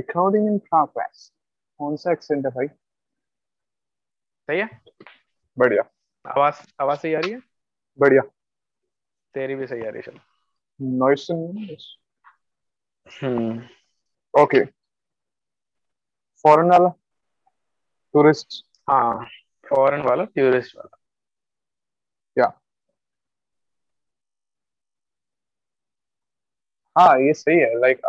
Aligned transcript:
Recording 0.00 0.46
in 0.46 0.58
progress 0.58 1.30
कौन 1.80 1.96
सा 1.96 2.12
accent 2.12 2.46
है 2.46 2.50
भाई 2.52 2.66
सही 4.48 4.60
है? 4.60 4.68
बढ़िया। 5.58 5.82
आवाज़ 6.24 6.60
आवाज़ 6.80 6.98
सही 6.98 7.14
आ 7.14 7.20
रही 7.20 7.30
है? 7.32 7.40
बढ़िया। 7.98 8.22
तेरी 9.34 9.54
भी 9.54 9.66
सही 9.66 9.80
आ 9.80 9.90
रही 9.90 10.02
है 10.06 10.12
चल। 10.12 10.18
नॉइस 10.80 11.26
हम्म। 13.06 13.68
ओके 14.34 14.64
फॉरेन 16.44 16.70
वाला? 16.70 16.88
टूरिस्ट 18.14 18.64
हाँ 18.90 19.24
फॉरेन 19.66 20.00
वाला 20.00 20.24
टूरिस्ट 20.36 20.76
वाला 20.76 20.96
या 22.36 22.46
हाँ 27.00 27.18
ये 27.20 27.32
सही 27.32 27.58
है। 27.58 27.78
लाइक 27.80 28.00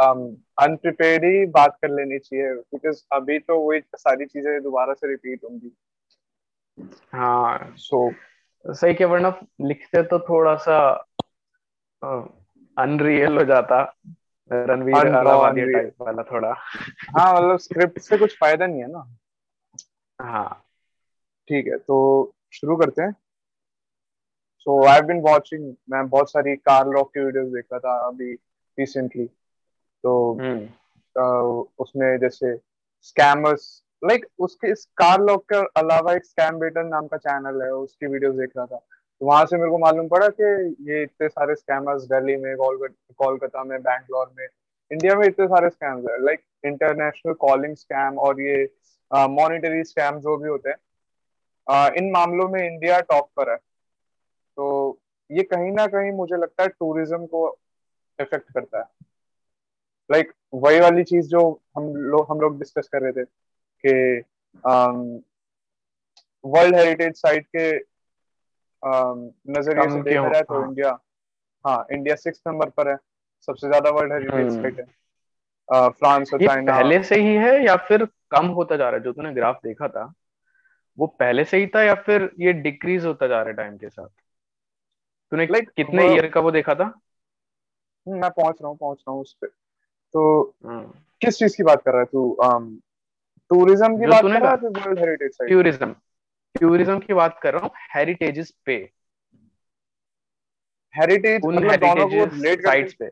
अनप्रिपेयर्ड 0.62 1.24
ही 1.24 1.46
बात 1.46 1.78
कर 1.82 1.90
लेनी 1.90 2.20
चाहिए 2.20 2.54
बिकॉज़ 2.54 3.04
अभी 3.14 3.40
तो 3.40 3.60
वही 3.60 3.80
सारी 3.96 4.26
चीज़ें 4.26 4.62
दोबारा 4.64 4.94
से 4.94 5.08
रिपीट 5.08 5.44
होंगी। 5.44 5.72
हाँ। 7.14 7.74
सो 7.78 8.12
सही 8.66 8.94
के 8.94 9.06
वरना 9.06 9.30
लिखते 9.62 10.04
तो 10.04 10.20
थोड़ा 10.20 10.56
सा 10.56 10.78
अनरियल 12.78 13.38
हो 13.38 13.44
जाता। 13.46 13.82
रणवीर 14.52 14.96
Unreal. 14.96 15.74
टाइप 15.74 15.96
वाला 16.02 16.24
थोड़ा। 16.24 16.54
हाँ 17.18 17.34
मतलब 17.34 17.58
स्क्रिप्ट 17.58 18.00
से 18.00 18.18
कुछ 18.18 18.38
फ़ायदा 18.40 18.68
नहीं 18.68 18.82
है 18.82 18.92
ना। 18.92 19.08
हाँ। 20.20 20.66
ठीक 21.48 21.68
है 21.68 21.78
तो 21.78 21.98
शुरू 22.54 22.76
करते 22.76 23.02
हैं। 23.02 23.16
So 24.60 24.84
I 24.86 24.96
have 24.96 25.06
been 25.06 25.22
watching 25.22 25.74
मैं 25.90 26.08
बहुत 26.10 26.32
सारी 26.32 26.56
कार 26.56 26.88
लॉक 26.88 27.14
की 27.14 27.20
वीडियोस 27.20 27.48
देख 27.48 27.66
रहा 27.74 27.80
था 27.80 27.98
अभी 28.08 28.34
रिसेंटली 28.78 29.26
तो 30.04 30.14
हम्म। 30.34 31.64
उसमें 31.80 32.18
जैसे 32.20 32.56
स्कैमर्स 33.02 33.84
लाइक 34.02 34.26
उसके 34.40 34.72
इस 34.72 34.86
कार 34.98 35.22
लॉक 35.22 35.44
के 35.52 35.58
अलावा 35.80 36.14
एक 36.14 36.26
स्कैम 36.26 36.60
बेटर 36.60 36.84
नाम 36.84 37.08
का 37.08 37.18
चैनल 37.18 37.62
है 37.64 37.72
उसकी 37.72 38.08
वीडियोस 38.08 38.36
देख 38.36 38.52
रहा 38.58 38.66
था। 38.66 38.78
तो 38.78 39.26
वहाँ 39.26 39.46
से 39.46 39.58
मेरे 39.58 39.70
को 39.72 39.78
मालूम 39.78 40.08
पड़ा 40.08 40.28
कि 40.30 40.44
ये 40.90 41.02
इतने 41.04 41.28
सारे 41.30 41.56
स्कैमर्स 41.56 42.04
दिल्ली 42.04 42.36
में 42.38 42.56
कोलकाता 42.56 43.64
में 43.64 43.82
बैंगलोर 43.82 44.32
में 44.38 44.48
इंडिया 44.92 45.16
में 45.16 45.26
इतने 45.28 45.48
सारे 45.48 45.70
स्कैम्स 45.70 46.06
है। 46.10 46.24
लाइक 46.26 46.42
इंटरनेशनल 46.66 47.34
कॉलिंग 47.42 47.76
स्कैम 47.76 48.18
और 48.20 48.42
ये 48.42 48.64
मॉनिटरी 49.12 49.84
स्कैम 49.84 50.20
जो 50.20 50.38
भी 50.38 50.50
होते 50.50 50.70
हैं 50.70 51.94
इन 51.98 52.12
मामलों 52.12 52.48
में 52.50 52.62
इंडिया 52.64 53.00
टॉप 53.02 53.30
पर 53.38 53.52
है। 53.52 53.58
तो 53.58 54.98
ये 55.30 55.44
कहीं 55.44 55.72
ना 55.72 55.86
कहीं 55.88 56.12
मुझे 56.12 56.38
लगता 56.38 56.64
है 56.64 56.70
टूरिज़्म 56.70 57.26
को 57.26 57.48
इफ़ेक्ट 58.22 58.52
करता 58.52 58.78
है 58.78 58.86
लाइक 60.12 60.26
like, 60.26 60.38
वही 60.54 60.80
वाली 60.80 61.04
चीज़ 61.04 61.28
जो 61.28 61.62
हम 61.78 61.96
लोग 61.96 62.28
हम 62.32 62.40
लोग 62.40 62.60
डिस्कस 62.60 62.90
कर 62.96 63.02
रहे 63.02 63.12
थे 63.12 63.26
कि 63.86 64.24
वर्ल्ड 66.46 66.76
हेरिटेज 66.76 67.16
साइट 67.16 67.48
के 67.56 67.80
um, 68.88 69.32
नज़रिए 69.50 69.90
से? 69.90 70.02
देखा 70.02 70.42
तो 70.42 70.60
हाँ। 70.60 70.68
इंडिया 70.68 71.00
हाँ 71.68 71.86
इंडिया 71.92 72.16
सिक्स 72.16 72.42
नंबर 72.48 72.70
पर 72.70 72.88
है 72.88 72.98
सबसे 73.46 73.68
ज़्यादा 73.68 73.90
वर्ल्ड 73.90 74.14
हेरिटेज। 74.14 74.62
साइट 74.62 74.80
है 74.80 74.86
फ्रांस 75.90 76.34
और 76.34 76.42
ये 76.42 76.48
चाइना 76.48 76.78
पहले 76.78 77.04
से 77.04 77.16
ही 77.16 77.36
है 77.36 77.66
या 77.66 77.76
फिर 77.76 78.06
कम 78.06 78.46
होता 78.46 78.76
जा 78.76 78.90
रहा 78.90 78.98
है 78.98 79.04
जो 79.04 79.14
तूने 79.14 79.34
ग्राफ 79.34 79.60
देखा 79.64 79.88
था 79.88 80.14
वो 81.00 81.08
पहले 81.08 81.46
से 81.46 81.58
ही 81.58 81.68
था 81.68 81.84
या 81.84 81.96
फिर 81.96 82.32
ये 82.40 82.54
डिक्रीज 82.54 83.06
होता 83.06 83.28
जा 83.28 83.40
रहा 83.40 83.48
है 83.48 83.54
टाइम 83.54 83.78
के 83.78 83.90
साथ 83.90 84.08
तूने 85.32 85.48
Like, 85.48 85.70
कितने 85.78 86.14
ईयर 86.14 86.30
का 86.30 86.40
वो 86.40 86.52
देखा 86.52 86.76
था 86.76 87.00
मैं 88.08 88.30
पहुँच 88.32 88.56
रहा 88.62 88.70
हूँ 88.70 88.78
पहुँच 88.78 88.98
रहा 89.00 89.12
हूँ 89.12 89.22
उस 89.22 89.34
पे। 89.42 89.48
तो 90.14 90.42
हम्म, 90.66 90.84
किस 91.22 91.38
चीज़ 91.40 91.58
की 91.58 91.64
बात 91.64 91.82
कर 91.82 91.92
रहा 91.92 92.00
है 92.00 92.06
तू? 92.06 92.38
टूरिज़्म 93.52 93.98
की 93.98 94.08
बात 94.08 94.22
कर 94.24 94.42
रहा 94.42 94.52
है 94.52 94.58
world 94.58 95.00
heritage 95.00 95.32
site 95.32 95.50
tourism 95.52 95.96
tourism 96.56 97.00
की 97.00 97.14
बात 97.14 97.40
कर 97.44 97.54
रहा 97.54 97.64
हूँ 97.64 97.72
हेरिटेजेस 97.96 98.54
पे। 98.66 98.76
हेरिटेज 100.94 101.42
उन 101.46 101.56
मतलब 101.56 101.80
दोनों 101.80 102.08
को 102.08 102.24
रिलेट 102.26 102.62
साइट्स 102.62 102.94
पे। 102.94 103.10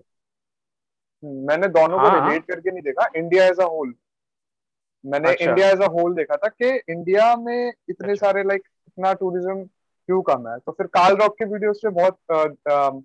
मैंने 1.23 1.67
दोनों 1.67 1.99
को 1.99 2.07
हाँ, 2.07 2.27
रिलेट 2.27 2.45
करके 2.45 2.71
नहीं 2.71 2.81
देखा। 2.81 3.07
इंडिया 3.15 3.45
एज 3.45 3.59
अ 3.59 3.65
होल 3.65 3.93
मैंने 5.05 5.29
अच्छा। 5.29 5.45
इंडिया 5.45 5.69
एज 5.69 5.81
अ 5.81 5.87
होल 5.91 6.13
देखा 6.15 6.35
था 6.35 6.47
कि 6.47 6.69
इंडिया 6.91 7.35
में 7.35 7.71
इतने 7.89 8.11
अच्छा। 8.11 8.25
सारे 8.25 8.43
लाइक 8.43 8.61
इतना 8.87 9.13
टूरिज़्म 9.13 9.63
क्यों 9.63 10.21
कम 10.21 10.47
है? 10.47 10.57
तो 10.57 10.71
फिर 10.71 10.87
काल 10.87 11.15
रॉक 11.15 11.37
के 11.37 11.45
वीडियोस 11.45 11.81
से 11.81 11.89
बहुत 11.89 12.17
अ, 12.31 12.35
अ, 12.71 13.01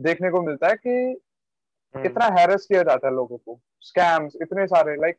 देखने 0.00 0.30
को 0.30 0.40
मिलता 0.42 0.68
है 0.68 0.74
कि 0.76 0.90
हम्म, 0.90 2.02
कितना 2.02 2.26
हैरस 2.38 2.66
किया 2.66 2.82
जाता 2.82 3.08
है 3.08 3.14
लोगों 3.14 3.36
को। 3.36 3.58
स्कैम्स 3.82 4.36
इतने 4.42 4.66
सारे 4.66 4.94
लाइक 4.96 5.16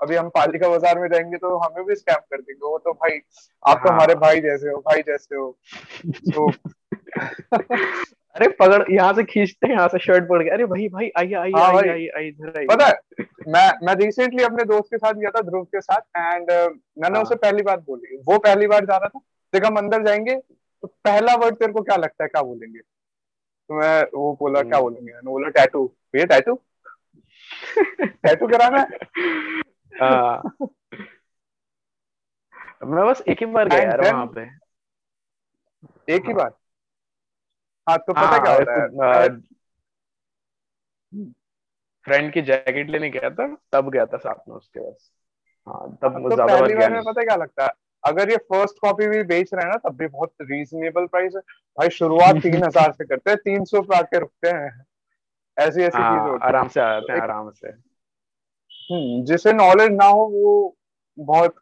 अभी 0.00 0.16
हम 0.16 0.28
पालिका 0.28 0.68
बाज़ार 0.68 0.98
में 0.98 1.08
जाएँगे 1.08 1.36
तो 1.36 1.56
हमें 1.58 1.84
भी 1.86 1.94
स्कैम 1.94 2.20
कर 2.30 2.40
देंगे। 2.40 2.66
वो 2.66 2.78
तो 2.78 2.92
भाई 2.92 3.18
आप 3.62 3.76
तो 3.76 3.88
हाँ। 3.88 3.96
हमारे 3.96 4.14
भाई 4.16 4.40
जैसे 4.40 4.70
हो 4.70 4.78
भाई 4.80 5.02
जैसे 5.02 5.36
हो। 5.36 5.50
तो 6.32 6.50
अरे 8.36 8.48
पकड़ 8.48 8.82
यहाँ 8.92 9.12
से 9.12 9.22
खींचते 9.24 9.66
हैं 9.66 9.74
यहाँ 9.74 9.88
से 9.88 9.98
शर्ट 9.98 10.28
पड़ 10.28 10.42
गया 10.42 10.54
अरे 10.54 10.64
भाई 10.66 10.88
भाई 10.88 11.10
आइए 11.18 11.34
आइए 11.34 11.52
हाँ, 11.56 11.72
आइए। 11.74 11.88
आइए 11.90 12.08
आइए 12.16 12.28
इधर 12.28 12.58
आइए। 12.58 12.66
पता 12.66 12.86
है 12.86 13.24
मैं 13.48 13.86
मैं 13.86 13.94
रिसेंटली 13.94 14.42
अपने 14.44 14.64
दोस्त 14.64 14.90
के 14.90 14.98
साथ 14.98 15.14
गया 15.14 15.30
था 15.30 15.40
ध्रुव 15.40 15.64
के 15.64 15.80
साथ 15.80 16.00
एंड 16.16 16.50
मैंने 16.50 17.14
हाँ। 17.14 17.22
उसे 17.22 17.34
पहली 17.36 17.62
बार 17.62 17.80
बोली। 17.80 18.16
वो 18.28 18.38
पहली 18.38 18.66
बार 18.66 18.84
जा 18.84 18.96
रहा 18.96 19.08
था 19.08 19.20
देख 19.52 19.64
हम 19.64 19.76
अंदर 19.76 20.04
जाएँगे 20.04 20.34
तो 20.36 20.88
पहला 21.04 21.34
वर्ड 21.34 21.54
तेरे 21.54 21.72
को 21.72 21.82
क्या 21.82 21.96
लगता 21.96 22.24
है 22.24 22.28
क्या 22.28 22.42
बोलेंगे? 22.42 22.80
तो 23.70 23.74
मैं 23.74 24.02
वो 24.14 24.32
बोला 24.40 24.62
क्या 24.62 24.76
हम्म। 24.76 24.82
बोलेंगे? 24.82 25.12
मैंने 25.12 25.30
बोला 25.30 25.48
टैटू 25.48 25.84
भैया 26.14 26.24
टैटू 26.26 26.54
टैटू 28.02 28.46
कराना 28.52 28.78
हाँ। 30.00 30.42
मैं 32.84 33.06
बस 33.06 33.22
एक 33.28 33.38
ही 33.40 33.46
बार 33.46 33.68
गया 33.68 33.82
यार 33.82 34.00
वहाँ 34.02 34.26
पे। 34.26 34.42
एक 36.14 36.26
ही 36.26 36.32
बार? 36.34 36.50
हाँ 37.86 37.96
तो 37.98 38.12
पता 38.12 38.38
क्या 38.38 38.54
होता 38.54 39.22
है? 39.22 39.28
फ्रेंड 42.06 42.32
की 42.32 42.42
जैकेट 42.42 42.90
लेने 42.90 43.10
गया 43.10 43.30
था 43.30 43.46
तब 43.72 43.90
गया 43.90 44.06
था 44.06 44.16
साथ 44.18 44.48
में 44.48 44.54
उसके 44.56 44.80
बस 44.80 45.10
हाँ 45.66 45.88
तब 46.02 46.18
तो 46.22 46.34
ज़्यादा 46.34 46.60
पहली 46.60 46.74
बार 46.74 46.90
में 46.90 46.96
नहीं। 46.96 47.12
पता 47.12 47.24
क्या 47.24 47.36
लगता 47.36 47.64
है? 47.64 47.70
अगर 48.04 48.30
ये 48.30 48.36
फ़र्स्ट 48.36 48.76
कॉपी 48.80 49.06
भी 49.06 49.22
बेच 49.22 49.54
रहे 49.54 49.64
हैं 49.64 49.72
ना 49.72 49.88
तब 49.88 49.96
भी 49.96 50.06
बहुत 50.06 50.32
रीजनेबल 50.42 51.06
प्राइस 51.06 51.32
है। 51.34 51.40
भाई 51.78 51.88
शुरुआत 51.88 52.34
तीन 52.42 52.64
हज़ार 52.64 52.92
से 52.92 53.04
करते 53.04 53.30
हैं 53.30 53.38
तीन 53.38 53.64
सौ 53.64 53.82
पे 53.82 53.96
आके 53.96 54.18
रुकते 54.18 54.48
हैं। 54.48 54.84
ऐसी 55.56 55.82
ऐसी 55.82 55.90
चीज़ें 55.90 56.02
हाँ 56.02 56.28
होती 56.30 56.46
हैं। 56.46 56.48
आराम 56.48 56.68
से 56.68 56.80
आते 56.80 57.12
हैं 57.12 57.20
आराम 57.20 57.50
से। 57.50 57.68
हम्म, 58.92 59.24
जिसे 59.24 59.52
नॉलेज 59.52 59.90
ना 59.90 60.04
हो 60.04 60.26
वो 60.26 60.76
बहुत 61.18 61.54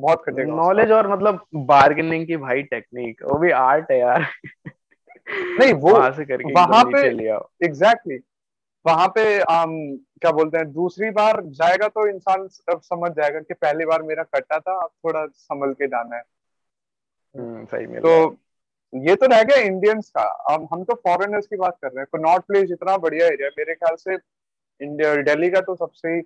बहुत 0.00 0.22
खटेगा 0.26 0.54
नॉलेज 0.54 0.90
और 0.90 1.12
मतलब 1.12 1.46
बार्गेनिंग 1.54 2.26
की 2.26 2.36
भाई 2.36 2.62
टेक्निक 2.62 3.22
वो 3.22 3.38
भी 3.38 3.50
आर्ट 3.50 3.90
है 3.90 3.98
यार। 3.98 4.26
नहीं 5.30 5.72
वो 5.72 5.92
वहाँ 5.92 6.10
से 6.12 6.24
करके 6.24 6.52
वहाँ 6.52 6.84
पे- 6.84 7.04
एग्जैक्टली 7.64 8.18
वहाँ 8.88 9.08
पे 9.08 9.38
um, 9.38 9.72
क्या 10.20 10.30
बोलते 10.30 10.58
हैं 10.58 10.72
दूसरी 10.72 11.10
बार 11.10 11.42
जाएगा 11.44 11.88
तो 11.88 12.06
इंसान 12.08 12.48
अब 12.72 12.80
समझ 12.80 13.10
जाएगा 13.12 13.40
कि 13.40 13.54
पहली 13.54 13.84
बार 13.84 14.02
मेरा 14.02 14.22
कटा 14.22 14.58
था 14.58 14.80
अब 14.80 14.90
थोड़ा 15.04 15.26
संभल 15.26 15.72
के 15.72 15.86
जाना 15.86 16.16
है। 16.16 16.22
हम्म, 17.36 17.64
सही 17.64 17.86
में 17.86 18.00
तो 18.00 18.38
ये 18.94 19.14
तो 19.14 19.26
रह 19.26 19.42
गया 19.42 19.56
इंडियंस 19.56 20.10
का। 20.10 20.22
अब 20.22 20.68
हम 20.72 20.84
तो 20.84 20.94
फॉरेनर्स 20.94 21.46
की 21.46 21.56
बात 21.56 21.76
कर 21.82 21.88
रहे 21.88 22.00
हैं। 22.00 22.06
कनॉट 22.12 22.40
प्लेस 22.40 22.70
इतना 22.70 22.96
बढ़िया 22.96 23.26
एरिया 23.26 23.48
मेरे 23.58 23.74
ख्याल 23.74 23.96
से 23.96 24.14
इंडिया 24.80 25.14
दिल्ली 25.16 25.50
का 25.50 25.60
तो 25.60 25.74
सबसे 25.74 26.20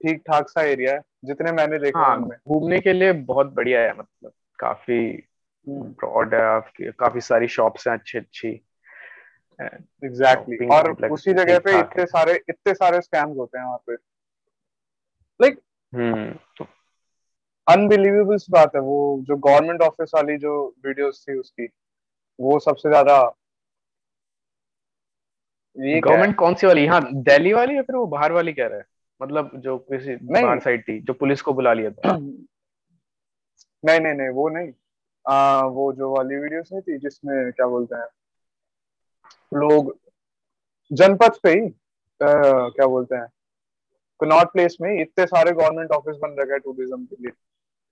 ठीक 0.00 0.22
ठाक 0.26 0.48
सा 0.48 0.62
एरिया 0.62 0.94
है 0.94 1.00
जितने 1.24 1.52
मैंने 1.52 1.78
देखा 1.78 2.00
हाँ 2.00 2.28
घूमने 2.48 2.80
के 2.80 2.92
लिए 2.92 3.12
बहुत 3.12 3.52
बढ़िया 3.52 3.80
है 3.80 3.92
मतलब 3.98 4.32
काफ़ी 4.58 5.28
ब्रॉड 5.68 6.34
है 6.34 6.42
आपकी 6.42 6.92
काफ़ी 6.92 7.20
सारी 7.20 7.48
शॉप्स 7.48 7.88
हैं 7.88 7.94
अच्छी 7.94 8.18
अच्छी 8.18 8.48
एग्जैक्टली 9.60 10.66
और 10.66 10.90
उसी 11.10 11.32
जगह 11.32 11.58
पे 11.58 11.78
इतने 11.78 12.06
सारे 12.06 12.34
इतने 12.48 12.74
सारे 12.74 13.00
स्कैम्स 13.00 13.36
होते 13.36 13.58
हैं 13.58 13.64
वहाँ 13.64 13.78
पे। 13.78 13.94
लाइक 15.40 15.60
हम्म 15.94 16.32
तो 16.56 16.66
अनबिलीवेबल 17.68 18.36
सी 18.36 18.52
बात 18.52 18.74
है 18.74 18.80
वो 18.80 19.18
जो 19.22 19.36
गवर्नमेंट 19.36 19.82
ऑफ़िस 19.82 20.10
वाली 20.14 20.36
जो 20.36 20.74
वीडियोस 20.86 21.24
थी 21.28 21.38
उसकी 21.38 21.68
वो 22.40 22.58
सबसे 22.58 22.88
ज़्यादा? 22.88 23.34
गवर्नमेंट 25.78 26.36
कौन 26.36 26.54
सी 26.54 26.66
वाली? 26.66 26.86
हाँ 26.86 27.14
दिल्ली 27.14 27.52
वाली 27.52 27.76
या 27.76 27.82
फिर 27.82 27.96
वो 27.96 28.06
बाहर 28.06 28.32
वाली 28.32 28.52
कह 28.52 28.66
रहा 28.66 28.78
है? 28.78 28.84
मतलब 29.22 29.50
जो 29.54 29.78
किसी 29.78 30.16
बाहर 30.16 30.60
साइड 30.60 30.82
थी 30.82 31.00
जो 31.00 31.12
पुलिस 31.12 31.42
को 31.42 31.52
बुला 31.52 31.72
लिया 31.72 31.90
था। 31.90 32.16
नहीं 33.84 34.00
नहीं 34.00 34.14
नहीं 34.14 34.28
वो 34.28 34.48
नहीं। 34.48 34.72
आ, 35.28 35.60
वो 35.62 35.92
जो 35.92 36.16
वाली 36.16 36.36
वीडियोस 36.36 36.68
नहीं 36.72 36.82
थी 36.82 36.98
जिसमें 36.98 37.52
क्या 37.52 37.66
बोलते 37.66 37.96
हैं? 37.96 38.06
लोग 39.54 39.96
जनपद 40.90 41.38
पे 41.42 41.50
ही 41.50 41.68
क्या 42.20 42.86
बोलते 42.86 43.16
हैं 43.16 43.26
कनॉट 44.20 44.52
प्लेस 44.52 44.76
में 44.80 44.90
इतने 44.92 45.26
सारे 45.26 45.52
गवर्नमेंट 45.52 45.90
ऑफ़िस 45.92 46.16
बन 46.16 46.36
रखे 46.40 46.52
हैं 46.52 46.60
टूरिज़्म 46.60 47.04
के 47.04 47.16
लिए 47.16 47.32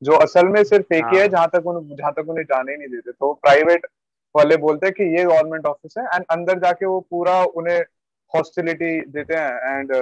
जो 0.02 0.16
असल 0.18 0.48
में 0.48 0.62
सिर्फ़ 0.64 0.94
एक 0.94 1.04
ही 1.04 1.16
है 1.16 1.22
हाँ। 1.22 1.28
जहाँ 1.28 1.48
तक 1.48 1.66
उन 1.66 1.96
जहाँ 1.96 2.12
तक 2.12 2.28
उन्हें 2.28 2.44
जाने 2.44 2.76
नहीं 2.76 2.88
देते 2.88 3.12
तो 3.12 3.32
प्राइवेट 3.42 3.86
वाले 4.34 4.56
बोलते 4.56 4.86
हैं 4.86 4.94
कि 4.94 5.04
ये 5.16 5.24
गवर्नमेंट 5.24 5.66
ऑफ़िस 5.66 5.94
है 5.98 6.04
एंड 6.06 6.24
अंदर 6.30 6.58
जाके 6.58 6.86
वो 6.86 7.00
पूरा 7.10 7.42
उन्हें 7.54 7.80
हॉस्टिलिटी 8.32 9.00
देते 9.10 9.34
हैं 9.34 9.78
एंड 9.78 9.92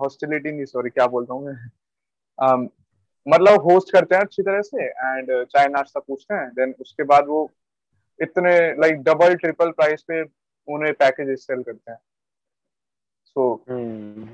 हॉस्टिलिटी 0.00 0.52
नहीं 0.52 0.64
सॉरी 0.66 0.90
क्या 0.90 1.06
बोलता 1.06 1.34
हूँ 1.34 1.44
मैं 1.44 1.54
um, 2.38 2.68
मतलब 3.26 3.62
होस्ट 3.62 3.92
करते 3.92 4.14
हैं 4.14 4.22
अच्छी 4.22 4.42
तरह 4.42 4.62
से 4.62 4.84
एंड 4.84 5.30
चाय 5.46 5.68
नाश्ता 5.68 6.00
पूछते 6.00 6.34
हैं 6.34 6.48
देन 6.50 6.74
उसके 6.80 7.02
बाद 7.04 7.26
वो 7.28 7.50
इतने 8.20 8.54
लाइक 8.80 9.02
डबल 9.02 9.34
ट्रिपल 9.36 9.70
प्राइस 9.72 10.02
पे 10.02 10.22
उन्हें 10.68 10.92
पैकेजेस 10.94 11.46
सेल 11.46 11.62
करते 11.62 11.90
हैं। 11.90 11.98
सो 13.24 13.64
so, 13.64 13.70
हम्म 13.70 14.28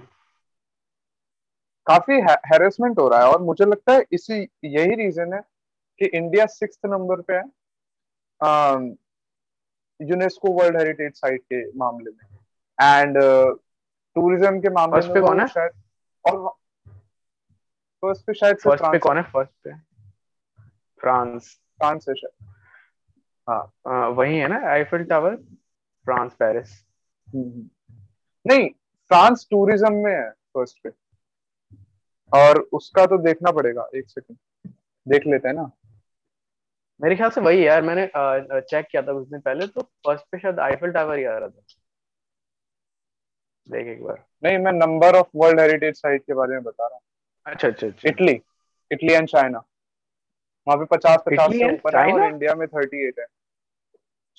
काफ़ी 1.87 2.15
हैरेसमेंट 2.47 2.99
हो 2.99 3.09
रहा 3.09 3.21
है 3.21 3.27
और 3.27 3.43
मुझे 3.43 3.65
लगता 3.65 3.93
है 3.93 4.05
इसी 4.13 4.35
यही 4.65 4.95
रीजन 4.95 5.33
है 5.35 5.41
कि 6.01 6.07
इंडिया 6.07 6.47
सिक्स 6.47 6.79
नंबर 6.87 7.21
पे 7.21 7.35
है 7.35 7.43
यूनेस्को 10.01 10.53
वर्ल्ड 10.53 10.77
हेरिटेज 10.77 11.13
साइट 11.15 11.43
के 11.43 11.63
मामले 11.79 12.11
में। 12.11 12.27
एंड 12.79 13.17
टूरिज़्म 14.17 14.57
uh, 14.57 14.63
के 14.63 14.71
मामले 14.71 15.15
में 15.15 15.23
कौन 15.23 15.41
है? 15.41 15.47
शायद 15.47 15.73
और 16.25 16.49
फ़र्स्ट 18.03 18.27
पे 18.27 18.35
शायद 18.35 18.57
फ़र्स्ट 18.57 18.85
पे 18.85 18.99
कौन 18.99 19.17
है? 19.17 19.23
फ़र्स्ट 19.23 19.53
पे। 19.65 19.75
फ्रांस 21.01 21.55
फ्रांस 21.79 22.09
है 22.09 22.15
शायद। 22.15 22.55
हाँ। 23.49 24.09
वही 24.11 24.39
है 24.39 24.49
ना 24.49 24.61
आईफिल 24.71 25.05
टावर 25.05 25.37
फ्रांस 26.09 26.35
पेरिस। 26.35 26.71
नहीं 28.47 28.69
फ्रांस 29.11 29.47
टूरिज़्म 29.51 29.93
में 29.95 30.13
है 30.13 30.31
फ़र्स्ट 30.31 30.79
पे। 30.85 30.91
और 32.33 32.59
उसका 32.73 33.05
तो 33.07 33.19
देखना 33.19 33.51
पड़ेगा 33.53 33.87
एक 33.97 34.09
सेकंड 34.09 34.73
देख 35.07 35.27
लेते 35.27 35.49
हैं 35.49 35.55
ना। 35.55 35.71
मेरे 37.01 37.17
ख्याल 37.17 37.31
से 37.31 37.41
वही 37.41 37.67
यार 37.67 37.83
मैंने 37.83 38.07
चेक 38.15 38.87
किया 38.87 39.03
था 39.03 39.13
कुछ 39.13 39.29
दिन 39.29 39.41
पहले 39.41 39.67
तो 39.67 39.83
फ़र्स्ट 40.07 40.25
पे 40.33 40.39
शायद 40.39 40.59
आईफिल 40.61 40.91
टावर 40.93 41.19
ही 41.19 41.25
आ 41.25 41.37
रहा 41.39 41.49
था। 41.49 41.63
देख 43.69 43.87
एक 43.87 44.03
बार। 44.05 44.25
नहीं 44.45 44.59
मैं 44.59 44.73
number 44.73 45.17
of 45.17 45.29
world 45.37 45.61
heritage 45.61 45.95
site 45.97 46.23
के 46.23 46.35
बारे 46.35 46.55
में 46.55 46.63
बता 46.63 46.87
रहा 46.87 46.95
हूँ। 46.95 47.03
अच्छा 47.47 47.69
अच्छा 47.69 47.87
अच्छा। 47.87 48.09
इटली 48.09 48.41
इटली 48.91 49.13
एंड 49.15 49.29
चाइना 49.29 49.59
वहाँ 50.67 50.79
पे 50.79 50.85
पचास 50.97 51.23
पचास 51.27 51.51
से 51.53 51.73
ऊपर 51.73 51.97
है 51.99 52.13
और 52.13 52.23
इंडिया 52.25 52.55
में 52.55 52.67
थर्टी 52.69 53.07
एट 53.09 53.19
है। 53.19 53.27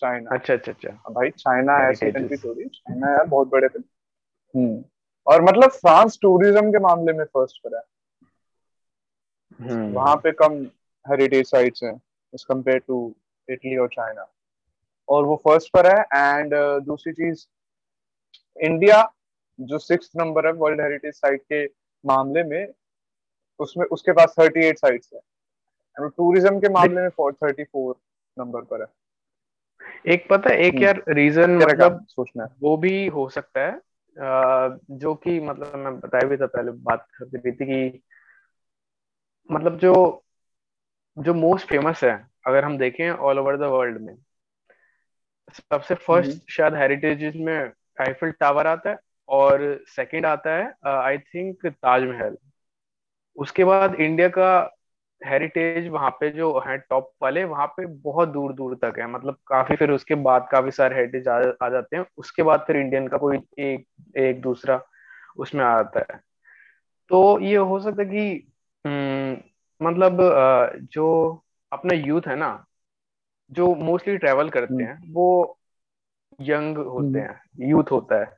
चाइना। 0.01 0.36
अच्छा 0.36 0.54
अच्छा 0.54 0.72
अच्छा। 0.72 1.12
भाई 1.12 1.30
चाइना 1.38 1.78
ऐसी 1.90 2.12
कंट्री 2.12 2.38
थोड़ी 2.38 2.66
चाइना 2.66 3.12
यार 3.12 3.25
बहुत 3.28 3.48
बड़े 3.48 3.68
थे 3.68 3.80
हम्म। 3.80 4.84
और 5.28 5.42
मतलब 5.42 5.72
फ्रांस 5.72 6.18
टूरिज़्म 6.22 6.72
के 6.72 6.80
मामले 6.80 7.13
में 7.13 7.24
फ़र्स्ट 7.25 7.62
पर 7.63 7.75
है। 7.75 7.84
हम्म। 9.60 9.92
वहाँ 9.94 10.16
पे 10.16 10.31
कम 10.31 10.63
हेरिटेज 11.06 11.46
साइट्स 11.46 11.84
हैं 11.84 11.94
एज 12.34 12.44
कंपेयर 12.44 12.80
टू 12.88 12.98
इटली 13.48 13.75
और 13.78 13.88
चाइना 13.88 14.28
और 15.10 15.25
वो 15.25 15.36
फ़र्स्ट 15.46 15.69
पर 15.74 15.88
है 15.88 16.01
एंड 16.01 16.54
uh, 16.54 16.86
दूसरी 16.86 17.13
चीज़ 17.13 17.46
इंडिया 18.57 19.01
जो 19.60 19.78
सिक्स 19.78 20.12
नंबर 20.16 20.46
है 20.48 20.51
वर्ल्ड 20.54 20.81
हेरिटेज 20.81 21.13
साइट 21.13 21.42
के 21.51 21.66
मामले 22.04 22.44
में 22.44 22.74
उसमें 23.60 23.86
उसके 23.86 24.12
पास 24.12 24.36
थर्टी 24.40 24.66
एट 24.66 24.78
साइट्स 24.78 25.10
है 25.13 26.10
टूरिज़्म 26.10 26.60
के 26.60 26.69
मामले 26.69 27.01
में 27.01 27.10
थर्टी 27.34 27.63
फोर 27.63 27.96
नंबर 28.38 28.62
पर 28.62 28.81
है। 28.81 28.88
एक 30.06 30.28
पता 30.30 30.50
है 30.50 30.57
एक 30.57 30.74
हम्म। 30.74 30.84
यार 30.84 31.04
रीजन 31.10 31.56
मतलब 31.57 32.06
सोचना 32.10 32.44
है 32.44 32.50
वो 32.62 32.75
भी 32.78 33.07
हो 33.07 33.28
सकता 33.30 33.62
है 33.62 33.80
जो 34.98 35.13
कि 35.16 35.40
मतलब 35.40 35.75
मैं 35.75 36.00
बताया 36.00 36.28
भी 36.30 36.38
था 36.38 36.46
पहले 36.46 36.72
बात 36.72 37.06
कर 37.13 37.25
रही 37.28 37.51
थी 37.51 37.66
कि 37.66 38.01
मतलब 39.50 39.78
जो 39.80 39.94
जो 41.18 41.34
मोस्ट 41.34 41.68
फ़ेमस 41.68 42.04
है 42.04 42.16
अगर 42.48 42.66
हम 42.66 42.78
देखें 42.78 43.10
ऑल 43.10 43.40
ओवर 43.40 43.57
द 43.57 43.69
वर्ल्ड 43.69 44.01
में 44.01 44.16
सबसे 45.51 45.96
फ़र्स्ट 45.96 46.31
हम्म। 46.31 46.40
शायद 46.50 46.75
हेरिटेज 46.75 47.36
में 47.38 47.57
आईफिल 48.01 48.31
टावर 48.31 48.68
आता 48.68 48.90
है 48.90 48.98
और 49.30 49.62
सेकंड 49.88 50.25
आता 50.25 50.56
है 50.56 50.74
आई 50.90 51.18
थिंक 51.18 51.66
ताजमहल 51.66 52.38
उसके 53.38 53.63
बाद 53.63 53.96
इंडिया 53.96 54.28
का 54.28 54.50
हेरिटेज 55.21 55.88
वहाँ 55.88 56.10
पे 56.10 56.30
जो 56.31 56.51
है 56.68 56.77
टॉप 56.80 57.12
वाले 57.21 57.44
वहाँ 57.44 57.68
पे 57.68 57.86
बहुत 57.86 58.30
दूर 58.30 58.54
दूर 58.54 58.75
तक 58.75 59.00
है 59.00 59.07
मतलब 59.07 59.38
काफ़ी 59.48 59.75
फिर 59.75 59.92
उसके 59.92 60.16
बाद 60.16 60.48
काफ़ी 60.51 60.71
सारे 60.71 60.95
हेरिटेज 60.95 61.27
आ, 61.27 61.38
आ 61.63 61.69
जाते 61.69 61.98
हैं 61.98 62.06
उसके 62.18 62.44
बाद 62.44 62.63
फिर 62.68 62.77
इंडियन 62.77 63.07
का 63.07 63.18
कोई 63.18 63.38
एक 63.60 63.86
एक 64.18 64.42
दूसरा 64.42 64.81
उसमें 65.38 65.63
आ 65.66 65.75
जाता 65.75 66.13
है 66.13 66.19
तो 67.12 67.39
ये 67.39 67.56
हो 67.56 67.80
सकता 67.80 68.01
है 68.01 68.10
कि 68.10 68.48
हम्म, 68.86 69.38
मतलब 69.81 70.18
जो 70.94 71.07
अपना 71.72 71.94
यूथ 71.95 72.27
है 72.27 72.36
ना 72.36 72.65
जो 73.51 73.74
मोस्टली 73.75 74.18
ट्रेवल 74.18 74.50
करते 74.50 74.74
हम्म। 74.74 74.86
हैं 74.86 75.13
वो 75.13 75.60
यंग 76.42 76.77
होते 76.77 77.07
हम्म। 77.07 77.19
हैं 77.19 77.69
यूथ 77.69 77.92
होता 77.92 78.19
है 78.19 78.38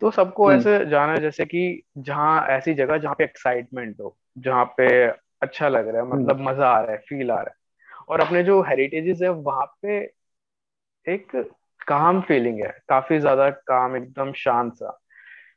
तो 0.00 0.10
सबको 0.10 0.52
ऐसे 0.52 0.84
जाना 0.86 1.12
है 1.12 1.20
जैसे 1.20 1.44
कि 1.44 1.82
जहाँ 1.98 2.46
ऐसी 2.48 2.74
जगह 2.74 2.98
जहाँ 2.98 3.14
पे 3.14 3.24
एक्साइटमेंट 3.24 4.00
हो 4.00 4.16
जहाँ 4.38 4.64
पे 4.76 4.88
अच्छा 5.42 5.68
लग 5.68 5.88
रहा 5.88 6.02
है 6.02 6.08
हम्म। 6.10 6.22
मतलब 6.22 6.40
मज़ा 6.40 6.68
आ 6.68 6.80
रहा 6.80 6.92
है 6.92 6.98
फील 6.98 7.30
आ 7.30 7.34
रहा 7.34 7.50
है 7.50 7.58
और 8.08 8.20
अपने 8.20 8.42
जो 8.42 8.60
हेरिटेजेस 8.62 9.18
है 9.22 9.28
वहाँ 9.28 9.66
पे 9.82 9.98
एक 11.06 11.36
काम 11.88 12.20
फीलिंग 12.20 12.60
है 12.60 12.72
काफ़ी 12.88 13.18
ज़्यादा 13.18 13.50
काम 13.50 13.96
एकदम 13.96 14.32
शांत 14.32 14.74
सा 14.74 14.98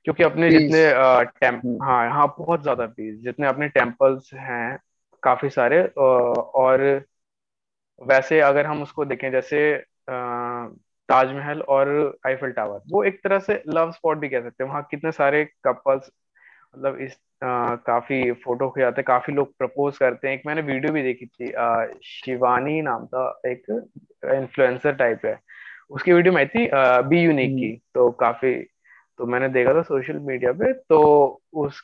क्योंकि 0.06 0.24
अपने 0.24 0.50
Peace. 0.50 0.62
जितने 0.62 0.92
टेम्प 1.40 1.66
हम्म। 1.66 1.84
हाँ 1.84 2.06
यहाँ 2.06 2.28
बहुत 2.38 2.62
ज़्यादा 2.62 2.86
पीस 2.86 3.20
जितने 3.24 3.48
अपने 3.48 3.68
टेम्पल्स 3.70 4.34
हैं 4.34 4.78
काफ़ी 5.24 5.50
सारे 5.50 5.84
और 5.98 6.82
वैसे 8.02 8.40
अगर 8.40 8.66
हम 8.66 8.82
उसको 8.84 9.06
देखें 9.06 9.32
जैसे 9.32 9.60
ताजमहल 10.10 11.62
और 11.62 11.90
आईफल 12.28 12.52
टावर 12.52 12.82
वो 12.92 13.04
एक 13.04 13.24
तरह 13.24 13.40
से 13.40 13.62
लव 13.68 13.92
स्पॉट 13.92 14.18
भी 14.18 14.30
कह 14.30 14.42
सकते 14.42 14.64
हैं 14.64 14.70
वहाँ 14.72 14.88
कितने 14.92 15.12
सारे 15.12 15.44
कपल्स 15.68 16.10
मतलब 16.76 17.00
इस 17.02 17.18
आ, 17.44 17.76
काफ़ी 17.76 18.32
फ़ोटो 18.44 18.70
खिंचाते 18.70 19.04
काफ़ी 19.04 19.34
लोग 19.34 19.54
प्रपोज 19.58 19.98
करते 19.98 20.28
हैं। 20.28 20.36
एक 20.36 20.42
मैंने 20.48 20.62
वीडियो 20.62 20.92
भी 20.94 21.02
देखी 21.04 21.26
थी 21.26 21.52
आ, 21.52 21.86
शिवानी 22.04 22.82
नाम 22.82 23.06
था 23.06 23.28
एक 23.48 23.64
इन्फ्लुएंसर 24.26 24.96
टाइप 24.96 25.26
है। 25.26 25.40
उसकी 25.90 26.14
वीडियो 26.14 26.34
में 26.34 26.48
थी 26.50 26.68
आ, 26.68 27.02
बी 27.02 27.22
यूनिक 27.22 27.50
की 27.50 27.68
हम्म। 27.68 27.80
तो 27.96 28.12
काफ़ी 28.12 28.54
तो 29.20 29.26
मैंने 29.26 29.50
देखा 29.50 29.74
था 29.74 29.82
सोशल 29.82 30.20
मीडिया 30.20 30.52
पे 30.52 30.72
तो 30.74 31.02
उस 31.54 31.82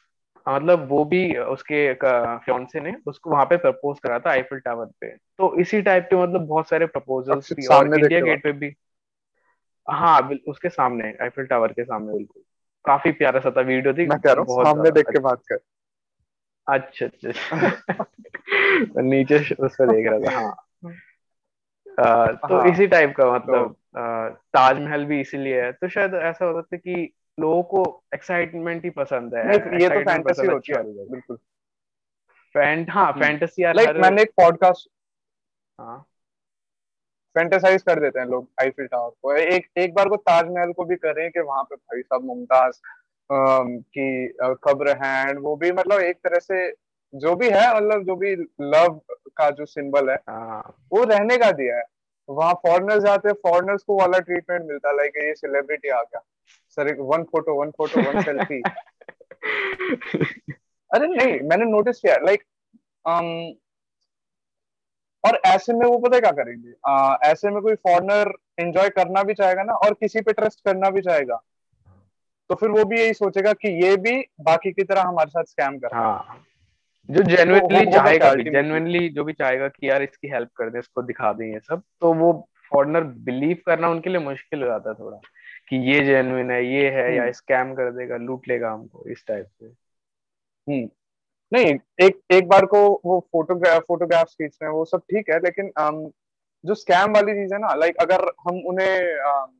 मतलब 0.47 0.87
वो 0.89 1.03
भी 1.05 1.37
उसके 1.37 1.93
फ्योन्से 1.93 2.79
ने 2.79 2.93
उसको 3.07 3.29
वहाँ 3.29 3.45
पे 3.45 3.57
प्रपोज 3.57 3.99
करा 3.99 4.19
था 4.19 4.29
आईफिल 4.29 4.59
टावर 4.59 4.85
पे। 5.01 5.09
तो 5.09 5.55
इसी 5.59 5.81
टाइप 5.81 6.07
के 6.09 6.15
मतलब 6.15 6.45
बहुत 6.47 6.69
सारे 6.69 6.85
प्रपोजल्स 6.85 7.53
भी 7.53 7.67
और 7.67 7.87
इंडिया 7.87 8.21
गेट 8.21 8.43
पे 8.43 8.51
भी। 8.51 8.73
हाँ 9.87 10.29
उसके 10.47 10.69
सामने 10.69 11.13
आईफिल 11.21 11.45
टावर 11.45 11.71
के 11.71 11.83
सामने। 11.83 12.13
बिल्कुल। 12.13 12.43
काफ़ी 12.85 13.11
प्यारा 13.11 13.39
सा 13.39 13.51
था 13.51 13.61
वीडियो 13.61 13.93
थी। 13.93 14.05
मैं 14.07 14.19
कह 14.19 14.31
रहा 14.31 14.45
हूँ 14.49 14.65
सामने 14.65 14.91
देख 14.91 15.09
के 15.09 15.19
बात 15.19 15.41
कर। 15.51 15.59
अच्छा 16.67 17.05
अच्छा। 17.05 17.31
नीचे 19.01 19.55
उस 19.55 19.75
पर 19.75 19.91
देख 19.91 20.07
रहा 20.07 20.19
था 20.19 20.39
हाँ। 20.39 20.57
आ, 21.99 22.31
तो 22.31 22.57
हाँ, 22.57 22.71
इसी 22.71 22.87
टाइप 22.87 23.13
का 23.17 23.33
मतलब 23.33 23.73
तो, 23.73 24.29
ताजमहल 24.29 25.05
भी 25.05 25.21
इसीलिए 25.21 25.61
है। 25.61 25.71
तो 25.71 25.87
शायद 25.87 26.13
ऐसा 26.13 26.45
होता 26.45 26.61
था 26.61 26.77
कि 26.77 27.13
लोगों 27.39 27.63
को 27.63 28.03
एक्साइटमेंट 28.13 28.83
ही 28.83 28.89
पसंद 28.89 29.35
है 29.35 29.53
ये 29.81 29.89
तो 29.89 29.99
फैंटेसी 29.99 30.47
होती 30.47 30.71
है 30.71 30.83
बिल्कुल। 30.83 31.37
फैंट 32.53 32.89
हाँ 32.89 33.11
फैंटेसी 33.11 33.63
यार 33.63 33.75
लाइक 33.75 33.89
मैंने 33.89 34.21
एक 34.21 34.29
पॉडकास्ट 34.29 34.89
हाँ। 35.79 36.08
फैंटेसाइज 37.39 37.81
कर 37.81 37.99
देते 37.99 38.19
हैं 38.19 38.27
लोग 38.27 38.47
आईफिल 38.61 38.85
टावर 38.85 39.09
को। 39.21 39.33
एक 39.35 39.67
एक 39.77 39.93
बार 39.93 40.09
को 40.09 40.15
ताजमहल 40.15 40.71
को 40.71 40.85
भी 40.85 40.95
करें 40.95 41.29
कि 41.31 41.39
वहाँ 41.39 41.63
पे 41.63 41.75
भाई 41.75 42.01
साहब 42.01 42.23
मुमताज़ 42.23 42.79
की 43.97 44.27
खबर 44.63 44.89
है 45.03 45.33
वो 45.33 45.55
भी 45.55 45.71
मतलब 45.71 45.99
एक 46.01 46.17
तरह 46.17 46.39
से 46.39 46.67
जो 47.13 47.35
भी 47.35 47.49
है 47.49 47.75
मतलब 47.75 48.03
जो 48.03 48.15
भी 48.15 48.33
लव 48.61 48.99
का 49.37 49.49
जो 49.49 49.65
सिंबल 49.65 50.09
है 50.09 50.15
हाँ। 50.29 50.61
वो 50.93 51.03
रहने 51.03 51.37
का 51.37 51.51
दिया 51.51 51.77
है। 51.77 51.83
वहाँ 52.29 52.53
फॉरनर्स 52.53 53.03
जाते 53.03 53.29
हैं 53.29 53.35
फॉरनर्स 53.43 53.83
को 53.83 53.99
वाला 53.99 54.19
ट्रीटमेंट 54.19 54.65
मिलता 54.67 54.89
है 54.89 54.95
लाइक 54.97 55.17
ये 55.17 55.33
सेलिब्रिटी 55.35 55.89
आ 55.89 56.01
गया। 56.01 56.21
Sir 56.77 56.93
one 56.99 57.23
photo 57.23 57.53
one 57.61 57.71
photo 57.71 58.01
one 58.01 58.21
selfie 58.21 58.61
अरे 60.91 61.07
नहीं 61.07 61.39
मैंने 61.49 61.65
नोटिस 61.65 61.99
किया 61.99 62.15
लाइक 62.25 62.43
और 65.23 65.41
ऐसे 65.45 65.73
में 65.73 65.85
वो 65.87 65.97
पता 65.97 66.19
क्या 66.19 66.31
करेंगे? 66.31 66.73
आ, 66.87 67.17
ऐसे 67.23 67.49
में 67.49 67.61
कोई 67.61 67.75
फॉरनर 67.75 68.33
एंजॉय 68.59 68.89
करना 68.89 69.23
भी 69.23 69.33
चाहेगा 69.33 69.63
ना 69.63 69.73
और 69.73 69.93
किसी 69.93 70.21
पे 70.21 70.33
ट्रस्ट 70.33 70.65
करना 70.65 70.89
भी 70.89 71.01
चाहेगा 71.01 71.41
तो 72.49 72.55
फिर 72.55 72.69
वो 72.69 72.83
भी 72.85 72.99
यही 72.99 73.13
सोचेगा 73.13 73.53
कि 73.53 73.85
ये 73.85 73.95
भी 73.97 74.25
बाकी 74.41 74.71
की 74.71 74.83
तरह 74.83 75.01
हमारे 75.01 75.29
साथ 75.29 75.43
स्कैम 75.43 75.77
कर 75.77 75.95
हाँ। 75.95 76.45
जो 77.09 77.23
जेनुइनली 77.23 77.85
तो 77.85 77.91
चाहेगा 77.91 78.33
जेनुइनली 78.35 79.09
जो 79.09 79.23
भी 79.23 79.33
चाहेगा 79.33 79.67
कि 79.67 79.89
यार 79.89 80.03
इसकी 80.03 80.27
हेल्प 80.27 80.49
कर 80.55 80.69
दे 80.69 80.79
इसको 80.79 81.01
दिखा 81.01 81.33
दें 81.33 81.45
ये 81.53 81.59
सब 81.59 81.81
तो 82.01 82.13
वो 82.13 82.49
फॉरनर 82.71 83.03
बिलीव 83.03 83.57
करना 83.65 83.89
उनके 83.89 84.09
लिए 84.09 84.19
मुश्किल 84.19 84.61
हो 84.61 84.67
जाता 84.67 84.89
है 84.89 84.95
थोड़ा 84.95 85.17
कि 85.67 85.75
ये 85.91 86.05
जेनुइन 86.05 86.51
है 86.51 86.65
ये 86.65 86.89
है 86.89 87.15
या 87.15 87.31
स्कैम 87.31 87.61
हम्म। 87.61 87.75
कर 87.75 87.91
देगा 87.91 88.17
लूट 88.17 88.47
लेगा 88.47 88.71
हमको 88.71 89.05
इस 89.07 89.25
टाइप 89.27 89.45
से। 89.45 89.65
हम्म। 90.67 90.89
नहीं 91.51 91.73
एक 92.01 92.19
एक 92.31 92.47
बार 92.47 92.65
को 92.65 92.79
वो 93.05 93.19
फोटोग्राफ 93.31 93.83
फोटोग्राफ्स 93.87 94.33
खींच 94.33 94.57
रहे 94.61 94.69
हैं 94.69 94.77
वो 94.77 94.85
सब 94.85 94.99
ठीक 94.99 95.29
है 95.29 95.39
लेकिन 95.39 95.71
um, 95.79 96.11
जो 96.63 96.75
स्कैम 96.75 97.13
वाली 97.13 97.33
चीज़ 97.33 97.53
है 97.53 97.59
ना 97.59 97.73
लाइक 97.73 97.97
अगर 97.97 98.21
हम 98.39 98.61
उन्हें 98.65 99.55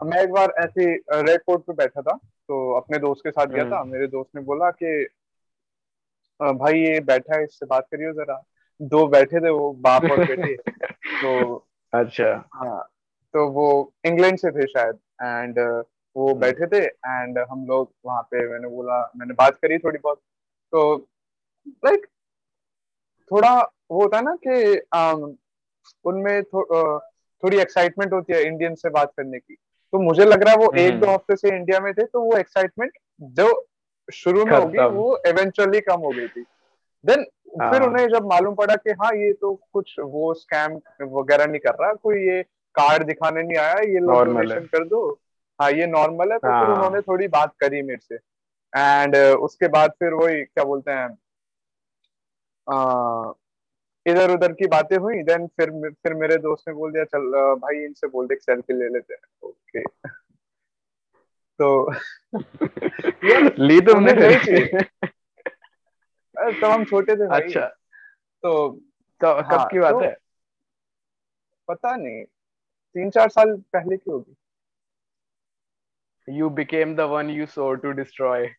मैं 0.00 0.22
एक 0.22 0.30
बार 0.30 0.52
ऐसे 0.58 0.94
रेड 1.22 1.42
कोर्ट 1.42 1.62
पे 1.62 1.72
बैठा 1.72 2.02
था 2.02 2.16
तो 2.48 2.72
अपने 2.72 2.98
दोस्त 2.98 3.20
के 3.24 3.30
साथ 3.30 3.46
गया 3.46 3.70
था 3.70 3.78
हम्म। 3.78 3.92
मेरे 3.92 4.06
दोस्त 4.06 4.30
ने 4.36 4.42
बोला 4.42 4.70
कि 4.70 5.06
भाई 6.40 6.80
ये 6.80 7.00
बैठा 7.00 7.36
है 7.36 7.44
इससे 7.44 7.66
बात 7.66 7.86
करियो 7.90 8.12
जरा। 8.12 8.42
दो 8.80 9.06
बैठे 9.06 9.40
थे 9.40 9.50
वो 9.50 9.72
बाप 9.72 10.04
और 10.04 10.24
बेटे। 10.24 10.56
तो 11.22 11.54
अच्छा। 11.92 12.50
हाँ 12.54 12.80
तो 13.34 13.48
वो 13.50 13.92
इंग्लैंड 14.04 14.38
से 14.38 14.50
थे 14.50 14.66
शायद 14.66 14.98
एंड 15.22 15.58
वो 16.16 16.28
हम्म। 16.28 16.40
बैठे 16.40 16.66
थे 16.66 16.84
एंड 16.84 17.38
हम 17.50 17.66
लोग 17.66 17.92
वहाँ 18.04 18.22
पे 18.22 18.46
मैंने 18.48 18.68
बोला 18.68 19.00
मैंने 19.16 19.34
बात 19.34 19.58
करी 19.62 19.78
थोड़ी 19.78 19.98
बहुत 19.98 20.20
तो 20.72 20.96
लाइक 21.84 22.06
थोड़ा 23.30 23.60
वो 23.90 24.02
होता 24.02 24.16
है 24.16 24.22
ना 24.22 24.36
कि 24.46 24.80
उनमें 26.04 26.42
थो, 26.42 26.98
थोड़ी 27.42 27.58
एक्साइटमेंट 27.58 28.12
होती 28.12 28.32
है 28.32 28.42
इंडियन 28.42 28.74
से 28.74 28.90
बात 28.90 29.12
करने 29.16 29.38
की। 29.38 29.54
तो 29.92 29.98
मुझे 29.98 30.24
लग 30.24 30.42
रहा 30.42 30.52
है 30.52 30.58
वो 30.58 30.72
एक 30.72 31.00
दो 31.00 31.06
हम्म 31.06 31.14
हफ़्ते 31.14 31.36
से 31.36 31.56
इंडिया 31.56 31.80
में 31.80 31.92
थे 31.94 32.04
तो 32.04 32.20
वो 32.20 32.36
एक्साइटमेंट 32.36 32.92
जो 33.22 33.66
शुरू 34.12 34.44
में 34.44 34.58
होगी 34.58 34.78
वो 34.78 35.18
इवेंचुअली 35.26 35.80
कम 35.80 36.00
हो 36.00 36.10
गई 36.10 36.26
थी। 36.26 36.44
देन 37.04 37.24
फिर 37.60 37.82
हाँ। 37.82 37.88
उन्हें 37.88 38.08
जब 38.08 38.26
मालूम 38.26 38.54
पड़ा 38.54 38.74
कि 38.74 38.90
हाँ 38.90 39.10
ये 39.12 39.32
तो 39.32 39.54
कुछ 39.72 39.94
वो 40.00 40.34
स्कैम 40.34 40.80
वगैरह 41.02 41.46
नहीं 41.46 41.60
कर 41.60 41.74
रहा 41.80 41.92
कोई 41.92 42.26
ये 42.26 42.42
कार्ड 42.74 43.02
दिखाने 43.02 43.42
नहीं 43.42 43.58
आया 43.58 43.74
ये 43.74 44.00
लोग 44.00 44.66
कर 44.66 44.84
दो। 44.84 45.20
हाँ 45.60 45.70
ये 45.70 45.86
नॉर्मल 45.86 46.32
है 46.32 46.38
तो 46.38 46.48
फिर 46.48 46.68
उन्होंने 46.68 46.96
हाँ 46.96 47.02
थोड़ी 47.02 47.28
बात 47.28 47.54
करी 47.60 47.82
मेरे 47.82 48.00
से। 48.02 48.31
एंड 48.76 49.16
उसके 49.16 49.68
बाद 49.68 49.90
फिर 49.90 50.12
वही 50.12 50.44
क्या 50.44 50.64
बोलते 50.64 50.90
हैं 50.90 51.08
इधर 54.06 54.30
उधर 54.30 54.52
की 54.52 54.66
बातें 54.66 54.96
हुई 54.96 55.22
देन 55.22 55.46
फिर 55.46 55.90
फिर 55.90 56.14
मेरे 56.14 56.36
दोस्त 56.36 56.64
ने 56.68 56.74
बोल 56.74 56.92
दिया 56.92 57.04
चल 57.04 57.54
भाई 57.54 57.84
इनसे 57.84 58.06
बोल 58.06 58.26
दे 58.26 58.36
सेल्फी 58.36 58.72
ले 58.72 58.88
लेते 58.88 59.14
हैं. 59.14 59.22
ओके 59.42 59.82
तो 61.58 61.92
ली 63.64 63.80
चाहिए 63.80 64.66
अरे, 66.38 66.60
तब 66.60 66.64
हम 66.64 66.84
छोटे 66.84 67.16
थे 67.16 67.26
भाई। 67.26 67.40
अच्छा। 67.40 67.66
तो 68.42 68.80
तो 69.20 69.42
हाँ 69.42 69.64
कब 69.64 69.70
की 69.72 69.78
बात 69.78 69.92
तो 69.92 70.00
है? 70.00 70.16
पता 71.68 71.96
नहीं 71.96 72.24
तीन 72.94 73.10
चार 73.10 73.28
साल 73.28 73.56
पहले 73.56 73.96
की 73.96 74.10
होगी। 74.10 74.36
You 76.28 76.50
became 76.50 76.96
the 76.96 77.00
one 77.00 77.30
you 77.30 77.46
swore 77.46 77.74
to 77.74 77.90
destroy 77.90 78.54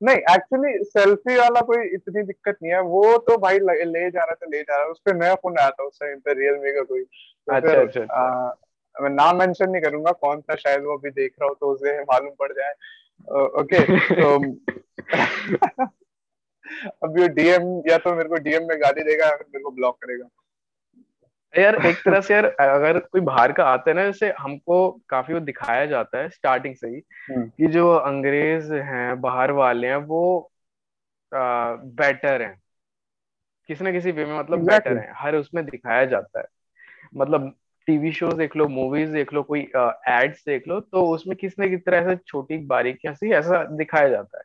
नहीं 0.00 0.16
एक्चुअली 0.16 0.72
सेल्फी 0.84 1.36
वाला 1.36 1.60
कोई 1.60 1.86
इतनी 1.94 2.22
दिक्कत 2.22 2.56
नहीं 2.62 2.72
है। 2.72 2.80
वो 2.80 3.16
तो 3.18 3.36
भाई 3.38 3.58
ले, 3.58 4.10
जा 4.10 4.24
रहा 4.24 4.34
था 4.34 4.46
ले 4.46 4.62
जा 4.62 4.76
रहा 4.76 4.84
था। 4.84 4.90
उस 4.90 5.00
पर 5.06 5.14
नया 5.16 5.34
फ़ोन 5.34 5.58
आया 5.58 5.70
था 5.70 5.84
उस 5.84 5.98
टाइम 6.00 6.18
पे 6.18 6.32
रियलमी 6.32 6.72
का 6.72 6.82
कोई। 6.82 7.02
तो 7.02 7.54
अच्छा 7.54 7.72
अच्छा 7.72 8.00
अच्छा। 8.00 9.02
मैं 9.02 9.10
नाम 9.10 9.38
मेंशन 9.38 9.70
नहीं 9.70 9.82
करूँगा 9.82 10.12
कौन 10.12 10.40
था 10.40 10.54
शायद 10.54 10.82
वो 10.84 10.96
अभी 10.98 11.10
देख 11.10 11.32
रहा 11.40 11.48
हो 11.48 11.54
तो 11.54 11.72
उसे 11.72 12.00
मालूम 12.02 12.34
पड़ 12.38 12.52
जाए। 12.52 12.72
ओके 13.60 13.78
तो 14.14 14.26
अब 17.04 17.18
ये 17.18 17.28
डीएम 17.28 17.64
या 17.88 17.98
तो 17.98 18.14
मेरे 18.14 18.28
को 18.28 18.36
डीएम 18.44 18.62
में 18.68 18.80
गाली 18.80 19.02
देगा 19.02 19.26
या 19.26 19.36
फिर 19.36 19.46
मेरे 19.46 19.62
को 19.64 19.70
ब्लॉक 19.70 19.96
करेगा। 20.04 20.28
यार 21.58 21.74
एक 21.86 21.96
तरह 22.04 22.20
से 22.20 22.34
यार 22.34 22.44
अगर 22.44 22.98
कोई 22.98 23.20
बाहर 23.20 23.52
का 23.52 23.64
आता 23.64 23.90
है 23.90 23.96
ना 23.96 24.04
जैसे 24.04 24.32
हमको 24.38 24.90
काफ़ी 25.08 25.34
वो 25.34 25.40
दिखाया 25.40 25.86
जाता 25.86 26.18
है 26.18 26.28
स्टार्टिंग 26.28 26.74
से 26.76 26.88
ही 26.88 27.02
हम्म। 27.30 27.46
कि 27.48 27.66
जो 27.66 27.92
अंग्रेज़ 27.94 28.72
हैं 28.74 29.20
बाहर 29.20 29.50
वाले 29.50 29.86
हैं 29.86 29.96
वो 29.96 30.50
बेटर 31.34 32.42
हैं। 32.42 32.62
किसी 33.68 33.84
ना 33.84 33.92
किसी 33.92 34.12
वे 34.12 34.24
में 34.24 34.38
मतलब 34.38 34.66
बेटर 34.66 34.96
हैं। 34.96 35.12
हर 35.16 35.36
उसमें 35.36 35.64
दिखाया 35.64 36.04
जाता 36.04 36.40
है। 36.40 36.46
मतलब 37.16 37.54
टीवी 37.86 38.12
शोज़ 38.12 38.34
देख 38.34 38.56
लो 38.56 38.68
मूवीज़ 38.68 39.12
देख 39.12 39.32
लो 39.32 39.42
कोई 39.42 39.60
एड्स 40.08 40.44
देख 40.46 40.68
लो 40.68 40.80
तो 40.80 41.02
उसमें 41.06 41.36
किसी 41.36 41.62
न 41.62 41.64
किसी 41.64 41.82
तरह 41.82 42.08
से 42.08 42.16
छोटी 42.26 42.58
बारीकियाँ 42.66 43.14
सी 43.14 43.32
ऐसा 43.32 43.62
दिखाया 43.64 44.08
जाता 44.08 44.38
है। 44.38 44.44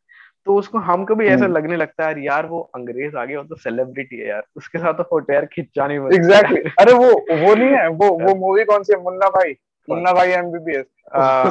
तो 0.50 0.56
उसको 0.56 0.78
हमको 0.78 1.16
भी 1.16 1.26
ऐसा 1.28 1.46
हम्म। 1.46 1.56
लगने 1.58 1.76
लगता 1.76 2.04
है 2.04 2.10
यार 2.10 2.20
यार 2.20 2.46
वो 2.46 2.60
अंग्रेज़ 2.76 3.18
आ 3.18 3.26
गया 3.26 3.42
तो 3.44 3.56
सेलिब्रिटी 3.56 4.18
है 4.18 4.28
यार। 4.28 4.44
उसके 4.56 4.78
साथ 4.78 4.94
तो 4.94 5.04
फ़ोटो 5.04 5.34
यार 5.34 5.46
खिंचानी 5.46 6.00
बनती 6.00 6.16
है। 6.16 6.22
एग्जैक्टली 6.22 6.60
यार 6.60 6.74
अरे 6.80 6.94
वो 6.94 7.10
वो 7.44 7.56
नहीं 7.56 7.70
है 7.70 7.88
वो 7.90 8.08
वो 8.10 8.36
मूवी 8.46 8.64
कौन 8.64 8.84
सी 8.84 8.94
है? 8.94 9.02
मुन्ना 9.04 9.28
भाई। 9.30 9.56
मुन्ना 9.90 10.14
भाई 10.14 10.32
एमबीबीएस 10.32 10.86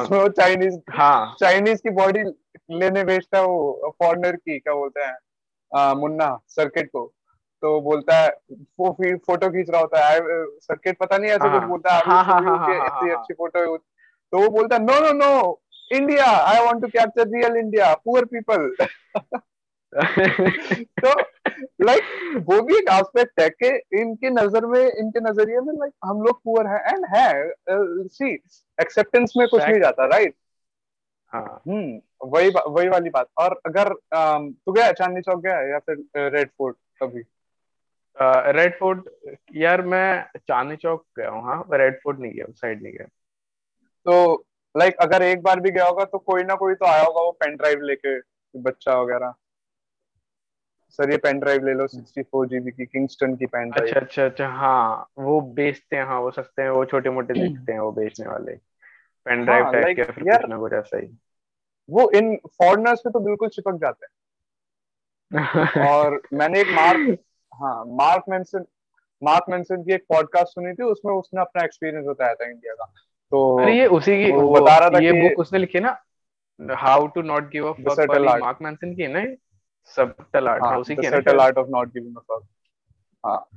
उसमें 0.02 0.18
वो 0.18 0.28
चाइनीज़ 0.28 0.78
हाँ। 0.90 1.36
चाइनीज़ 1.40 1.82
की 1.82 1.90
बॉडी 1.90 2.22
लेने 2.70 3.04
भेजता 3.04 3.38
है 3.38 3.44
वो 3.44 3.94
फॉरनर 4.02 4.36
की 4.36 4.58
क्या 4.58 4.74
बोलते 4.74 5.00
हैं? 5.00 5.94
मुन्ना 5.94 6.38
सर्किट 6.48 6.86
को। 6.92 7.12
तो 7.62 7.80
बोलता 7.80 8.16
है 8.16 8.28
वो 8.80 8.90
फिर 8.92 9.16
फ़ोटो 9.16 9.50
खींच 9.50 9.70
रहा 9.70 9.80
होता 9.80 10.08
है। 10.08 10.20
सर्किट 10.62 10.98
पता 10.98 11.18
नहीं 11.18 11.30
ऐसे 11.30 11.48
कुछ 11.48 11.60
हाँ। 11.60 11.68
बोलता 11.68 11.94
है। 11.94 12.02
हाँ 12.06 12.24
हाँ 12.24 12.40
हाँ 12.42 12.86
इतनी 12.86 13.10
अच्छी 13.10 13.34
फ़ोटो 13.34 13.76
तो 13.76 14.38
वो 14.38 14.48
बोलता 14.48 14.76
है 14.76 14.82
no 14.84 14.98
no 15.00 15.12
no 15.12 15.60
India 15.90 16.24
I 16.24 16.64
want 16.64 16.80
to 16.82 16.88
capture 16.88 17.28
real 17.28 17.56
India 17.56 17.94
poor 17.94 18.24
people 18.24 18.74
तो 21.02 21.12
लाइक 21.84 22.02
वो 22.48 22.60
भी 22.62 22.76
एक 22.76 22.88
एस्पेक्ट 22.92 23.40
है 23.40 23.48
कि 23.50 23.68
इनके 24.00 24.30
नज़र 24.30 24.66
में 24.66 24.80
इनके 24.80 25.20
नज़रिए 25.20 25.60
में 25.60 25.72
लाइक 25.74 25.92
हम 26.04 26.22
लोग 26.22 26.42
पुअर 26.44 26.66
हैं 26.66 26.80
एंड 26.88 27.06
है 27.14 28.08
सी 28.08 28.32
एक्सेप्टेंस 28.80 29.32
में 29.36 29.46
कुछ 29.48 29.62
नहीं 29.62 29.80
जाता 29.80 30.06
राइट 30.06 30.34
हाँ। 31.32 31.62
हम्म 31.68 32.28
वही 32.28 32.50
वही 32.68 32.88
वाली 32.88 33.10
बात। 33.10 33.26
और 33.38 33.60
अगर 33.66 33.92
तू 34.14 34.72
गया 34.72 34.92
चांदनी 34.92 35.20
चौक 35.20 35.42
गया 35.42 35.60
या 35.68 35.78
फिर 35.78 36.30
रेड 36.34 36.48
फोर्ट 36.58 36.76
कभी? 37.02 37.22
रेड 38.52 38.78
फोर्ट 38.78 39.08
यार 39.56 39.82
मैं 39.82 40.38
चांदनी 40.38 40.76
चौक 40.76 41.04
गया 41.18 41.30
हूँ 41.30 41.42
हाँ 41.44 41.62
रेड 41.72 41.98
फोर्ट 42.04 42.18
नहीं 42.20 42.32
गया 42.32 42.44
उस 42.44 42.60
साइड 42.60 42.82
नहीं 42.82 42.92
गया। 42.92 43.06
तो 44.06 44.44
लाइक 44.78 44.94
like, 44.94 45.06
अगर 45.06 45.22
एक 45.22 45.42
बार 45.42 45.60
भी 45.60 45.70
गया 45.70 45.84
होगा 45.84 46.04
तो 46.04 46.18
कोई 46.18 46.42
ना 46.42 46.54
कोई 46.54 46.74
तो 46.74 46.86
आया 46.86 47.02
होगा 47.02 47.20
वो 47.20 47.30
पेन 47.32 47.56
ड्राइव 47.56 47.80
लेके 47.80 48.18
बच्चा 48.54 49.00
वगैरह। 49.00 49.34
सर 50.88 51.10
ये 51.10 51.16
पेन 51.16 51.38
ड्राइव 51.38 51.64
ले 51.66 51.74
लो 51.74 51.86
सिक्सटी 51.86 52.22
फोर 52.22 52.46
जीबी 52.48 52.70
की 52.70 52.86
किंगस्टन 52.86 53.36
की 53.36 53.46
पेन 53.46 53.70
ड्राइव 53.70 53.90
अच्छा 53.90 54.00
अच्छा 54.00 54.24
अच्छा 54.24 54.48
हाँ 54.48 55.08
वो 55.18 55.40
बेचते 55.40 55.96
हैं 55.96 56.04
हाँ 56.04 56.20
वो 56.20 56.30
सस्ते 56.30 56.62
हैं 56.62 56.70
वो 56.70 56.84
छोटे 56.84 57.10
मोटे 57.10 57.34
दिखते 57.34 57.72
हैं 57.72 57.80
वो 57.80 57.92
बेचने 57.92 58.26
वाले। 58.26 58.52
पेन 59.26 59.44
ड्राइव 59.44 59.64
हाँ 59.64 59.72
टाइप 59.72 59.96
के 59.96 60.04
फिर 60.04 60.28
यार 60.28 60.40
कुछ 60.40 60.50
ना 60.50 60.58
कुछ 60.58 60.72
ऐसा 60.72 60.98
ही। 60.98 61.18
वो 61.88 62.10
इन 62.10 62.36
फॉरनर्स 62.36 63.00
पे 63.00 63.10
तो 63.10 63.20
बिल्कुल 63.20 63.48
चिपक 63.48 63.74
जाते 63.80 64.06
हैं। 64.06 64.12
और 65.88 66.22
मैंने 66.32 66.60
एक 66.60 66.68
मार्क 66.68 67.18
हाँ 67.62 67.84
मार्क 67.86 68.24
मेंसन 68.28 68.64
मार्क 69.22 69.44
मेंसन 69.48 69.82
की 69.82 69.92
एक 69.92 70.04
पॉडकास्ट 70.08 70.48
सुनी 70.48 70.72
थी 70.72 70.82
उसमें 70.82 71.12
उसने 71.14 71.40
अपना 71.40 71.64
एक्सपीरियंस 71.64 72.06
बताया 72.06 72.34
था 72.34 72.50
इंडिया 72.50 72.74
का। 72.74 72.92
तो 73.30 73.58
अरे 73.62 73.78
ये 73.78 73.86
उसी 73.86 74.24
की 74.24 74.32
वो 74.32 74.40
वो 74.40 74.60
बता 74.60 74.76
रहा 74.78 74.90
था 74.90 74.98
ये 74.98 75.12
बुक 75.12 75.38
उसने 75.38 75.58
लिखी 75.58 75.80
ना 75.80 75.96
how 76.60 77.06
to 77.06 77.22
not 77.22 77.50
give 77.50 77.68
a 77.68 77.72
fuck 77.72 78.10
वाली 78.10 78.40
मार्क 78.40 78.58
मैंसन 78.62 78.94
की 78.94 79.06
ना 79.06 79.24
सबटल 79.96 80.48
आर्ट 80.48 80.62
हाँ 80.62 80.78
उसी 80.78 80.94
की 80.96 81.02
शायद। 81.02 81.28
Art 81.40 81.58
of 81.58 81.68
not 81.68 81.88
giving 81.88 82.16
a 82.16 82.20
fuck 82.20 82.46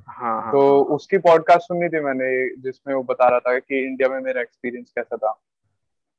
हाँ। 0.08 0.52
तो 0.52 0.62
उसकी 0.96 1.18
पॉडकास्ट 1.18 1.68
सुनी 1.68 1.90
थी 1.90 2.00
मैंने 2.00 2.30
जिसमें 2.62 2.94
वो 2.96 3.04
बता 3.04 3.28
रहा 3.30 3.40
था 3.40 3.58
कि 3.60 3.86
इंडिया 3.86 4.10
में 4.10 4.20
मेरा 4.20 4.42
एक्सपीरियंस 4.42 4.92
कैसा 4.98 5.18
था। 5.18 5.40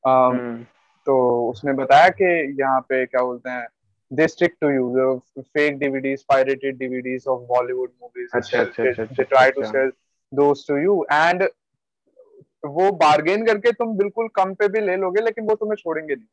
हम्म। 0.05 0.63
तो 1.07 1.17
उसने 1.51 1.73
बताया 1.73 2.09
कि 2.09 2.25
यहाँ 2.61 2.81
पे 2.81 3.05
क्या 3.07 3.23
बोलते 3.23 3.51
हैं 3.51 3.67
they 4.11 4.27
stick 4.29 4.55
to 4.61 4.69
you 4.71 4.89
the 4.95 5.43
fake 5.55 5.77
DVDs 5.81 6.23
pirated 6.33 6.79
DVDs 6.79 7.27
of 7.27 7.45
Bollywood 7.53 7.93
movies 8.03 8.35
अच्छा 8.35 8.61
अच्छा 8.61 8.83
they, 8.83 8.91
अच्छा 8.91 9.05
they 9.05 9.25
try 9.25 9.45
to 9.51 9.61
अच्छा। 9.61 9.71
sell 9.73 9.93
those 10.33 10.65
to 10.65 10.77
you 10.77 10.97
and 11.11 11.45
वो 12.65 12.91
बार्गेन 12.93 13.47
करके 13.47 13.73
तुम 13.73 13.97
बिल्कुल 13.97 14.29
कम 14.29 14.55
पे 14.55 14.69
भी 14.69 14.81
ले 14.81 14.97
लोगे 14.97 15.21
लेकिन 15.21 15.45
वो 15.45 15.55
तुम्हें 15.55 15.77
छोड़ेंगे 15.77 16.15
नहीं। 16.15 16.27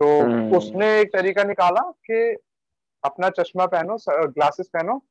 तो 0.00 0.20
हम्म। 0.22 0.56
उसने 0.56 1.00
एक 1.00 1.12
तरीका 1.12 1.44
निकाला 1.44 1.80
कि 2.06 2.36
अपना 3.04 3.28
चश्मा 3.28 3.66
पहनो 3.66 3.96
ग्लासेस 4.08 4.68
पहनो 4.68 5.02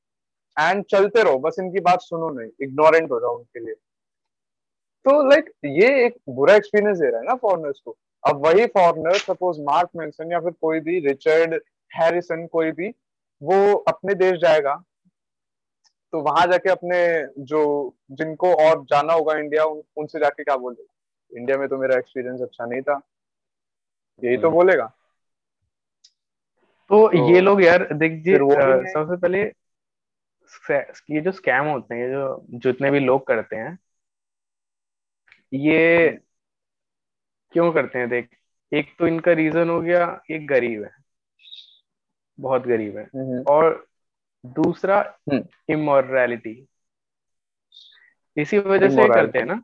एंड 0.57 0.83
चलते 0.85 1.23
रहो 1.23 1.39
बस 1.39 1.55
इनकी 1.59 1.79
बात 1.79 2.01
सुनो 2.01 2.29
नहीं 2.29 2.51
इग्नोरेंट 2.61 3.11
हो 3.11 3.19
जाओ 3.19 3.37
उनके 3.37 3.59
लिए। 3.59 3.73
तो 5.05 5.29
लाइक 5.29 5.51
ये 5.65 6.05
एक 6.05 6.15
बुरा 6.29 6.55
एक्सपीरियंस 6.55 6.97
दे 6.97 7.09
रहा 7.09 7.19
है 7.19 7.25
ना 7.25 7.35
फॉरनर्स 7.35 7.79
को। 7.85 7.97
अब 8.23 8.45
वही 8.45 8.65
फॉरनर 8.67 9.17
सपोज़ 9.17 9.61
मार्क 9.61 9.89
मेंसन 9.95 10.31
या 10.31 10.39
फिर 10.39 10.51
कोई 10.51 10.79
भी 10.79 10.99
रिचर्ड 11.07 11.53
हैरिसन 11.91 12.45
कोई 12.47 12.71
भी 12.71 12.89
वो 13.41 13.73
अपने 13.73 14.13
देश 14.15 14.39
जाएगा 14.39 14.73
तो 16.11 16.21
वहाँ 16.21 16.45
जाके 16.47 16.69
अपने 16.69 16.99
जो 17.43 17.61
जिनको 18.11 18.53
और 18.53 18.83
जाना 18.83 19.13
होगा 19.13 19.37
इंडिया 19.37 19.65
उन, 19.65 19.81
उनसे 19.97 20.19
जाके 20.19 20.43
क्या 20.43 20.57
बोलेगा? 20.57 20.93
इंडिया 21.37 21.57
में 21.57 21.67
तो 21.67 21.77
मेरा 21.77 21.97
एक्सपीरियंस 21.97 22.41
अच्छा 22.41 22.65
नहीं 22.65 22.81
था। 22.81 23.01
यही 24.23 24.37
तो 24.37 24.47
हम्म। 24.47 24.55
बोलेगा। 24.55 24.85
तो 26.89 27.07
तो 27.07 27.33
ये 27.33 27.41
लोग 27.41 27.63
यार 27.63 27.93
देख 27.93 28.11
जी 28.11 28.31
फिर 28.31 28.41
वो 28.41 28.55
भी 28.55 28.81
नहीं 28.81 28.93
सबसे 28.93 29.17
पहले 29.17 29.43
ये 31.15 31.21
जो 31.21 31.31
स्कैम 31.31 31.65
होते 31.65 31.95
हैं 31.95 32.01
ये 32.01 32.09
जो 32.09 32.45
जितने 32.49 32.91
भी 32.91 32.99
लोग 32.99 33.27
करते 33.27 33.55
हैं 33.55 33.79
ये 35.53 36.19
क्यों 37.51 37.71
करते 37.73 37.99
हैं? 37.99 38.09
देख 38.09 38.29
एक 38.73 38.95
तो 38.99 39.07
इनका 39.07 39.31
रीजन 39.31 39.69
हो 39.69 39.81
गया 39.81 40.21
ये 40.31 40.39
गरीब 40.39 40.83
है। 40.83 40.91
बहुत 42.39 42.61
गरीब 42.61 42.97
है। 42.97 43.03
हम्म, 43.03 43.43
और 43.49 43.87
दूसरा 44.45 45.19
हम्म, 45.31 45.43
इमोरलिटी 45.69 46.67
इसी 48.37 48.59
वजह 48.59 48.89
से 48.89 49.09
करते 49.09 49.39
हैं 49.39 49.45
ना 49.45 49.63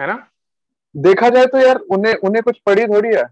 है 0.00 0.06
ना? 0.06 0.28
देखा 0.96 1.28
जाए 1.28 1.46
तो 1.46 1.58
यार 1.58 1.76
उन्हें 1.76 2.14
उन्हें 2.14 2.42
कुछ 2.42 2.58
पड़ी 2.58 2.84
थोड़ी 2.84 3.08
है। 3.08 3.24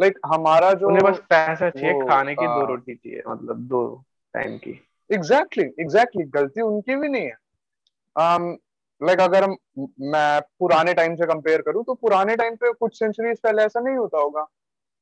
लाइक 0.00 0.12
like, 0.12 0.34
हमारा 0.34 0.72
जो 0.72 0.86
उन्हें 0.86 1.12
बस 1.12 1.18
पैसा 1.18 1.70
चाहिए 1.70 2.08
खाने 2.08 2.34
की 2.34 2.46
दो 2.46 2.66
रोटी 2.66 2.94
चाहिए 2.94 3.22
मतलब 3.28 3.56
दो 3.56 4.04
टाइम 4.34 4.58
की। 4.58 4.70
एग्जैक्टली 5.12 5.64
exactly, 5.64 5.80
एग्जैक्टली 5.80 6.22
exactly, 6.22 6.42
गलती 6.42 6.60
उनकी 6.60 6.96
भी 6.96 7.08
नहीं 7.08 7.26
है। 7.26 7.36
Um, 8.20 8.56
लाइक 9.02 9.18
like 9.18 9.20
अगर 9.20 9.48
मैं 10.00 10.40
पुराने 10.58 10.94
टाइम 10.94 11.14
से 11.14 11.26
कंपेयर 11.26 11.62
करूँ 11.62 11.84
तो 11.84 11.94
पुराने 11.94 12.36
टाइम 12.36 12.54
पे 12.54 12.72
कुछ 12.72 12.98
सेंचुरीज 12.98 13.40
पहले 13.40 13.62
ऐसा 13.62 13.80
नहीं 13.80 13.96
होता 13.96 14.18
होगा 14.18 14.46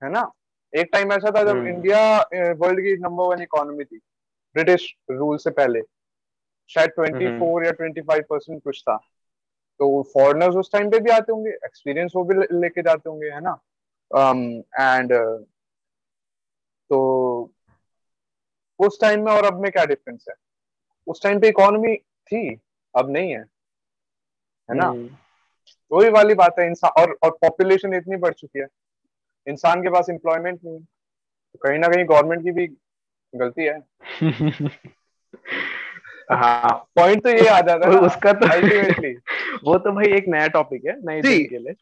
है 0.03 0.11
ना? 0.11 0.33
एक 0.77 0.91
टाइम 0.93 1.13
ऐसा 1.13 1.31
था 1.31 1.43
जब 1.43 1.67
इंडिया 1.67 2.19
वर्ल्ड 2.53 2.81
की 2.81 2.97
नंबर 2.97 3.25
वन 3.25 3.43
इकोनॉमी 3.43 3.85
थी 3.85 3.99
ब्रिटिश 4.55 4.97
रूल 5.11 5.37
से 5.37 5.51
पहले। 5.51 5.83
शायद 6.69 6.91
ट्वेंटी 6.91 7.39
फोर 7.39 7.67
या 7.67 7.73
ट्वेंटी 7.73 8.01
फाइव 8.01 8.25
परसेंट 8.31 8.63
कुछ 8.63 8.83
था। 8.83 8.97
तो 9.79 10.03
फॉरेनर्स 10.03 10.57
उस 10.57 10.73
टाइम 10.73 10.91
पे 10.91 10.99
भी 10.99 11.11
आते 11.11 11.33
होंगे 11.33 11.51
एक्सपीरियंस 11.51 12.13
वो 12.17 12.25
भी 12.25 12.35
लेके 12.35 12.83
जाते 12.83 13.11
होंगे 13.11 13.27
है 13.27 13.41
ना? 13.41 13.61
एंड 14.95 15.13
um, 15.13 15.19
uh, 15.19 15.45
तो 16.91 17.53
उस 18.79 19.01
टाइम 19.01 19.25
में 19.25 19.33
और 19.33 19.45
अब 19.45 19.61
में 19.61 19.73
क्या 19.73 19.85
डिफरेंस 19.85 20.25
है? 20.29 20.35
उस 21.07 21.23
टाइम 21.23 21.41
पे 21.41 21.49
इकोनॉमी 21.49 21.97
थी 21.97 22.61
अब 22.97 23.11
नहीं 23.11 23.33
है। 23.33 23.41
है 24.71 24.75
ना? 24.75 24.87
हम्म। 24.87 25.11
वही 25.93 26.11
वाली 26.11 26.35
बात 26.35 26.55
है 26.59 26.67
इंसान 26.67 27.03
और 27.03 27.19
और 27.23 27.31
पॉपुलेशन 27.31 27.95
इतनी 27.95 28.17
बढ़ 28.17 28.35
चुकी 28.35 28.59
है। 28.59 28.67
इंसान 29.49 29.83
के 29.83 29.91
पास 29.91 30.07
एम्प्लॉयमेंट 30.11 30.61
नहीं 30.65 30.75
है। 30.75 30.81
तो 30.81 31.59
कहीं 31.63 31.79
ना 31.79 31.89
कहीं 31.89 32.05
गवर्नमेंट 32.05 32.43
की 32.43 32.51
भी 32.51 32.67
गलती 33.35 33.65
है। 33.65 33.79
हाँ। 36.33 36.71
पॉइंट 36.97 37.23
तो 37.23 37.31
ये 37.31 37.47
आ 37.49 37.61
जाता 37.61 37.89
है 37.89 37.99
उसका 37.99 38.33
तो 38.33 38.47
अल्टीमेटली 38.47 39.13
वो 39.65 39.79
तो 39.79 39.93
भाई 39.93 40.13
एक 40.17 40.25
नया 40.29 40.47
टॉपिक 40.47 40.85
है 40.85 40.97
नई 41.01 41.45
के 41.45 41.59
लिए। 41.59 41.75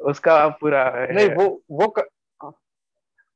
उसका 0.00 0.48
पूरा 0.48 1.06
नहीं 1.10 1.28
वो 1.30 1.62
वो 1.70 1.94
क, 1.98 2.08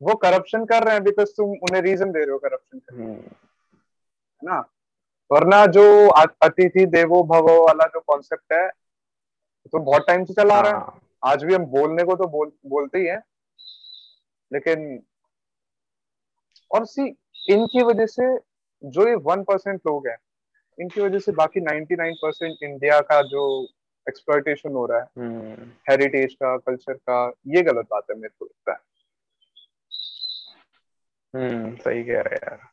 वो 0.02 0.14
करप्शन 0.14 0.64
कर 0.64 0.82
रहे 0.84 0.94
हैं 0.94 1.04
बिकॉज़ 1.04 1.28
तुम 1.36 1.50
उन्हें 1.50 1.80
रीजन 1.82 2.12
दे 2.12 2.18
रहे 2.18 2.30
हो 2.30 2.38
करप्शन 2.38 2.78
का 2.78 2.94
हम्म। 2.96 3.12
है 3.12 3.20
ना? 4.42 4.58
वरना 5.30 5.66
जो 5.66 6.08
अतिथि 6.08 6.86
देवो 6.86 7.22
भव 7.22 7.48
वाला 7.64 7.86
जो 7.86 8.00
कॉन्सेप्ट 8.00 8.52
है 8.52 8.68
तो 9.72 9.78
बहुत 9.78 10.04
टाइम 10.06 10.24
से 10.24 10.34
चला 10.34 10.60
रहा 10.60 10.70
है। 10.70 10.76
हाँ। 10.76 11.00
आज 11.24 11.44
भी 11.44 11.54
हम 11.54 11.64
बोलने 11.66 12.04
को 12.04 12.14
तो 12.16 12.26
बोल 12.26 12.52
बोलते 12.66 12.98
ही 12.98 13.06
हैं। 13.06 13.22
लेकिन 14.50 15.02
और 16.70 16.86
सी 16.86 17.06
इनकी 17.48 17.82
वजह 17.82 18.06
से 18.06 18.36
जो 18.82 19.08
ये 19.08 19.14
वन 19.24 19.42
परसेंट 19.42 19.80
लोग 19.86 20.08
हैं 20.08 20.16
इनकी 20.78 21.00
वजह 21.00 21.18
से 21.18 21.32
बाकी 21.32 21.60
नाइनटी 21.60 21.96
नाइन 21.96 22.14
परसेंट 22.14 22.62
इंडिया 22.62 23.00
का 23.02 23.20
जो 23.22 23.44
एक्सप्लॉयटेशन 24.06 24.72
हो 24.72 24.84
रहा 24.86 24.98
है 24.98 25.26
हेरिटेज 25.90 26.36
हम्म। 26.42 26.56
का 26.56 26.56
कल्चर 26.66 26.94
का 26.94 27.26
ये 27.46 27.62
गलत 27.62 27.86
बात 27.90 28.04
है 28.10 28.16
मेरे 28.16 28.34
को 28.38 28.44
लगता 28.44 28.72
है 28.72 28.86
हम्म 31.34 31.76
सही 31.76 32.04
कह 32.04 32.20
रहे 32.20 32.36
यार 32.36 32.68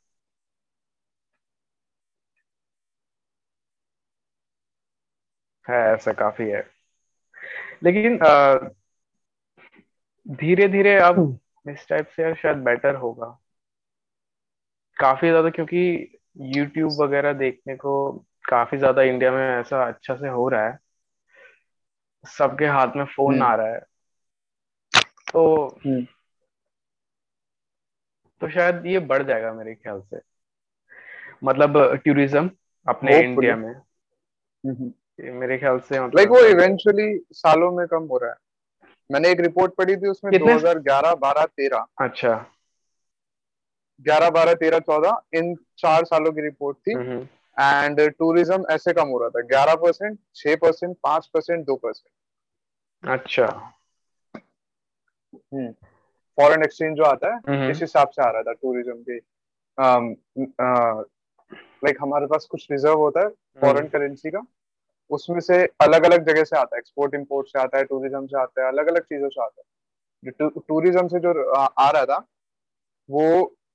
है 5.66 5.78
ऐसा 5.94 6.14
काफ़ी 6.14 6.50
है 6.50 6.64
लेकिन 7.84 8.18
धीरे 10.36 10.68
धीरे 10.68 10.96
अब 11.00 11.20
हम्म। 11.20 11.38
इस 11.66 11.88
टाइप 11.90 12.08
से 12.08 12.34
शायद 12.36 12.58
बेटर 12.58 12.96
होगा। 12.96 13.40
काफ़ी 14.98 15.30
ज़्यादा 15.30 15.50
क्योंकि 15.50 15.82
YouTube 16.54 17.00
वगैरह 17.02 17.34
देखने 17.34 17.76
को 17.76 18.12
काफ़ी 18.50 18.78
ज़्यादा 18.78 19.02
इंडिया 19.02 19.32
में 19.32 19.60
ऐसा 19.60 19.88
अच्छा 19.88 20.16
से 20.16 20.28
हो 20.28 20.50
रहा 20.50 20.68
है। 20.68 20.78
सबके 22.26 22.66
हाथ 22.66 22.96
में 22.96 23.06
फ़ोन 23.06 23.42
आ 23.42 23.56
रहा 23.56 23.68
है। 23.68 23.80
तो 25.34 25.68
हम्म। 25.86 26.06
तो 28.42 28.50
शायद 28.50 28.86
ये 28.86 29.00
बढ़ 29.00 29.24
जाएगा 29.24 29.54
मेरे 29.54 29.76
ख्याल 29.76 30.02
से। 30.02 30.20
मतलब 31.44 31.96
टूरिज़्म 31.96 32.50
अपने 32.88 33.20
इंडिया 33.20 33.56
में। 33.56 33.74
मेरे 35.32 35.58
ख्याल 35.58 35.80
से 35.80 36.00
मतलब 36.00 36.16
लाइक 36.16 36.30
वो 36.30 36.40
इवेंचुअली 36.40 37.20
सालों 37.32 37.72
में 37.72 37.88
कम 37.88 38.04
हो 38.04 38.18
रहा 38.18 38.30
है। 38.32 38.38
मैंने 39.10 39.30
एक 39.30 39.40
रिपोर्ट 39.40 39.74
पढ़ी 39.76 39.96
थी 39.98 40.08
उसमें 40.08 40.32
2011 40.32 41.14
12 41.16 41.46
13 41.60 41.86
अच्छा। 42.02 42.34
11 44.06 44.30
12 44.30 44.54
13 44.54 44.80
14 44.80 45.22
इन 45.34 45.56
चार 45.78 46.06
सालों 46.06 46.32
की 46.32 46.42
रिपोर्ट 46.42 46.78
थी। 46.78 46.94
एंड 47.58 48.00
टूरिज़्म 48.12 48.66
ऐसे 48.72 48.94
कम 48.94 49.08
हो 49.08 49.20
रहा 49.20 49.30
था 49.30 49.42
11 49.48 49.76
परसेंट 49.76 50.18
छह 50.36 50.56
परसेंट 50.56 50.96
पाँच 51.04 51.28
परसेंट 51.34 51.66
दो 51.66 51.76
परसेंट। 51.76 53.10
अच्छा। 53.12 53.46
हम्म। 55.34 55.72
फॉरेन 56.38 56.64
एक्सचेंज 56.64 56.98
जो 56.98 57.04
आता 57.04 57.34
है 57.34 57.70
इस 57.72 57.82
हिसाब 57.82 58.10
से 58.10 58.22
आ 58.22 58.30
रहा 58.30 58.42
था 58.42 58.54
टूरिज़्म 58.54 59.04
के। 59.10 59.18
लाइक 61.84 61.98
हमारे 62.02 62.26
पास 62.26 62.46
कुछ 62.46 62.68
रिज़र्व 62.72 63.00
होता 63.00 63.20
है 63.20 63.30
फॉरेन 63.62 63.78
हम्म। 63.78 63.88
करेंसी 63.90 64.30
का। 64.32 64.40
उसमें 65.12 65.40
से 65.40 65.64
अलग 65.82 66.04
अलग 66.06 66.26
जगह 66.28 66.44
से 66.44 66.58
आता 66.58 66.76
है। 66.76 66.80
एक्सपोर्ट 66.80 67.14
इंपोर्ट 67.16 67.48
से 67.48 67.60
आता 67.60 67.78
है 67.78 67.84
टूरिज़्म 67.86 68.26
से 68.28 68.42
आता 68.42 68.62
है 68.62 68.68
अलग 68.68 68.88
अलग 68.88 69.04
चीज़ों 69.04 69.30
से 69.30 69.42
आता 69.44 69.62
है। 69.62 70.50
टूरिज़्म 70.60 71.08
से 71.08 71.20
जो 71.20 71.52
आ 71.54 71.90
रहा 71.90 72.06
था 72.06 72.18
वो 73.10 73.24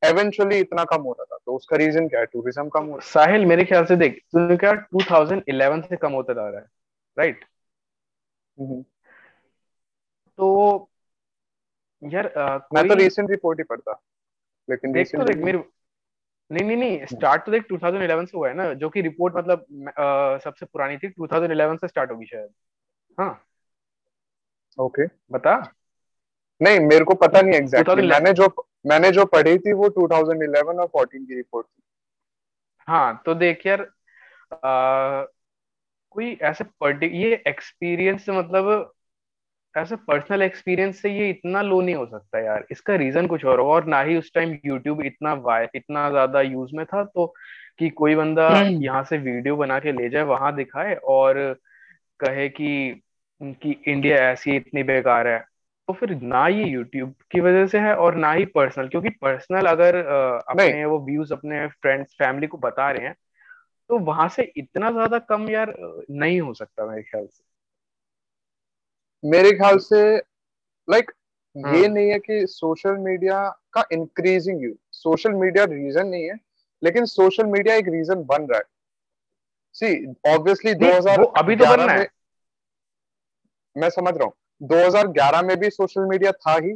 एवेंचुअली 0.03 0.59
इतना 0.59 0.85
कम 0.85 1.03
हो 1.03 1.12
रहा 1.12 1.25
था। 1.25 1.38
तो 1.47 1.57
उसका 1.57 1.77
रीजन 1.77 2.09
क्या 2.09 2.21
है? 2.21 2.27
टूरिज़्म 2.27 2.69
कम 2.69 2.85
हो 2.85 2.97
रहा 2.97 3.07
साहिल 3.09 3.45
मेरे 3.47 3.64
ख्याल 3.64 3.85
से 3.85 3.97
देख 3.97 4.21
तूने 4.33 4.57
क्या 4.57 4.73
2011 4.95 5.83
से 5.83 5.97
कम 5.97 6.12
होता 6.12 6.33
जा 6.33 6.49
रहा 6.49 6.61
है 6.61 6.66
राइट 7.16 7.45
हम्म। 8.59 8.83
तो 10.38 10.88
यार 12.03 12.33
मैं 12.75 12.87
तो 12.88 12.95
रिसेंट 12.95 13.31
रिपोर्ट 13.31 13.59
ही 13.61 13.64
पढ़ता 13.64 14.01
लेकिन 14.69 14.93
देख 14.93 15.11
तो 15.12 15.25
देख 15.25 15.37
मेरे 15.37 15.59
नहीं 16.53 16.65
नहीं 16.65 16.77
नहीं 16.77 17.07
स्टार्ट 17.07 17.45
तो 17.47 17.53
देख 17.53 17.63
2011 17.63 18.25
से 18.25 18.39
हुआ 18.39 18.49
है 18.49 18.55
ना 18.55 18.75
जो 18.75 18.89
कि 18.89 19.01
रिपोर्ट 19.01 19.37
मतलब 19.37 19.59
आ, 19.99 20.39
सबसे 20.39 20.67
पुरानी 20.67 20.97
थी 20.99 21.09
2011 21.09 21.77
से 21.77 21.89
स्टार्ट 21.89 22.11
होगी 22.11 22.27
शायद। 22.27 22.49
हाँ। 23.21 23.47
ओके 24.79 25.07
बता। 25.07 25.73
नहीं 26.63 26.81
मेरे 26.81 27.05
को 27.05 27.15
पता 27.15 27.41
नहीं 27.41 27.55
एग्जैक्टली 27.55 28.09
मैंने 28.09 28.33
जो 28.33 28.67
मैंने 28.87 29.11
जो 29.11 29.25
पढ़ी 29.25 29.59
थी 29.59 29.73
वो 29.73 29.89
2011 29.89 30.79
और 30.81 30.87
14 30.87 31.25
की 31.25 31.35
रिपोर्ट 31.35 31.67
थी। 31.67 31.83
हाँ 32.89 33.23
तो 33.27 33.35
देख 33.35 33.67
यार 33.67 33.81
आ, 34.53 35.25
कोई 36.11 36.39
ऐसे 36.43 36.65
पर्टिक 36.65 37.13
ये 37.15 37.45
एक्सपीरियंस 37.47 38.29
मतलब 38.29 38.93
ऐसा 39.74 39.96
पर्सनल 40.06 40.42
एक्सपीरियंस 40.42 41.00
से 41.02 41.11
ये 41.11 41.28
इतना 41.30 41.62
लो 41.62 41.80
नहीं 41.80 41.94
हो 41.94 42.06
सकता 42.06 42.38
यार। 42.38 42.64
इसका 42.70 42.94
रीजन 42.94 43.26
कुछ 43.26 43.44
और 43.44 43.61
और 43.61 43.85
ना 43.85 44.00
ही 44.00 44.16
उस 44.16 44.33
टाइम 44.35 44.56
यूट्यूब 44.66 45.02
इतना 45.02 45.33
इतना 45.74 46.09
ज़्यादा 46.11 46.40
यूज़ 46.40 46.74
में 46.76 46.85
था 46.87 47.04
तो 47.04 47.26
कि 47.78 47.88
कोई 47.90 48.14
बंदा 48.14 48.48
हम्म। 48.48 48.83
यहाँ 48.83 49.02
से 49.04 49.18
वीडियो 49.18 49.56
बना 49.56 49.78
के 49.78 49.92
ले 49.92 50.09
जाए 50.09 50.22
वहाँ 50.22 50.54
दिखाए 50.56 50.94
और 50.94 51.38
कहे 52.20 52.48
कि 52.48 53.02
कि 53.40 53.76
इंडिया 53.88 54.16
ऐसी 54.30 54.56
इतनी 54.56 54.83
बेकार 54.83 55.26
है। 55.28 55.38
तो 55.88 55.92
फिर 55.92 56.11
ना 56.22 56.46
ये 56.48 56.64
यूट्यूब 56.64 57.14
की 57.33 57.40
वजह 57.40 57.66
से 57.66 57.78
है 57.78 57.94
और 57.96 58.14
ना 58.14 58.33
ही 58.33 58.44
पर्सनल 58.44 58.88
क्योंकि 58.88 59.09
पर्सनल 59.22 59.66
अगर 59.66 59.96
अपने 59.96 60.85
वो 60.85 60.98
व्यूज़ 61.06 61.33
अपने 61.33 61.66
फ्रेंड्स 61.66 62.14
फैमिली 62.14 62.46
को 62.46 62.59
बता 62.59 62.90
रहे 62.90 63.06
हैं 63.06 63.14
तो 63.90 63.98
वहाँ 63.98 64.28
से 64.28 64.42
इतना 64.56 64.90
ज़्यादा 64.90 65.18
कम 65.18 65.48
यार 65.50 65.74
नहीं 66.11 66.40
हो 66.40 66.54
सकता 66.54 66.87
मेरे 66.87 67.02
ख्याल 67.02 67.26
से। 67.26 67.42
मेरे 69.24 69.52
ख्याल 69.52 69.78
से 69.78 70.02
लाइक 70.16 71.04
like, 71.04 71.70
ये 71.72 71.80
हाँ। 71.80 71.88
नहीं 71.88 72.11
है 72.11 72.18
कि 72.18 72.46
सोशल 72.46 72.96
मीडिया 72.96 73.48
का 73.72 73.85
increasing 73.92 74.62
use 74.62 74.76
social 74.92 75.33
media 75.33 75.64
reason 75.64 76.06
नहीं 76.06 76.28
है 76.30 76.38
लेकिन 76.83 77.04
सोशल 77.04 77.44
मीडिया 77.44 77.74
एक 77.74 77.88
रीजन 77.88 78.22
बन 78.24 78.42
रहा 78.42 78.59
है। 78.59 78.64
सी 79.74 80.06
ऑब्वियसली 80.35 80.74
2000 80.74 81.24
अभी 81.37 81.56
तो 81.56 81.66
बनना 81.66 81.92
है। 81.92 82.06
मैं 83.76 83.90
समझ 83.90 84.14
रहा 84.14 84.24
हूँ 84.24 84.33
2011 84.61 85.42
में 85.42 85.56
भी 85.56 85.70
सोशल 85.70 86.00
मीडिया 86.00 86.33
था 86.33 86.54
ही 86.54 86.72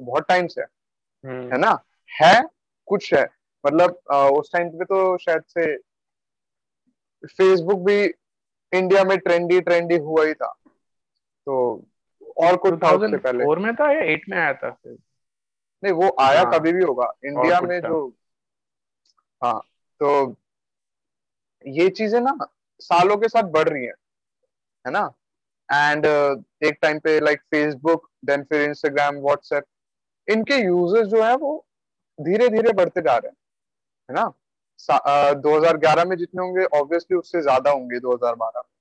बहुत 0.00 0.26
टाइम 0.28 0.46
से 0.46 0.62
हम्म। 0.62 1.52
है 1.52 1.58
ना? 1.58 1.78
है 2.10 2.42
कुछ 2.86 3.14
है 3.14 3.26
मतलब 3.64 3.90
उस 4.38 4.52
टाइम 4.52 4.68
पे 4.68 4.84
तो 4.84 5.18
शायद 5.18 5.42
से 5.48 5.76
फेसबुक 7.26 7.80
भी 7.80 8.04
इंडिया 8.72 9.04
में 9.04 9.18
ट्रेंडी 9.18 9.60
ट्रेंडी 9.60 9.96
हुआ 9.96 10.24
ही 10.24 10.34
था। 10.34 10.54
तो 11.46 11.84
और 12.38 12.56
कुछ 12.56 12.74
था 12.82 12.90
उससे 12.90 13.16
पहले। 13.16 13.44
फोर 13.44 13.58
में 13.58 13.74
था 13.74 13.92
या 13.92 14.00
एट 14.00 14.24
में 14.28 14.38
आया 14.38 14.52
था 14.54 14.70
फिर? 14.70 14.98
नहीं 15.82 15.92
वो 15.92 16.16
आया 16.20 16.42
हाँ, 16.42 16.52
कभी 16.52 16.72
भी 16.72 16.84
होगा। 16.84 17.12
इंडिया 17.24 17.60
में 17.60 17.80
जो 17.80 18.14
हाँ 19.44 19.60
तो 20.00 20.36
ये 21.66 21.88
चीज़ें 21.88 22.20
ना 22.20 22.36
सालों 22.80 23.16
के 23.16 23.28
साथ 23.28 23.42
बढ़ 23.42 23.68
रही 23.68 23.84
हैं 23.84 23.94
है 24.84 24.92
ना? 24.92 25.12
एंड 25.72 26.06
uh, 26.06 26.66
एक 26.66 26.78
टाइम 26.82 26.98
पे 26.98 27.20
लाइक 27.20 27.40
फेसबुक 27.40 28.10
देन 28.24 28.42
फिर 28.42 28.62
इंस्टाग्राम 28.62 29.16
व्हाट्सएप 29.16 29.64
इनके 30.28 30.56
यूज़र्स 30.56 31.08
जो 31.08 31.22
है 31.22 31.36
वो 31.36 31.66
धीरे 32.20 32.48
धीरे 32.48 32.72
बढ़ते 32.72 33.00
जा 33.00 33.16
रहे 33.16 33.28
हैं 33.28 33.36
है 34.10 34.14
ना? 34.14 34.32
uh, 34.90 35.42
2011 35.42 36.04
में 36.04 36.16
जितने 36.16 36.42
होंगे 36.42 36.64
ऑब्वियसली 36.64 37.16
उससे 37.16 37.42
ज़्यादा 37.42 37.70
होंगे 37.70 38.00
2012 38.00 38.58
में। 38.58 38.75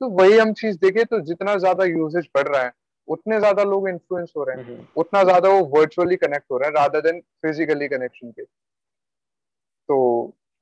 तो 0.00 0.08
वही 0.10 0.38
हम 0.38 0.52
चीज़ 0.52 0.76
देखें 0.78 1.04
तो 1.04 1.20
जितना 1.20 1.56
ज़्यादा 1.56 1.84
यूजेज 1.84 2.28
बढ़ 2.34 2.48
रहा 2.48 2.62
है 2.62 2.72
उतने 3.08 3.38
ज़्यादा 3.38 3.62
लोग 3.64 3.88
इन्फ्लुएंस 3.88 4.32
हो 4.36 4.44
रहे 4.44 4.56
हैं। 4.56 4.64
हम्म, 4.64 4.84
उतना 4.96 5.22
ज़्यादा 5.24 5.48
वो 5.48 5.64
वर्चुअली 5.78 6.16
कनेक्ट 6.16 6.44
हो 6.52 6.58
रहे 6.58 6.68
हैं 6.68 6.74
रादर 6.74 7.00
देन 7.00 7.20
फिजिकली 7.42 7.88
कनेक्शन 7.88 8.30
के। 8.30 8.42
तो 9.88 9.98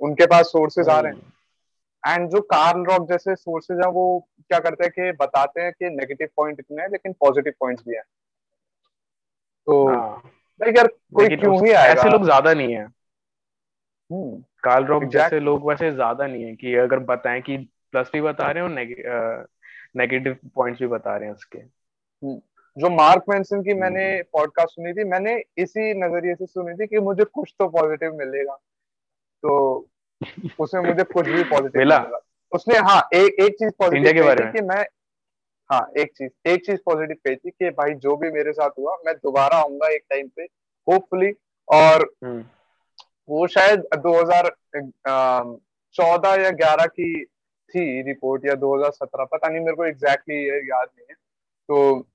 उनके 0.01 0.27
पास 0.27 0.47
सोर्सेज 0.47 0.89
आ 0.89 0.99
रहे 1.01 1.13
हैं। 1.13 1.19
हम्म, 1.19 1.33
एंड 2.05 2.29
जो 2.31 2.41
कार्ल 2.53 2.85
रॉक 2.85 3.09
जैसे 3.09 3.35
सोर्सेज 3.37 3.79
हैं 3.79 3.91
वो 3.93 4.05
क्या 4.51 4.59
करते 4.59 4.85
हैं 4.85 4.93
कि 4.93 5.13
बताते 5.17 5.61
हैं 5.61 5.73
कि 5.73 5.91
नेगेटिव 5.91 6.29
पॉइंट 6.37 6.61
इतने 6.61 6.83
हैं 6.83 6.89
लेकिन 6.89 7.13
पॉजिटिव 7.21 7.53
पॉइंट्स 7.61 7.83
भी 7.89 7.95
हैं। 7.95 8.03
तो 9.67 9.87
हाँ। 9.89 10.23
लाइक 10.61 10.77
यार 10.77 10.87
कोई 11.15 11.29
क्यों 11.29 11.57
ही 11.57 11.73
आएगा? 11.73 11.93
ऐसे 11.93 12.11
लोग 12.11 12.25
ज़्यादा 12.25 12.53
नहीं 12.55 12.75
है। 12.75 12.85
हम्म। 12.85 14.43
कार्ल 14.63 14.85
रॉक 14.87 15.05
जैसे 15.05 15.41
लोग 15.41 15.69
वैसे 15.69 15.91
ज़्यादा 15.93 16.27
नहीं 16.27 16.45
है 16.45 16.55
कि 16.57 16.75
अगर 16.77 16.99
बताएँ 17.07 17.41
कि 17.43 17.57
प्लस 17.93 18.11
भी 18.13 18.21
बता 18.21 18.51
रहे 18.51 18.65
हैं 18.65 18.71
और 18.71 19.49
नेगेटिव 19.97 20.37
पॉइंट्स 20.55 20.81
भी 20.81 20.87
बता 20.87 21.17
रहे 21.17 21.29
हैं 21.29 21.35
उसके। 21.35 21.79
जो 22.77 22.91
मार्क 22.91 23.25
मेंसन 23.29 23.63
की 23.63 23.75
मैंने 23.75 24.13
हम्म, 24.13 24.23
पॉडकास्ट 24.33 24.71
सुनी 24.71 24.93
थी 24.93 25.05
मैंने 25.05 25.43
इसी 25.59 25.95
नज़रिए 25.95 26.35
से 26.35 26.47
सुनी 26.47 26.75
थी 26.75 26.87
कि 26.87 26.99
मुझे 26.99 27.25
कुछ 27.25 27.55
तो 27.59 27.69
पॉजिटिव 27.69 28.15
मिलेगा। 28.15 28.59
तो 29.43 29.89
उसमें 30.61 30.83
मुझे 30.83 31.05
कुछ 31.05 31.27
भी 31.27 31.43
पॉजिटिव 31.43 31.79
मिला? 31.79 32.09
उसने 32.53 32.79
हाँ 32.79 33.09
एक 33.15 33.41
एक 33.41 33.53
चीज़ 33.53 33.71
पॉजिटिव 33.71 33.97
इंडिया 33.97 34.13
के 34.13 34.23
बारे 34.23 34.45
में? 34.45 34.53
कि 34.53 34.61
मैं 34.61 34.87
हाँ 35.71 35.91
एक 35.99 36.13
चीज़ 36.17 36.49
एक 36.49 36.67
चीज़ 36.67 36.81
पॉजिटिव 36.87 37.17
कही 37.27 37.37
थी 37.37 37.51
कि 37.51 37.71
भाई 37.71 37.95
जो 37.95 38.17
भी 38.17 38.31
मेरे 38.31 38.53
साथ 38.53 38.71
हुआ 38.79 38.97
मैं 39.07 39.15
दोबारा 39.15 39.57
आऊँगा 39.57 39.89
एक 39.89 40.03
टाइम 40.11 40.31
पे 40.37 40.43
होपफुली 40.87 41.33
और 41.69 42.15
हम्म। 42.25 42.45
वो 43.29 43.47
शायद 43.47 43.85
2014 43.97 46.43
या 46.43 46.51
11 46.51 46.87
की 46.87 47.27
थी 47.69 48.03
रिपोर्ट 48.03 48.47
या 48.47 48.55
2017 48.55 49.25
पता 49.25 49.49
नहीं 49.49 49.61
मेरे 49.61 49.77
को 49.77 49.85
एग्जैक्टली 49.85 50.47
exactly 50.47 50.71
याद 50.71 50.89
नहीं 50.97 51.07
है। 51.11 51.15
तो 51.69 52.07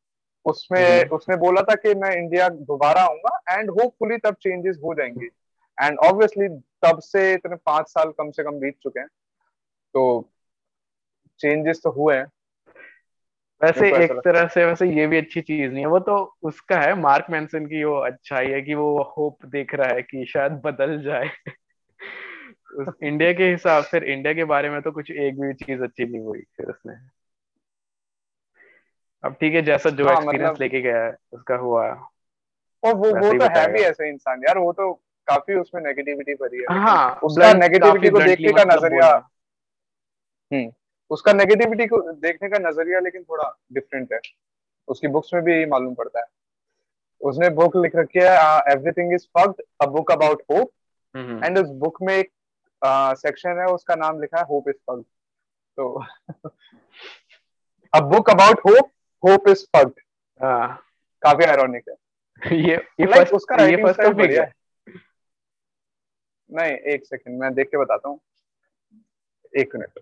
उसमें 0.46 1.00
हम्म। 1.00 1.16
उसने 1.16 1.36
बोला 1.36 1.62
था 1.62 1.76
कि 1.76 1.94
मैं 1.94 2.12
इंडिया 2.12 2.50
दोबारा 2.50 3.02
आऊँगा 3.02 3.42
एंड 3.52 3.70
होपफुली 3.70 4.18
तब 4.18 4.34
चेंजेस 4.34 4.78
हो 4.84 4.94
जाएँगे। 4.94 5.26
एंड 5.86 5.98
ऑब्वियसली 6.00 6.48
तब 6.86 7.00
से 7.00 7.34
इतने 7.34 7.56
पाँच 7.56 7.88
साल 7.88 8.12
कम 8.12 8.32
से 8.32 8.44
कम 8.44 8.52
बीत 8.52 8.78
चुके 8.84 9.00
हैं। 9.00 9.08
तो 9.94 10.30
चेंजेस 11.40 11.82
तो 11.84 11.90
हुए 11.90 12.16
हैं। 12.16 12.26
वैसे 13.64 14.04
एक 14.04 14.12
तरह 14.12 14.48
से 14.48 14.66
वैसे 14.66 14.86
ये 14.86 15.08
भी 15.08 15.18
अच्छी 15.18 15.42
चीज़ 15.42 15.72
नहीं 15.72 15.84
है। 15.84 15.88
वो 15.88 16.00
तो 16.00 16.36
उसका 16.44 16.80
है 16.80 16.96
मार्क 16.96 17.26
मैंसन 17.30 17.66
की 17.66 17.84
वो 17.84 17.96
अच्छाई 17.96 18.48
है 18.48 18.62
कि 18.62 18.74
वो 18.74 19.14
होप 19.18 19.46
देख 19.46 19.76
रहा 19.76 19.96
है 19.96 20.02
कि 20.02 20.26
शायद 20.26 20.52
बदल 20.52 21.04
जाए। 21.04 21.30
इंडिया 22.74 23.32
के 23.34 23.50
हिसाब 23.52 23.84
से 23.84 23.98
इंडिया 24.14 24.34
के 24.34 24.44
बारे 24.46 24.70
में 24.70 24.82
तो 24.82 24.92
कुछ 24.92 25.12
एक 25.12 25.40
भी 25.42 25.54
चीज़ 25.54 25.84
अच्छी 25.84 26.06
नहीं 26.06 26.22
हुई 26.22 26.42
फिर 26.58 26.66
उसने। 26.66 26.94
अब 29.24 29.34
ठीक 29.34 29.54
है 29.54 29.62
जैसा 29.62 29.90
जो 29.90 30.08
हाँ 30.08 30.12
एक्सपीरियंस 30.12 30.54
मतलब 30.54 30.60
लेके 30.60 30.82
गया 30.82 31.04
है 31.04 31.16
उसका 31.34 31.56
हुआ 31.56 31.88
और 32.84 32.96
वो 32.96 33.12
वो 33.14 33.34
तो 33.34 33.46
है 33.46 33.68
भी 33.68 33.82
ऐसा 33.82 34.06
इंसान 34.06 34.42
यार 34.44 34.58
वो 34.58 34.72
तो 34.74 34.94
काफ़ी 35.28 35.56
उसमें 35.56 35.82
नेगेटिविटी 35.82 36.34
भरी 36.34 36.62
है। 36.62 36.70
हाँ 36.70 37.20
उसका 37.24 37.54
नेगेटिविटी 37.54 38.10
को 38.10 38.20
देखने 38.20 38.54
का 38.54 38.64
मतलब 38.64 38.76
नज़रिया 38.76 39.12
हम्म 40.52 40.72
उसका 41.12 41.34
नेगेटिविटी 41.34 41.88
को 41.88 42.02
देखने 42.12 42.50
का 42.50 42.58
नज़रिया 42.60 43.00
लेकिन 43.00 43.24
थोड़ा 43.24 43.50
डिफरेंट 43.74 44.14
है। 44.14 44.20
उसकी 44.88 45.08
बुक्स 45.08 45.34
में 45.34 45.44
भी 45.44 45.54
यही 45.54 45.66
मालूम 45.66 45.94
पड़ता 45.96 46.20
है। 46.20 46.26
उसने 47.22 47.50
बुक 47.50 47.78
लिख 47.78 47.96
रखी 47.96 48.20
है 48.20 48.32
everything 48.74 49.14
is 49.14 49.28
fucked 49.38 49.62
a 49.82 49.86
book 49.86 50.12
about 50.12 50.42
hope 50.52 50.72
and 51.44 51.60
उस 51.60 51.70
बुक 51.80 52.02
में 52.02 52.14
एक 52.16 52.33
सेक्शन 52.86 53.60
है 53.60 53.66
उसका 53.66 53.96
नाम 53.96 54.22
लिखा 54.22 54.38
है 54.38 54.44
होप 54.44 54.70
इज़ 54.70 54.76
फक्ड 54.90 55.04
तो 55.78 56.04
a 57.94 58.00
book 58.10 58.30
about 58.30 58.60
hope 58.60 58.92
hope 59.24 59.48
is 59.48 59.66
हाँ 59.76 60.68
काफ़ी 61.24 61.46
आयरॉनिक 61.46 61.90
है। 61.90 62.58
ये 62.58 62.76
ये 62.76 63.06
फ़र्स्ट 63.06 63.34
उसका 63.34 63.56
ये 63.66 63.76
फ़र्स्ट 63.84 64.02
टॉपिक 64.02 64.32
है। 64.32 64.52
नहीं 66.50 66.72
एक 66.94 67.06
सेकंड 67.06 67.40
मैं 67.40 67.54
देख 67.54 67.68
के 67.68 67.78
बताता 67.78 68.10
हूँ। 68.10 68.20
एक 69.58 69.76
मिनट 69.76 70.00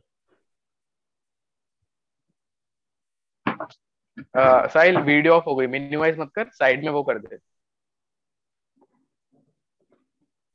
आ, 4.38 4.68
साहिल 4.68 4.98
वीडियो 4.98 5.34
ऑफ़ 5.34 5.44
हो 5.46 5.56
गई। 5.56 5.68
मिनिमाइज 5.68 6.18
मत 6.20 6.32
कर 6.36 6.50
साइड 6.50 6.84
में 6.84 6.90
वो 6.92 7.04
कर 7.04 7.20
दे। 7.20 7.38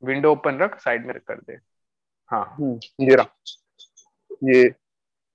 विंडो 0.03 0.31
ओपन 0.31 0.57
रख 0.59 0.79
साइड 0.79 1.05
में 1.05 1.13
रख 1.13 1.23
कर 1.23 1.35
दे। 1.35 1.57
हाँ। 2.31 2.43
हम्म 2.51 3.05
ये 3.05 3.15
रहा 3.15 3.27
ये 4.45 4.63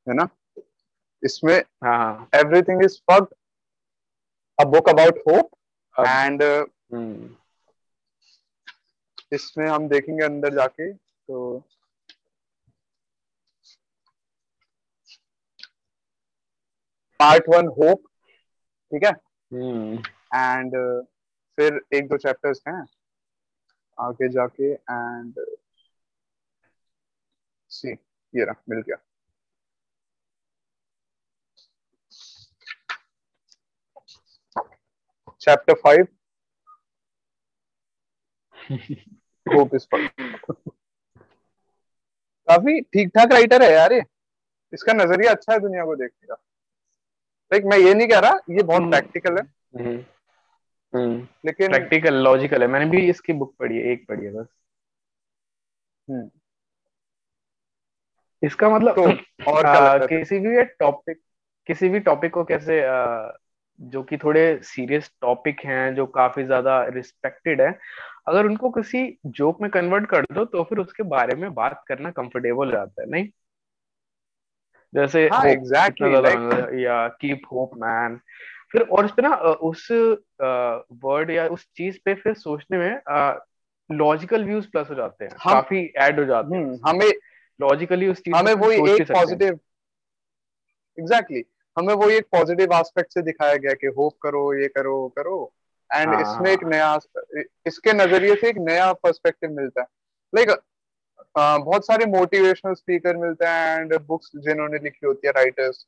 है 0.06 0.14
ना? 0.14 0.28
इसमें 1.22 1.54
हाँ 1.84 1.96
हाँ। 1.98 2.28
Everything 2.34 2.84
is 2.84 2.98
fucked 3.10 3.34
a 4.58 4.64
book 4.70 4.88
about 4.88 5.18
hope 5.28 5.50
and 5.96 6.42
hmm. 6.42 7.28
इसमें 9.32 9.66
हम 9.68 9.88
देखेंगे 9.88 10.24
अंदर 10.24 10.54
जाके 10.54 10.92
तो 10.92 11.42
पार्ट 17.20 17.48
वन 17.48 17.66
होप 17.78 18.02
ठीक 18.92 19.04
है? 19.04 19.10
हम्म। 19.10 19.96
एंड 20.34 20.74
फिर 21.58 21.80
एक 21.94 22.08
दो 22.08 22.16
चैप्टर्स 22.18 22.62
हैं 22.68 22.84
आगे 23.98 24.28
जाके 24.32 24.72
एंड 24.72 25.38
सी 27.72 27.92
ये 28.34 28.44
रहा 28.44 28.62
मिल 28.68 28.80
गया 28.80 28.96
चैप्टर 35.40 35.74
फाइव 35.74 36.06
होप 39.46 39.74
इज़ 39.74 39.86
काफ़ी 42.48 42.80
ठीक 42.82 43.08
ठाक 43.08 43.32
राइटर 43.32 43.62
है 43.62 43.72
यार 43.72 43.92
ये। 43.92 44.02
इसका 44.72 44.92
नज़रिया 44.92 45.32
अच्छा 45.32 45.52
है 45.52 45.58
दुनिया 45.58 45.84
को 45.84 45.94
देखने 45.96 46.26
का। 46.26 46.34
लाइक 47.52 47.64
मैं 47.64 47.78
ये 47.78 47.94
नहीं 47.94 48.08
कह 48.08 48.18
रहा 48.18 48.38
ये 48.50 48.62
बहुत 48.62 48.90
प्रैक्टिकल 48.90 49.38
है। 49.38 49.44
हम्म। 49.76 49.96
हम्म। 50.92 51.28
लेकिन 51.46 51.68
प्रैक्टिकल 51.68 52.14
लॉजिकल 52.24 52.62
है। 52.62 52.68
मैंने 52.68 52.86
भी 52.86 53.08
इसकी 53.10 53.32
बुक 53.32 53.54
पढ़ी 53.58 53.78
है 53.78 53.92
एक 53.92 54.06
पढ़ी 54.08 54.24
है 54.26 54.32
बस। 54.32 54.46
हम्म, 56.08 56.30
इसका 58.42 58.68
मतलब 58.70 58.96
तो 58.96 59.08
और 59.46 59.66
आ, 59.66 59.98
किसी 59.98 60.38
भी 60.38 60.62
टॉपिक 60.80 61.20
किसी 61.68 61.88
भी 61.88 62.00
टॉपिक 62.00 62.32
को 62.34 62.44
कैसे 62.44 62.82
आ, 62.84 63.32
जो 63.80 64.02
कि 64.02 64.16
थोड़े 64.18 64.42
सीरियस 64.64 65.10
टॉपिक 65.20 65.60
हैं 65.64 65.94
जो 65.94 66.06
काफ़ी 66.08 66.44
ज़्यादा 66.44 66.82
रिस्पेक्टेड 66.88 67.60
है 67.62 67.70
अगर 68.28 68.46
उनको 68.46 68.70
किसी 68.70 69.06
जोक 69.28 69.60
में 69.62 69.70
कन्वर्ट 69.70 70.06
कर 70.06 70.24
दो 70.34 70.44
तो 70.46 70.64
फिर 70.64 70.78
उसके 70.78 71.02
बारे 71.08 71.34
में 71.36 71.52
बात 71.54 71.84
करना 71.88 72.10
कंफर्टेबल 72.12 72.66
हो 72.66 72.72
जाता 72.72 73.02
है 73.02 73.08
नहीं? 73.10 73.28
जैसे 74.92 75.26
हाँ 75.26 75.42
लाइक 75.44 75.58
मतलब, 76.02 76.74
या 76.80 77.06
कीप 77.20 77.42
होप 77.52 77.70
मैन 77.76 78.16
फिर 78.72 78.82
और 78.82 79.04
इस 79.04 79.10
पे 79.10 79.22
ना 79.22 79.34
उस 79.62 79.86
वर्ड 81.04 81.30
या 81.30 81.46
उस 81.48 81.66
चीज़ 81.76 81.98
पे 82.04 82.14
फिर 82.14 82.34
सोचने 82.34 82.78
में 82.78 83.36
लॉजिकल 83.90 84.44
व्यूज़ 84.44 84.66
प्लस 84.70 84.90
हो 84.90 84.94
जाते 84.94 85.24
हैं 85.24 85.32
हम 85.44 85.50
काफ़ी 85.50 85.84
ऐड 85.98 86.18
हो 86.20 86.24
जाते 86.24 86.56
हैं। 86.56 86.64
हम्म 86.64 86.78
हमें 86.86 87.10
लॉजिकली 87.60 88.08
उस 88.08 88.20
चीज़ 88.20 88.34
हमें 88.34 88.54
वही 88.54 88.92
एक 88.92 89.12
पॉजिटिव 89.12 89.58
एग्जैक्टली 90.98 91.38
exactly. 91.38 91.44
हमें 91.76 91.94
वही 91.94 92.16
एक 92.16 92.26
पॉजिटिव 92.32 92.72
एस्पेक्ट 92.74 93.12
से 93.14 93.22
दिखाया 93.22 93.54
गया 93.56 93.72
कि 93.72 93.86
होप 93.86 94.16
करो 94.22 94.42
ये 94.54 94.68
करो 94.68 94.96
वो 94.96 95.08
करो। 95.08 95.52
एंड 95.90 96.08
हाँ। 96.08 96.20
इसमें 96.22 96.50
एक 96.50 96.64
नया 96.64 96.98
इसके 97.66 97.92
नज़रिए 97.92 98.34
से 98.34 98.48
एक 98.48 98.58
नया 98.58 98.92
पर्सपेक्टिव 98.92 99.50
मिलता 99.50 99.80
है। 99.80 99.86
लाइक 100.32 100.48
like, 100.48 100.60
बहुत 101.36 101.86
सारे 101.86 102.06
मोटिवेशनल 102.06 102.74
स्पीकर 102.74 103.16
मिलते 103.16 103.46
हैं 103.46 103.80
एंड 103.80 103.94
बुक्स 104.06 104.30
जिन्होंने 104.36 104.78
लिखी 104.78 105.06
होती 105.06 105.26
है 105.26 105.32
राइटर्स 105.32 105.86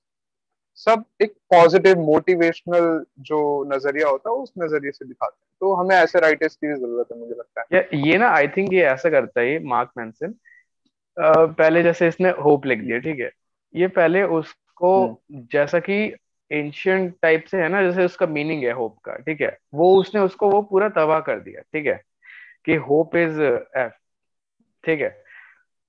सब 0.78 1.04
एक 1.22 1.32
पॉजिटिव 1.50 1.98
मोटिवेशनल 1.98 3.04
जो 3.20 3.40
नज़रिया 3.74 4.08
होता 4.08 4.30
है 4.30 4.36
उस 4.36 4.52
नज़रिए 4.58 4.90
से 4.90 5.04
दिखाते 5.04 5.36
हैं। 5.40 5.56
तो 5.60 5.74
हमें 5.74 5.94
ऐसे 5.96 6.20
राइटर्स 6.20 6.56
की 6.56 6.66
भी 6.66 6.74
ज़रूरत 6.74 7.12
है 7.12 7.18
मुझे 7.18 7.34
लगता 7.34 7.60
है। 7.60 7.66
ये 7.74 8.10
ये 8.10 8.18
ना 8.18 8.28
आई 8.28 8.48
थिंक 8.48 8.72
ये 8.72 8.84
ऐसा 8.84 9.10
करता 9.10 9.40
है 9.40 9.62
मार्क 9.64 9.90
मैंसन 9.98 10.34
पहले 11.18 11.82
जैसे 11.82 12.08
इसने 12.08 12.30
होप 12.30 12.66
लिख 12.66 12.78
दिया 12.78 12.98
ठीक 12.98 13.20
है? 13.20 13.30
ये 13.74 13.88
पहले 13.88 14.22
उसको 14.22 15.06
हम्म। 15.06 15.46
जैसा 15.52 15.78
कि 15.78 16.14
एंशियंट 16.50 17.14
टाइप 17.22 17.44
से 17.44 17.62
है 17.62 17.68
ना 17.68 17.82
जैसे 17.82 18.04
उसका 18.04 18.26
मीनिंग 18.26 18.64
है 18.64 18.72
होप 18.72 18.98
का 18.98 19.16
ठीक 19.16 19.40
है? 19.40 19.58
वो 19.74 20.00
उसने 20.00 20.20
उसको 20.20 20.50
वो 20.50 20.62
पूरा 20.62 20.88
तबाह 20.88 21.20
कर 21.20 21.40
दिया 21.40 21.60
ठीक 21.60 21.86
है? 21.86 22.02
कि 22.64 22.74
होप 22.74 23.16
इज़ 23.16 23.42
एफ़ 23.42 23.92
ठीक 24.84 25.00
है? 25.00 25.08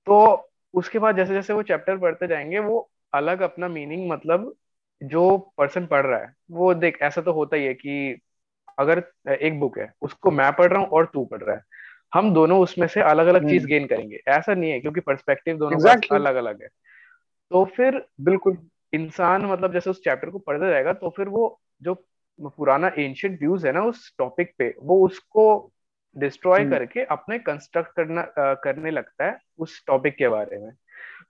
तो 0.06 0.48
उसके 0.74 0.98
बाद 0.98 1.16
जैसे 1.16 1.34
जैसे 1.34 1.52
वो 1.52 1.62
चैप्टर 1.62 1.96
पढ़ते 1.96 2.26
जाएँगे 2.26 2.58
वो 2.58 2.90
अलग 3.14 3.40
अपना 3.40 3.68
मीनिंग 3.68 4.10
मतलब 4.10 4.54
जो 5.02 5.52
पर्सन 5.58 5.86
पढ़ 5.86 6.06
रहा 6.06 6.20
है 6.20 6.34
वो 6.50 6.74
देख 6.74 6.98
ऐसा 7.02 7.20
तो 7.20 7.32
होता 7.32 7.56
ही 7.56 7.64
है 7.64 7.74
कि 7.74 8.20
अगर 8.78 9.02
एक 9.40 9.60
बुक 9.60 9.78
है 9.78 9.92
उसको 10.02 10.30
मैं 10.30 10.52
पढ़ 10.52 10.66
रहा 10.66 10.80
हूँ 10.80 10.88
और 10.88 11.06
तू 11.06 11.24
पढ़ 11.24 11.42
रहा 11.42 11.56
है 11.56 11.62
हम 12.14 12.34
दोनों 12.34 12.60
उसमें 12.60 12.86
से 12.86 13.00
अलग 13.00 13.26
अलग 13.26 13.48
चीज़ 13.48 13.62
हम्म। 13.62 13.68
गेन 13.68 13.86
करेंगे। 13.86 14.20
ऐसा 14.28 14.54
नहीं 14.54 14.70
है 14.70 14.80
क्योंकि 14.80 15.00
पर्सपेक्टिव 15.00 15.58
दोनों 15.58 15.78
का 15.78 15.90
एग्जैक्टली 15.90 16.16
अलग 16.16 16.34
अलग 16.34 16.62
है। 16.62 16.68
तो 17.50 17.64
फिर 17.64 18.06
बिल्कुल। 18.20 18.58
इंसान 18.92 19.46
मतलब 19.46 19.72
जैसे 19.72 19.90
उस 19.90 20.04
चैप्टर 20.04 20.30
को 20.30 20.38
पढ़ता 20.38 20.68
जाएगा 20.70 20.92
तो 20.92 21.10
फिर 21.10 21.28
वो 21.28 21.60
जो 21.82 21.94
पुराना 22.40 22.90
एंशियंट 22.98 23.40
व्यूज़ 23.40 23.66
है 23.66 23.72
ना 23.72 23.82
उस 23.82 24.14
टॉपिक 24.18 24.54
पे 24.58 24.74
वो 24.80 25.06
उसको 25.06 25.72
डिस्ट्रॉय 26.16 26.60
हम्म, 26.60 26.70
करके 26.70 27.04
अपने 27.04 27.38
कंस्ट्रक्ट 27.38 27.92
करना 27.96 28.54
करने 28.54 28.90
लगता 28.90 29.24
है 29.24 29.38
उस 29.58 29.84
टॉपिक 29.86 30.16
के 30.16 30.28
बारे 30.28 30.58
में। 30.58 30.72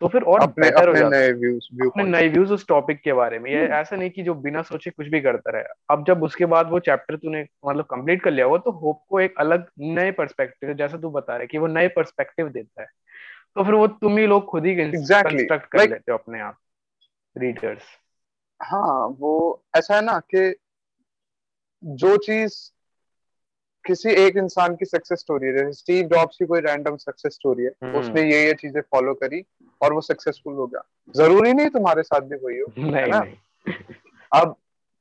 तो 0.01 0.09
फिर 0.09 0.23
और 0.23 0.41
अपने 0.41 0.71
बेटर 0.71 0.89
हो 0.89 0.95
जाता 0.95 1.09
नए 1.09 1.27
है। 1.27 1.89
अपने 1.89 2.05
नए 2.05 2.29
व्यूज़ 2.29 2.53
उस 2.53 2.67
टॉपिक 2.69 3.01
के 3.01 3.13
बारे 3.13 3.39
में। 3.39 3.51
ये 3.51 3.63
हम्म। 3.63 3.75
ऐसा 3.75 3.97
नहीं 3.97 4.11
कि 4.11 4.23
जो 4.23 4.35
बिना 4.35 4.63
सोचे 4.63 4.91
कुछ 4.91 5.07
भी 5.07 5.21
करता 5.21 5.51
रहे। 5.51 5.63
अब 5.91 6.05
जब 6.07 6.23
उसके 6.23 6.47
बाद 6.47 6.71
वो 6.71 6.79
चैप्टर 6.81 7.17
तूने 7.17 7.47
मतलब 7.67 7.85
कंप्लीट 7.85 8.23
कर 8.23 8.31
लिया 8.31 8.47
होगा 8.47 8.59
तो 8.59 8.71
होप 8.71 9.03
को 9.09 9.21
एक 9.21 9.35
अलग 9.39 9.67
नए 9.81 10.11
पर्सपेक्टिव 10.11 10.73
जैसा 10.75 10.99
तू 10.99 11.11
बता 11.11 11.33
रहा 11.33 11.41
है 11.41 11.47
कि 11.47 11.59
वो 11.59 11.67
नए 11.67 11.89
पर्सपेक्टिव 11.89 12.49
देता 12.49 12.83
है। 12.83 12.89
तो 13.55 13.65
फिर 13.65 13.75
वो 13.75 13.87
तुम 13.87 14.19
ही 14.19 14.27
लोग 14.27 14.47
खुद 14.47 14.67
ही 14.67 14.75
कंस्ट्रक्ट 14.77 15.67
कर 15.67 15.89
लेते 15.89 16.13
हो 16.13 16.19
अपने 16.19 16.41
आप 16.41 16.59
रीडर्स 17.37 17.83
हाँ 18.63 19.17
वो 19.19 19.63
ऐसा 19.77 19.95
है 19.95 20.05
ना 20.05 20.19
कि 20.35 20.55
जो 21.83 22.17
चीज़ 22.17 22.55
किसी 23.85 24.11
एक 24.11 24.37
इंसान 24.37 24.75
की 24.77 24.85
सक्सेस 24.85 25.19
स्टोरी 25.19 25.47
है 25.47 25.53
जैसे 25.53 25.73
स्टीव 25.73 26.07
जॉब्स 26.07 26.37
की 26.37 26.47
कोई 26.47 26.61
रैंडम 26.61 26.97
सक्सेस 26.97 27.35
स्टोरी 27.35 27.65
है 27.65 27.71
हम्म। 27.85 27.99
उसने 27.99 28.23
ये 28.23 28.45
ये 28.47 28.55
चीज़ें 28.55 28.81
फॉलो 28.83 29.15
करी 29.15 29.45
और 29.81 29.93
वो 29.93 30.01
सक्सेसफुल 30.01 30.55
हो 30.55 30.67
गया। 30.67 30.85
ज़रूरी 31.17 31.53
नहीं 31.53 31.69
तुम्हारे 31.69 32.03
साथ 32.03 32.21
भी 32.21 32.37
वही 32.37 32.59
हो 32.59 32.73
है 32.79 32.91
नहीं 32.91 33.13
ना? 33.13 33.19
नहीं। 33.21 33.37
अब 34.33 34.57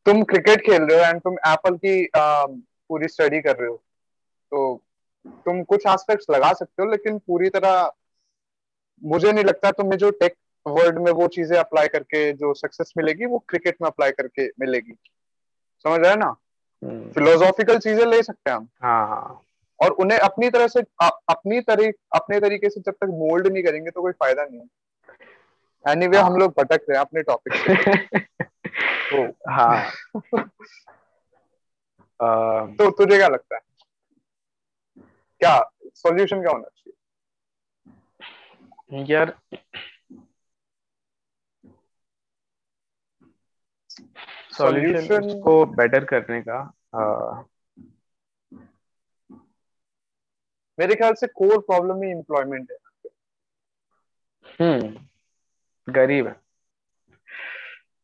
तुम 0.05 0.23
क्रिकेट 0.23 0.61
खेल 0.61 0.83
रहे 0.83 0.99
हो 0.99 1.05
एंड 1.05 1.21
तुम 1.21 1.33
एप्पल 1.47 1.75
की 1.75 2.05
आ, 2.05 2.45
पूरी 2.45 3.07
स्टडी 3.07 3.41
कर 3.41 3.55
रहे 3.55 3.69
हो 3.69 3.75
तो 4.51 4.81
तुम 5.25 5.63
कुछ 5.63 5.85
एस्पेक्ट्स 5.87 6.25
लगा 6.29 6.53
सकते 6.53 6.83
हो 6.83 6.89
लेकिन 6.91 7.17
पूरी 7.17 7.49
तरह 7.49 7.91
मुझे 9.03 9.31
नहीं 9.31 9.45
लगता 9.45 9.71
तुम्हें 9.71 9.97
जो 9.97 10.09
टेक 10.09 10.35
वर्ल्ड 10.67 10.97
में 10.99 11.11
वो 11.11 11.27
चीज़ें 11.27 11.57
अप्लाई 11.57 11.87
करके 11.87 12.31
जो 12.33 12.53
सक्सेस 12.53 12.93
मिलेगी 12.97 13.25
वो 13.25 13.39
क्रिकेट 13.49 13.77
में 13.81 13.87
अप्लाई 13.89 14.11
करके 14.11 14.47
मिलेगी। 14.47 14.93
समझ 15.85 15.99
रहे 15.99 16.09
हैं 16.09 16.17
ना? 16.17 16.35
हम्म, 16.83 17.11
फिलोसॉफिकल 17.11 17.77
चीज़ें 17.77 18.05
ले 18.05 18.23
सकते 18.23 18.49
हैं 18.49 18.57
हम। 18.57 18.67
हाँ 18.81 19.07
हाँ। 19.07 19.41
और 19.81 19.91
उन्हें 19.91 20.19
अपनी 20.19 20.49
तरह 20.49 20.67
से 20.67 20.83
अ, 21.01 21.09
अपनी 21.29 21.61
तरीक 21.61 21.95
अपने 22.15 22.39
तरीके 22.39 22.69
से 22.69 22.81
जब 22.81 22.91
तक 22.91 23.03
मोल्ड 23.03 23.47
नहीं 23.47 23.63
करेंगे 23.63 23.91
तो 23.91 24.01
कोई 24.01 24.11
फ़ायदा 24.11 24.45
नहीं 24.45 24.59
है। 24.59 24.67
एनीवे 25.91 26.17
हम 26.17 26.31
हाँ। 26.31 26.39
लोग 26.39 26.51
भटक 26.51 26.73
रहे 26.73 26.93
हैं 26.93 27.01
अपने 27.01 27.21
टॉपिक 27.21 27.53
से। 27.53 28.19
तो 29.11 29.51
हाँ। 29.51 29.91
तो 32.75 32.91
तुझे 32.91 33.17
क्या 33.17 33.27
लगता 33.27 33.55
है? 33.55 33.61
क्या 35.39 35.71
सॉल्यूशन 35.95 36.41
क्या 36.41 36.51
होना 36.51 36.63
चाहिए? 36.63 36.93
यार 39.03 39.37
सॉल्यूशन 44.57 45.25
उसको 45.25 45.65
बेटर 45.65 46.05
करने 46.05 46.41
का 46.41 46.73
अ, 46.93 46.99
मेरे 50.79 50.95
ख्याल 50.95 51.13
से 51.13 51.27
कोर 51.27 51.59
प्रॉब्लम 51.59 52.03
ही 52.03 52.11
एम्प्लॉयमेंट 52.11 52.71
है। 52.71 52.77
हम्म। 54.59 54.95
गरीब 55.93 56.27
है। 56.27 56.35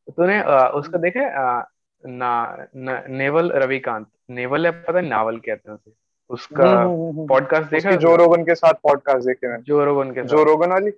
तूने 0.09 0.41
उसका 0.69 0.97
देखा 0.97 1.69
ना, 2.05 2.57
ना 2.75 3.03
नेवल 3.07 3.51
रविकांत। 3.51 4.07
नेवल 4.29 4.65
है 4.65 4.71
पता 4.71 4.99
है 4.99 5.05
नावल 5.05 5.37
कहते 5.37 5.71
हैं 5.71 5.75
उसे। 5.75 5.91
हम्म 5.91 6.33
उसका 6.33 6.69
हम्म, 6.69 7.01
हम्म, 7.01 7.17
हम्म। 7.17 7.27
पॉडकास्ट 7.27 7.69
देखा 7.71 7.91
जो 7.91 8.15
रोगन 8.15 8.43
के 8.43 8.55
साथ 8.55 8.73
पॉडकास्ट 8.73 9.27
देखे 9.27 9.47
मैंने। 9.47 9.63
जो 9.63 9.85
रोगन 9.85 10.11
के 10.11 10.21
जो 10.21 10.43
रोगन 10.43 10.69
वाली? 10.69 10.91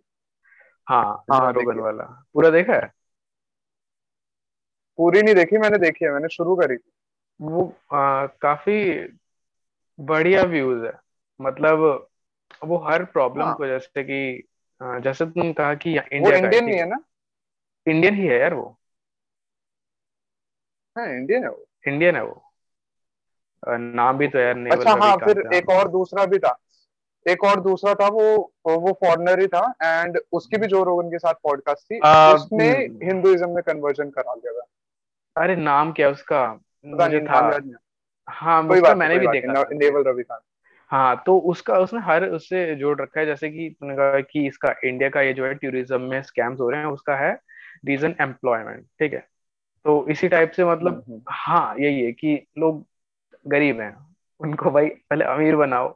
हाँ 0.89 1.23
हाँ 1.33 1.53
रोगन 1.53 1.79
वाला। 1.79 2.25
पूरा 2.33 2.49
देखा 2.49 2.73
है? 2.73 2.91
पूरी 4.97 5.21
नहीं 5.21 5.35
देखी 5.35 5.57
मैंने 5.57 5.77
देखी 5.77 6.05
है 6.05 6.11
मैंने 6.11 6.27
शुरू 6.29 6.55
करी। 6.55 6.77
वो 7.41 7.65
अ, 7.93 8.25
काफ़ी 8.41 9.07
बढ़िया 9.99 10.43
व्यूज़ 10.43 10.85
है। 10.85 11.02
मतलब 11.43 12.07
वो 12.63 12.77
हर 12.77 13.03
प्रॉब्लम 13.05 13.45
हाँ। 13.45 13.55
को 13.55 13.67
जैसे 13.67 14.03
कि 14.03 14.47
जैसे 15.03 15.25
तुम 15.25 15.51
कहा 15.53 15.73
कि 15.75 15.97
वो 15.97 16.05
इंडिया 16.11 16.31
का 16.31 16.37
है 16.37 16.43
इंडियन 16.43 16.65
नहीं 16.65 16.75
है 16.75 16.81
है 16.81 16.89
ना? 16.89 16.97
इंडियन 17.87 18.15
ही 18.15 18.25
है 18.27 18.39
यार 18.39 18.53
वो। 18.53 18.65
हाँ 20.95 21.07
इंडियन 21.07 21.43
है 21.43 21.49
वो। 21.49 21.65
इंडियन 21.87 22.15
है 22.15 22.23
वो। 22.23 22.41
नाम 23.63 24.17
भी 24.17 24.27
तो 24.27 24.39
यार 24.39 24.55
नेवल 24.55 24.75
अच्छा 24.77 24.91
हाँ 25.01 25.15
फिर 25.17 25.41
एक 25.55 25.69
और 25.69 25.87
दूसरा 25.87 26.25
भी 26.25 26.39
था। 26.39 26.55
एक 27.25 27.43
और 27.43 27.59
दूसरा 27.61 27.93
था 27.95 28.07
वो 28.07 28.23
वो 28.67 28.91
फॉरनर 29.01 29.39
ही 29.39 29.47
था 29.47 29.63
एंड 29.83 30.19
उसकी 30.31 30.57
भी 30.57 30.67
जो 30.67 30.83
रोगन 30.83 31.09
के 31.09 31.19
साथ 31.19 31.33
पॉडकास्ट 31.43 31.91
थी। 31.91 31.99
आ, 31.99 32.33
उसने 32.33 32.69
हिंदुइज्म 33.03 33.49
में 33.49 33.63
कन्वर्जन 33.63 34.09
करा 34.09 34.35
दिया 34.35 34.53
था। 34.53 34.65
अरे 35.35 35.55
नाम 35.55 35.91
क्या 35.91 36.09
उसका? 36.09 36.45
मुझे 36.85 37.07
नहीं 37.09 37.27
था। 37.27 37.49
नहीं 37.49 37.73
हाँ। 38.27 38.61
उसका 38.63 38.81
बात 38.81 38.97
नहीं 38.97 38.99
मैंने 38.99 39.19
भी 39.19 39.27
देखा 39.27 39.53
नहीं 39.53 39.79
नेवल 39.79 40.03
रविकांत 40.03 40.41
हाँ 40.93 41.15
तो 41.25 41.37
उसका 41.51 41.77
उसने 41.79 41.99
हर 42.01 42.25
उससे 42.29 42.75
जोड़ 42.75 43.01
रखा 43.01 43.19
है 43.19 43.25
जैसे 43.25 43.49
कि 43.49 43.69
तूने 43.71 43.95
कहा 43.95 44.19
कि 44.21 44.45
इसका 44.47 44.73
इंडिया 44.85 45.09
का 45.09 45.21
ये 45.21 45.33
जो 45.33 45.45
है 45.45 45.53
टूरिज़्म 45.55 46.01
में 46.01 46.21
स्कैम्स 46.23 46.59
हो 46.59 46.69
रहे 46.69 46.79
हैं 46.81 46.87
उसका 46.87 47.15
है 47.17 47.31
रीजन 47.85 48.15
एम्प्लॉयमेंट 48.21 48.85
ठीक 48.99 49.13
है? 49.13 49.19
तो 49.85 50.07
इसी 50.09 50.27
टाइप 50.29 50.51
से 50.51 50.63
हम्म 50.63 50.71
मतलब 50.73 51.05
हम्म 51.09 51.21
हाँ 51.29 51.75
यही 51.79 52.01
है 52.05 52.11
कि 52.13 52.35
लोग 52.57 52.85
गरीब 53.47 53.81
हैं 53.81 53.95
उनको 54.41 54.71
भाई 54.71 54.89
पहले 54.89 55.25
अमीर 55.25 55.55
बनाओ। 55.55 55.95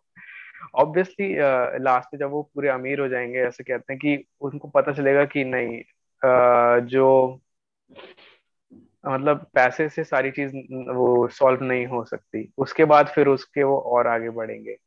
ऑब्वियसली 0.76 1.34
लास्ट 1.80 2.10
में 2.14 2.20
जब 2.20 2.32
वो 2.32 2.42
पूरे 2.56 2.70
अमीर 2.70 3.00
हो 3.00 3.08
जाएँगे 3.08 3.40
ऐसे 3.40 3.64
कहते 3.64 3.94
हैं 3.94 4.00
कि 4.00 4.26
उनको 4.42 4.68
पता 4.70 4.94
चलेगा 4.94 5.26
कि 5.28 5.44
नहीं 5.46 5.80
अ, 6.22 6.80
जो 6.82 7.42
मतलब 9.04 9.46
पैसे 9.54 9.88
से 9.90 10.04
सारी 10.04 10.32
चीज़ 10.32 10.52
वो 10.92 11.28
सॉल्व 11.30 11.64
नहीं 11.64 11.86
हो 11.88 12.04
सकती। 12.06 12.48
उसके 12.58 12.86
बाद 12.86 13.08
फिर 13.08 13.28
उसके 13.28 13.64
वो 13.64 13.78
और 13.80 14.08
आगे 14.08 14.30
बढ़ेंगे। 14.30 14.78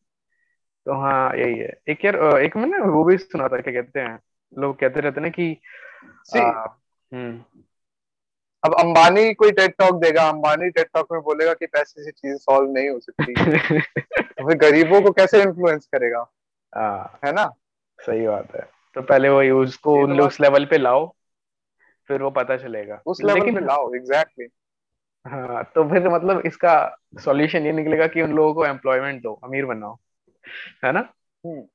तो 0.86 0.94
हाँ 0.94 1.36
यही 1.36 1.58
है। 1.58 1.80
एक 1.88 2.04
यार 2.04 2.38
एक 2.38 2.56
मैंने 2.56 2.78
वो 2.78 3.04
भी 3.04 3.16
सुना 3.18 3.48
था 3.48 3.60
क्या 3.60 3.82
कहते 3.82 4.00
हैं? 4.00 4.18
लोग 4.58 4.80
कहते 4.80 5.00
रहते 5.00 5.20
हैं 5.20 5.22
ना 5.22 5.28
कि 5.28 5.56
सी। 6.24 6.38
हम्म। 7.16 7.44
अब 8.64 8.74
अंबानी 8.74 9.34
कोई 9.34 9.52
टेड 9.52 9.72
टॉक 9.78 9.94
देगा 9.94 10.28
अंबानी 10.28 10.70
टेड 10.70 10.86
टॉक 10.94 11.06
में 11.12 11.20
बोलेगा 11.20 11.54
कि 11.54 11.66
पैसे 11.66 12.04
से 12.04 12.10
चीज़ें 12.10 12.36
सॉल्व 12.36 12.70
नहीं 12.70 12.88
हो 12.88 13.00
सकती। 13.00 13.34
तो 14.22 14.48
फिर 14.48 14.58
गरीबों 14.58 15.02
को 15.02 15.10
कैसे 15.10 15.42
इन्फ्लुएंस 15.42 15.86
करेगा? 15.86 16.30
हाँ 16.76 17.18
है 17.24 17.32
ना? 17.32 17.52
सही 17.98 18.26
बात 18.26 18.54
है। 18.54 18.68
तो 18.94 19.02
पहले 19.02 19.28
वो 19.28 19.62
उसको 19.62 19.96
ये 19.96 20.06
तो 20.06 20.12
उन 20.12 20.18
बात 20.18 20.28
उस 20.28 20.40
लेवल 20.40 20.64
पे 20.64 20.78
लाओ 20.78 21.14
फिर 22.08 22.22
वो 22.22 22.30
पता 22.30 22.56
चलेगा। 22.56 23.02
उस 23.06 23.24
लेवल 23.24 23.54
पे 23.54 23.66
लाओ 23.66 23.94
एग्जैक्टली 23.94 24.44
exactly. 24.44 24.60
हाँ 25.32 25.64
तो 25.74 25.88
फिर 25.88 26.08
मतलब 26.08 26.42
इसका 26.46 26.98
सॉल्यूशन 27.24 27.66
ये 27.66 27.72
निकलेगा 27.72 28.06
कि 28.06 28.22
उन 28.22 28.32
लोगों 28.32 28.54
को 28.54 28.66
एम्प्लॉयमेंट 28.66 29.22
दो 29.22 29.40
अमीर 29.44 29.66
बनाओ। 29.66 29.98
है 30.84 30.92
ना? 30.92 31.14
हम्म। 31.46 31.66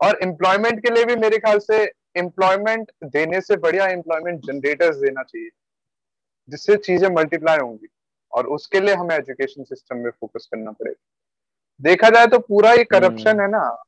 और 0.00 0.18
एम्प्लॉयमेंट 0.22 0.80
के 0.80 0.94
लिए 0.94 1.04
भी 1.04 1.16
मेरे 1.16 1.38
ख्याल 1.38 1.58
से 1.58 1.92
एम्प्लॉयमेंट 2.16 2.92
देने 3.04 3.40
से 3.40 3.56
बढ़िया 3.56 3.86
एम्प्लॉयमेंट 3.86 4.40
जनरेटर्स 4.44 4.96
देना 4.96 5.22
चाहिए 5.22 5.48
जिससे 6.48 6.76
चीज़ें 6.76 7.08
मल्टीप्लाई 7.08 7.58
होंगी 7.58 7.86
और 8.32 8.46
उसके 8.46 8.80
लिए 8.80 8.94
हमें 8.94 9.16
एजुकेशन 9.16 9.64
सिस्टम 9.64 9.96
में 9.96 10.10
फोकस 10.10 10.48
करना 10.52 10.70
पड़ेगा। 10.70 11.02
देखा 11.80 12.08
जाए 12.08 12.26
तो 12.26 12.38
पूरा 12.38 12.70
ये 12.70 12.82
हम्म। 12.82 13.00
करप्शन 13.00 13.40
है 13.40 13.48
ना 13.48 13.84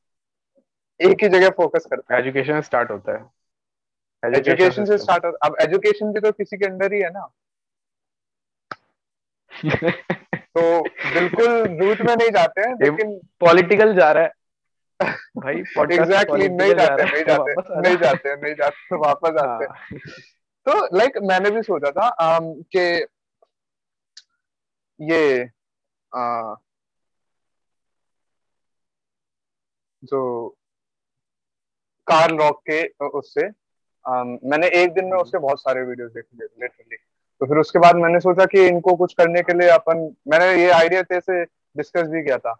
एक 0.99 1.23
ही 1.23 1.29
जगह 1.29 1.49
फोकस 1.49 1.85
करता 1.85 2.15
है। 2.15 2.21
एजुकेशन 2.21 2.61
स्टार्ट 2.61 2.91
होता 2.91 3.17
है। 3.17 3.29
एजुकेशन 4.35 4.85
से 4.85 4.97
स्टार्ट 4.97 5.25
अब 5.25 5.55
एजुकेशन 5.61 6.13
भी 6.13 6.19
तो 6.19 6.31
किसी 6.31 6.57
के 6.57 6.65
अंडर 6.65 6.93
ही 6.93 6.99
है 6.99 7.09
ना। 7.09 7.27
तो 10.57 10.81
बिल्कुल 10.83 11.77
रूट 11.77 12.01
में 12.01 12.15
नहीं 12.15 12.29
जाते 12.29 12.61
हैं 12.61 12.73
लेकिन 12.73 13.19
पॉलिटिकल 13.39 13.95
जा 13.95 14.11
रहा 14.11 14.23
है। 14.23 14.29
भाई 15.37 15.55
एग्जैक्टली 15.93 16.45
exactly, 16.45 16.49
नहीं 16.49 16.73
जाते 16.73 17.03
नहीं 17.03 17.23
जाते 17.23 17.81
नहीं 17.81 17.97
जाते 17.97 18.35
नहीं 18.35 18.55
जाते 18.55 18.95
वापस 18.95 19.29
आते 19.29 19.65
हाँ। 19.65 19.87
तो 20.65 20.97
लाइक 20.97 21.11
like, 21.11 21.29
मैंने 21.29 21.49
भी 21.49 21.61
सोचा 21.61 21.91
था 21.91 22.37
um, 22.37 22.63
कि 22.75 23.05
ये 25.01 25.49
जो 30.03 30.47
कार्ल 32.07 32.37
रॉक 32.37 32.63
के 32.69 33.07
उससे 33.07 33.41
um, 33.41 34.37
मैंने 34.43 34.67
एक 34.67 34.93
दिन 34.93 35.05
में 35.05 35.11
हम्म, 35.11 35.21
उसके 35.21 35.37
बहुत 35.37 35.59
सारे 35.59 35.81
वीडियोस 35.81 36.11
देख 36.11 36.25
लिटरली 36.61 36.97
तो 37.41 37.45
फिर 37.45 37.57
उसके 37.57 37.79
बाद 37.79 37.95
मैंने 37.95 38.19
सोचा 38.19 38.45
कि 38.45 38.67
इनको 38.67 38.95
कुछ 38.95 39.13
करने 39.13 39.41
के 39.41 39.53
लिए 39.53 39.69
अपन 39.69 40.15
मैंने 40.27 40.53
ये 40.61 40.69
आइडिया 40.71 41.01
तेरे 41.01 41.21
से 41.21 41.43
डिस्कस 41.75 42.07
भी 42.07 42.23
किया 42.23 42.37
था 42.37 42.53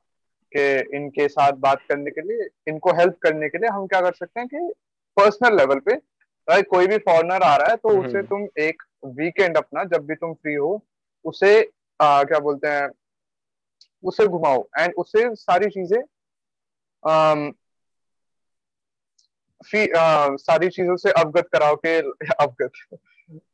कि 0.52 0.98
इनके 0.98 1.28
साथ 1.28 1.54
बात 1.60 1.82
करने 1.90 2.12
के 2.12 2.22
लिए 2.22 2.48
इनको 2.68 2.92
हेल्प 2.92 3.18
करने 3.22 3.50
के 3.50 3.58
लिए 3.58 3.70
हम 3.70 3.88
क्या 3.88 4.02
कर 4.02 4.14
सकते 4.14 4.40
हैं 4.40 4.50
कि 4.50 4.74
पर्सनल 5.18 5.58
लेवल 5.58 5.80
पे 5.80 5.94
अगर 5.94 6.62
कोई 6.62 6.88
भी 6.88 6.98
फॉरेनर 6.98 7.44
आ 7.44 7.56
रहा 7.56 7.70
है 7.70 7.76
तो 7.76 7.90
उसे 7.90 8.18
हम्म, 8.18 8.28
तुम 8.28 8.48
एक 8.64 8.84
वीकेंड 9.06 9.58
अपना 9.58 9.84
जब 9.84 10.06
भी 10.06 10.16
तुम 10.16 10.34
फ्री 10.34 10.54
हो 10.54 10.82
उसे 11.26 11.60
आ, 12.00 12.24
क्या 12.24 12.40
बोलते 12.40 12.68
हैं 12.68 12.90
उसे 14.04 14.28
घुमाओ 14.28 14.64
एंड 14.80 14.94
उसे 14.98 15.30
सारी 15.36 15.70
चीज़ें 15.70 16.02
सारी 20.38 20.70
चीज़ों 20.70 20.96
से 20.98 21.12
अवगत 21.12 21.48
कराओ 21.54 21.76
के 21.76 21.98
अवगत 22.34 22.98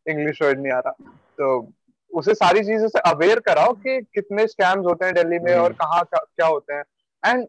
इंग्लिश 0.09 0.41
वर्ड 0.41 0.59
नहीं 0.59 0.71
आ 0.71 0.79
रहा। 0.79 0.91
तो 1.37 1.71
उसे 2.11 2.33
सारी 2.33 2.59
चीज़ों 2.59 2.87
से 2.87 2.99
अवेयर 2.99 3.39
कराओ 3.39 3.73
कि 3.73 4.01
कितने 4.01 4.47
स्कैम्स 4.47 4.85
होते 4.85 5.05
हैं 5.05 5.13
दिल्ली 5.13 5.39
में 5.39 5.53
और 5.53 5.71
हम्म। 5.71 5.73
कहाँ 5.73 6.03
क्या 6.13 6.47
होते 6.47 6.73
हैं। 6.73 6.83
एंड 7.23 7.47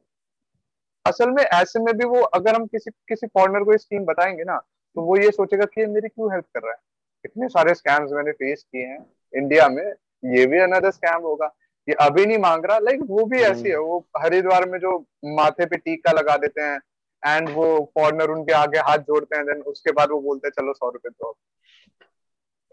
असल 1.04 1.30
में 1.30 1.42
ऐसे 1.42 1.80
में 1.80 1.94
भी 1.94 2.04
वो 2.04 2.20
अगर 2.20 2.54
हम 2.54 2.66
किसी 2.66 2.90
किसी 3.08 3.26
फॉरनर 3.26 3.64
को 3.64 3.72
ये 3.72 3.78
स्कीम 3.78 4.04
बताएँगे 4.04 4.44
ना 4.44 4.56
तो 4.56 5.02
वो 5.02 5.16
ये 5.16 5.30
सोचेगा 5.30 5.64
कि 5.64 5.80
ये 5.80 5.86
मेरी 5.86 6.08
क्यों 6.08 6.32
हेल्प 6.32 6.44
कर 6.54 6.62
रहा 6.62 6.72
है? 6.72 6.78
इतने 7.24 7.48
सारे 7.48 7.74
स्कैम्स 7.74 8.12
मैंने 8.12 8.32
फेस 8.32 8.64
किए 8.72 8.86
हैं 8.86 9.06
इंडिया 9.34 9.68
में 9.68 9.84
ये 10.34 10.46
भी 10.46 10.58
अनदर 10.58 10.90
स्कैम 10.90 11.22
होगा। 11.22 11.46
ये 11.88 11.94
अभी 12.00 12.26
नहीं 12.26 12.38
मांग 12.38 12.64
रहा 12.64 12.78
लाइक 12.78 13.00
वो 13.08 13.24
भी 13.24 13.40
ऐसी 13.40 13.68
है 13.68 13.76
हम्म। 13.76 13.86
वो 13.86 14.06
हरिद्वार 14.18 14.68
में 14.68 14.78
जो 14.78 14.98
माथे 15.24 15.66
पे 15.66 15.76
टीका 15.76 16.12
लगा 16.12 16.36
देते 16.36 16.62
हैं 16.62 16.80
एंड 17.22 17.48
वो 17.48 17.66
फॉरनर 17.94 18.30
उनके 18.30 18.52
आगे 18.52 18.78
हाथ 18.78 18.98
जोड़ते 18.98 19.36
हैं 19.36 19.44
देन 19.46 19.62
उसके 19.62 19.92
बाद 19.92 20.10
वो 20.10 20.20
बोलते 20.20 20.48
हैं 20.48 20.62
चलो 20.62 20.72
सौ 20.72 20.90
रुपए 20.90 21.08
दो 21.08 21.36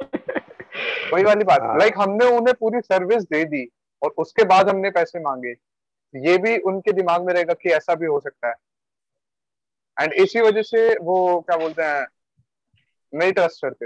वही 1.14 1.24
वाली 1.24 1.44
बात। 1.44 1.62
हाँ। 1.62 1.78
लाइक 1.80 1.94
हमने 1.98 2.26
उन्हें 2.26 2.54
पूरी 2.60 2.82
सर्विस 2.82 3.24
दे 3.24 3.46
दी 3.46 3.70
और 4.04 4.10
उसके 4.18 4.44
बाद 4.44 4.70
हमने 4.70 4.90
पैसे 4.90 5.20
मांगे। 5.20 5.52
ये 6.16 6.38
भी 6.38 6.58
उनके 6.58 6.92
दिमाग 6.92 7.26
में 7.26 7.34
रहेगा 7.34 7.54
कि 7.54 7.70
ऐसा 7.70 7.96
भी 7.96 8.06
हो 8.06 8.20
सकता 8.20 8.48
है। 8.48 8.54
एंड 10.00 10.14
इसी 10.14 10.42
वजह 10.42 10.62
से 10.62 10.96
वो 10.96 11.42
क्या 11.42 11.58
बोलते 11.58 11.84
हैं 11.84 12.08
नहीं 13.14 13.34
ट्रस्ट 13.34 13.62
करते। 13.62 13.86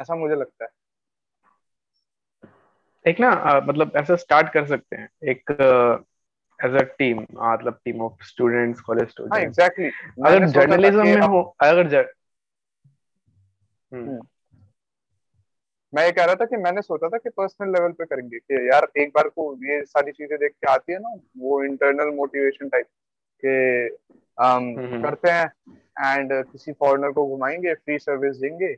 ऐसा 0.00 0.14
मुझे 0.14 0.34
लगता 0.34 0.64
है। 0.64 0.70
एक 3.06 3.20
ना 3.20 3.30
अ, 3.30 3.60
मतलब 3.60 3.92
ऐसा 3.96 4.16
स्टार्ट 4.16 4.52
कर 4.52 4.66
सकते 4.66 4.96
हैं। 4.96 5.08
एक 5.22 5.50
एज 6.64 6.74
अ 6.74 6.82
टीम 6.98 7.20
मतलब 7.20 7.80
टीम 7.84 8.00
ऑफ़ 8.02 8.24
स्टूडेंट्स 8.24 8.80
कॉलेज 8.80 9.02
हाँ 9.02 9.10
स्टूडेंट्स 9.10 9.58
एग्जैक्टली 9.58 9.90
अगर 10.26 10.46
जर्नलिज्म 10.46 11.06
में 11.06 11.22
हो 11.22 11.56
अगर 11.60 11.88
जर... 11.88 12.12
मैं 15.94 16.04
ये 16.04 16.12
कह 16.12 16.24
रहा 16.24 16.34
था 16.34 16.44
कि 16.44 16.56
मैंने 16.56 16.82
सोचा 16.82 17.08
था 17.08 17.18
कि 17.18 17.30
पर्सनल 17.30 17.72
लेवल 17.72 17.92
पे 17.92 18.04
करेंगे 18.04 18.38
कि 18.38 18.70
यार 18.72 18.88
एक 18.96 19.08
बार 19.08 19.28
को 19.28 19.54
ये 19.66 19.84
सारी 19.84 20.12
चीज़ें 20.12 20.38
देख 20.38 20.52
के 20.52 20.70
आती 20.72 20.92
है 20.92 20.98
ना 20.98 21.16
वो 21.38 21.64
इंटरनल 21.64 22.14
मोटिवेशन 22.16 22.68
टाइप 22.68 22.86
के 23.44 23.88
um, 23.90 24.78
हम्म 24.78 24.86
हम्म। 24.86 25.02
करते 25.02 25.30
हैं 25.30 25.52
एंड 26.16 26.44
किसी 26.44 26.72
फॉरेनर 26.72 27.12
को 27.12 27.26
घुमाएँगे 27.26 27.74
फ्री 27.74 27.98
सर्विस 27.98 28.36
देंगे। 28.36 28.76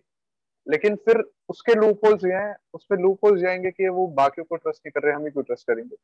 लेकिन 0.69 0.97
फिर 0.97 1.25
उसके 1.49 1.75
लूप 1.75 2.01
होल्स 2.05 2.25
ये 2.25 2.33
हैं 2.33 2.57
उस 2.75 2.85
पे 2.85 2.97
लूप 3.03 3.19
होल्स 3.25 3.41
जाएँगे 3.41 3.71
कि 3.71 3.89
वो 3.89 4.07
बाकियों 4.07 4.45
को 4.45 4.57
ट्रस्ट 4.57 4.83
नहीं 4.87 4.91
कर 4.91 5.07
रहे 5.07 5.15
हम 5.15 5.25
ही 5.25 5.31
क्यों 5.31 5.45
ट्रस्ट 5.45 5.67
करेंगे? 5.67 5.97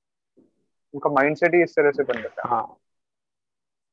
उनका 0.94 1.10
माइंडसेट 1.10 1.54
ही 1.54 1.62
इस 1.62 1.72
तरह 1.76 1.90
से 1.90 2.02
बन 2.02 2.18
रखा 2.18 2.48
हाँ। 2.48 2.76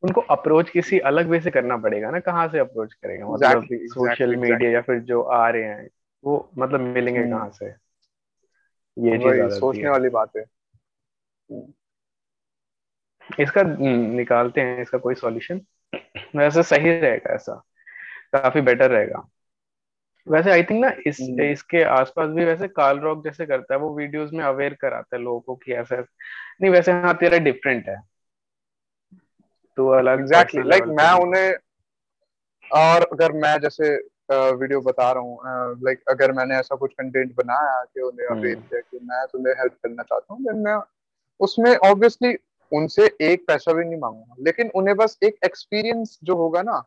उनको 0.03 0.21
अप्रोच 0.21 0.69
किसी 0.69 0.99
अलग 0.99 1.27
वे 1.27 1.39
से 1.39 1.51
करना 1.51 1.77
पड़ेगा 1.77 2.11
ना 2.11 2.19
कहाँ 2.19 2.47
से 2.47 2.59
अप्रोच 2.59 2.93
करेगा? 2.93 3.27
मतलब 3.27 3.51
एग्जैक्टली 3.51 3.87
सोशल 3.87 4.11
एग्जैक्टली 4.11 4.51
मीडिया 4.51 4.71
या 4.71 4.81
फिर 4.81 4.99
जो 4.99 5.21
आ 5.21 5.49
रहे 5.49 5.63
हैं। 5.63 5.89
वो 6.23 6.51
मतलब 6.57 6.79
मिलेंगे 6.79 7.19
हम्म। 7.19 7.31
कहाँ 7.31 7.49
से? 7.49 7.65
ये 8.97 9.17
चीज़ 9.17 9.59
सोचने 9.59 9.89
वाली 9.89 10.09
बात 10.09 10.31
है। 10.37 10.43
हम्म, 11.49 11.73
इसका 13.39 13.63
निकालते 14.15 14.61
हैं 14.61 14.81
इसका 14.81 14.97
कोई 14.97 15.15
सॉल्यूशन 15.15 15.61
वैसे 16.35 16.63
सही 16.63 16.99
रहेगा 16.99 17.33
ऐसा। 17.33 17.63
काफ़ी 18.33 18.61
बेटर 18.61 18.91
रहेगा। 18.91 19.27
वैसे 20.27 20.51
आई 20.51 20.63
थिंक 20.63 20.85
ना 20.85 20.91
इस 21.07 21.17
हम्म, 21.21 21.41
इसके 21.41 21.83
आसपास 21.83 22.29
भी 22.29 22.45
वैसे 22.45 22.67
काल 22.67 22.99
रॉक 22.99 23.23
जैसे 23.23 23.45
करता 23.45 23.73
है 23.73 23.79
वो 23.79 23.95
वीडियोस 23.95 24.31
में 24.33 24.45
अवेयर 24.45 24.73
कराता 24.73 25.15
है 25.15 25.23
लोगों 25.23 25.39
को 25.39 25.55
कि 25.55 25.73
ऐसा। 25.73 25.95
नहीं 26.61 26.71
वैसे 26.71 26.91
हाँ 26.91 27.17
तेरा 27.17 27.37
डिफरेंट 27.37 27.89
है। 27.89 28.01
तू 29.77 29.87
अलग 29.87 30.19
एग्जैक्टली 30.19 30.63
लाइक 30.63 30.83
मैं 30.83 31.11
नहीं 31.11 31.21
उन्हें 31.21 31.53
और 32.71 33.01
अगर 33.13 33.31
मैं 33.31 33.59
जैसे 33.59 33.97
वीडियो 34.31 34.81
बता 34.81 35.11
रहा 35.11 35.23
हूँ। 35.23 35.79
लाइक 35.83 36.03
अगर 36.09 36.31
मैंने 36.31 36.55
ऐसा 36.55 36.75
कुछ 36.75 36.93
कंटेंट 36.93 37.35
बनाया 37.35 37.83
कि 37.83 38.01
उन्हें 38.01 38.27
अवेयर 38.27 38.57
हम्म 38.57 38.67
किया 38.67 38.79
कि 38.81 38.99
मैं 39.03 39.25
तुम्हें 39.27 39.53
हेल्प 39.53 39.73
करना 39.83 40.03
चाहता 40.03 40.33
हूँ 40.33 40.43
देन 40.43 40.57
मैं 40.57 40.79
उसमें 41.39 41.75
ऑब्वियसली 41.75 42.35
उनसे 42.71 43.05
एक 43.21 43.45
पैसा 43.47 43.73
भी 43.73 43.85
नहीं 43.85 43.99
मांगूँगा। 43.99 44.35
लेकिन 44.39 44.69
उन्हें 44.75 44.95
बस 44.97 45.17
एक 45.23 45.37
एक्सपीरियंस 45.45 46.19
जो 46.23 46.35
होगा 46.35 46.61
ना 46.61 46.83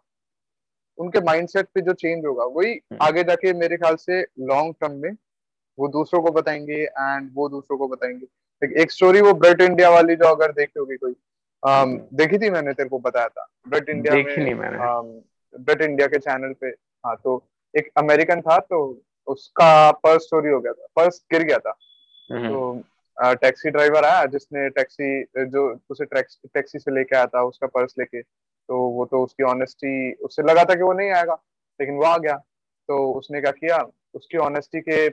उनके 0.99 1.21
माइंडसेट 1.21 1.67
पे 1.75 1.81
जो 1.81 1.93
चेंज 1.93 2.25
होगा 2.27 2.45
वही 2.45 2.73
हम्म। 2.73 2.99
आगे 3.03 3.25
जाके 3.25 3.53
मेरे 3.53 3.77
ख्याल 3.77 3.97
से 3.97 4.21
लॉन्ग 4.23 4.75
टर्म 4.81 4.93
में 4.93 5.11
वो 5.79 5.89
दूसरों 5.89 6.23
को 6.23 6.31
बताएँगे 6.31 6.83
एंड 6.85 7.31
वो 7.35 7.49
दूसरों 7.49 7.79
को 7.79 7.89
बताएँगे। 7.89 8.27
एक, 8.83 8.91
स्टोरी 8.91 9.21
वो 9.21 9.33
ब्रेट 9.35 9.61
इंडिया 9.61 9.91
वाली 9.91 10.17
जो 10.17 10.25
अगर 10.25 10.53
देखी 10.53 10.81
होगी 10.81 10.97
कोई 10.97 11.15
हम्म, 11.63 12.01
देखी 12.15 12.39
थी 12.39 12.51
मैंने 12.51 12.73
तेरे 12.73 12.89
को 12.89 12.99
बताया 12.99 13.29
था। 13.29 13.47
ब्रेट 13.69 13.89
इंडिया 13.89 14.15
में 14.15 15.21
ब्रेट 15.55 15.83
इंडिया 15.83 16.07
के 16.09 16.19
चैनल 16.19 16.53
पे। 16.61 16.71
हाँ 17.05 17.17
तो 17.25 17.43
एक 17.75 17.91
अमेरिकन 17.99 18.41
था 18.41 18.59
तो 18.61 18.79
उसका 19.29 19.91
पर्स 20.05 20.25
चोरी 20.25 20.51
हो 20.51 20.61
गया 20.61 20.73
था 20.73 20.87
पर्स 20.97 21.23
गिर 21.33 21.43
गया 21.43 21.59
था। 21.59 21.75
हम्म। 22.31 22.49
तो 22.49 23.35
टैक्सी 23.37 23.71
ड्राइवर 23.71 24.05
आया 24.05 24.25
जिसने 24.27 24.69
टैक्सी 24.71 25.23
जो 25.47 25.67
उसे 25.91 26.05
टैक्सी 26.05 26.79
से 26.79 26.95
लेके 26.95 27.17
आया 27.17 27.27
था 27.27 27.43
उसका 27.45 27.67
पर्स 27.67 27.95
लेके 27.99 28.23
तो 28.23 28.79
वो 28.91 29.05
तो 29.05 29.23
उसकी 29.25 29.43
ऑनेस्टी 29.45 30.13
उससे 30.25 30.43
लगा 30.43 30.65
था 30.65 30.75
कि 30.75 30.83
वो 30.83 30.93
नहीं 30.93 31.11
आएगा 31.11 31.35
लेकिन 31.81 31.95
वो 31.95 32.05
आ 32.05 32.17
गया। 32.19 32.37
तो 32.89 33.13
उसने 33.13 33.41
क्या 33.41 33.51
किया 33.53 33.79
उसकी 34.15 34.39
ऑनेस्टी 34.39 34.81
के 34.81 35.07
अ, 35.07 35.13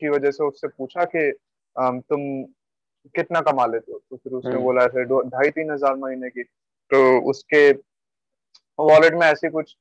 की 0.00 0.08
वजह 0.08 0.30
से 0.30 0.44
उससे 0.44 0.68
पूछा 0.68 1.04
कि 1.06 1.30
तुम 1.76 2.20
कितना 3.14 3.40
कमा 3.40 3.66
लेते 3.66 3.92
हो? 3.92 3.98
तो 4.10 4.16
फिर 4.16 4.32
उसने 4.32 4.50
हम्म। 4.50 4.62
बोला 4.62 4.82
ऐसे 4.84 5.04
ढाई 5.04 5.50
तीन 5.50 5.70
हज़ार 5.70 5.94
महीने 5.96 6.30
की। 6.30 6.42
तो 6.42 7.20
उसके 7.30 7.72
वॉलेट 8.78 9.14
में 9.14 9.26
ऐसे 9.26 9.48
कुछ 9.50 9.76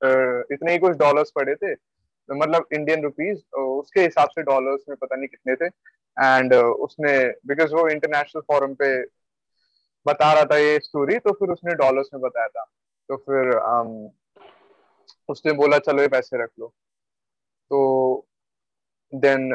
इतने 0.54 0.72
ही 0.72 0.78
कुछ 0.78 0.98
डॉलर्स 0.98 1.32
पड़े 1.36 1.56
थे 1.56 1.74
मतलब 2.30 2.66
इंडियन 2.74 3.04
रुपीस 3.04 3.44
उसके 3.54 4.02
हिसाब 4.02 4.30
से 4.30 4.42
डॉलर्स 4.44 4.82
में 4.90 4.98
पता 5.02 5.16
नहीं 5.16 5.28
कितने 5.28 5.56
थे 5.56 5.66
एंड 6.18 6.54
उसने 6.54 7.14
बिकॉज़ 7.48 7.74
वो 7.74 7.88
इंटरनेशनल 7.90 8.42
फोरम 8.42 8.74
पे 8.74 8.90
बता 10.06 10.32
रहा 10.34 10.44
था 10.44 10.58
ये 10.58 10.80
स्टोरी 10.80 11.18
तो 11.20 11.32
फिर 11.32 11.50
उसने 11.50 11.74
डॉलर्स 11.76 12.10
में 12.14 12.22
बताया 12.22 12.48
था। 12.48 12.64
तो 13.10 13.16
फिर 13.18 13.52
um, 13.52 14.10
उसने 15.30 15.52
बोला 15.54 15.78
चलो 15.78 16.02
ये 16.02 16.08
पैसे 16.08 16.44
रख 16.44 16.50
लो। 16.60 16.68
तो 17.72 18.28
देन 19.14 19.50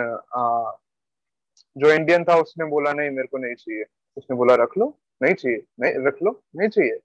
जो 1.76 1.92
इंडियन 1.92 2.24
था 2.24 2.37
उसने 2.37 2.64
बोला 2.64 2.92
नहीं 2.92 3.11
मेरे 3.11 3.28
को 3.28 3.38
नहीं 3.38 3.55
चाहिए। 3.55 3.85
उसने 4.16 4.37
बोला 4.37 4.55
रख 4.55 4.76
लो 4.78 4.98
नहीं 5.22 5.35
चाहिए 5.35 5.62
नहीं 5.81 6.07
रख 6.07 6.22
लो 6.22 6.42
नहीं 6.57 6.68
चाहिए। 6.68 6.98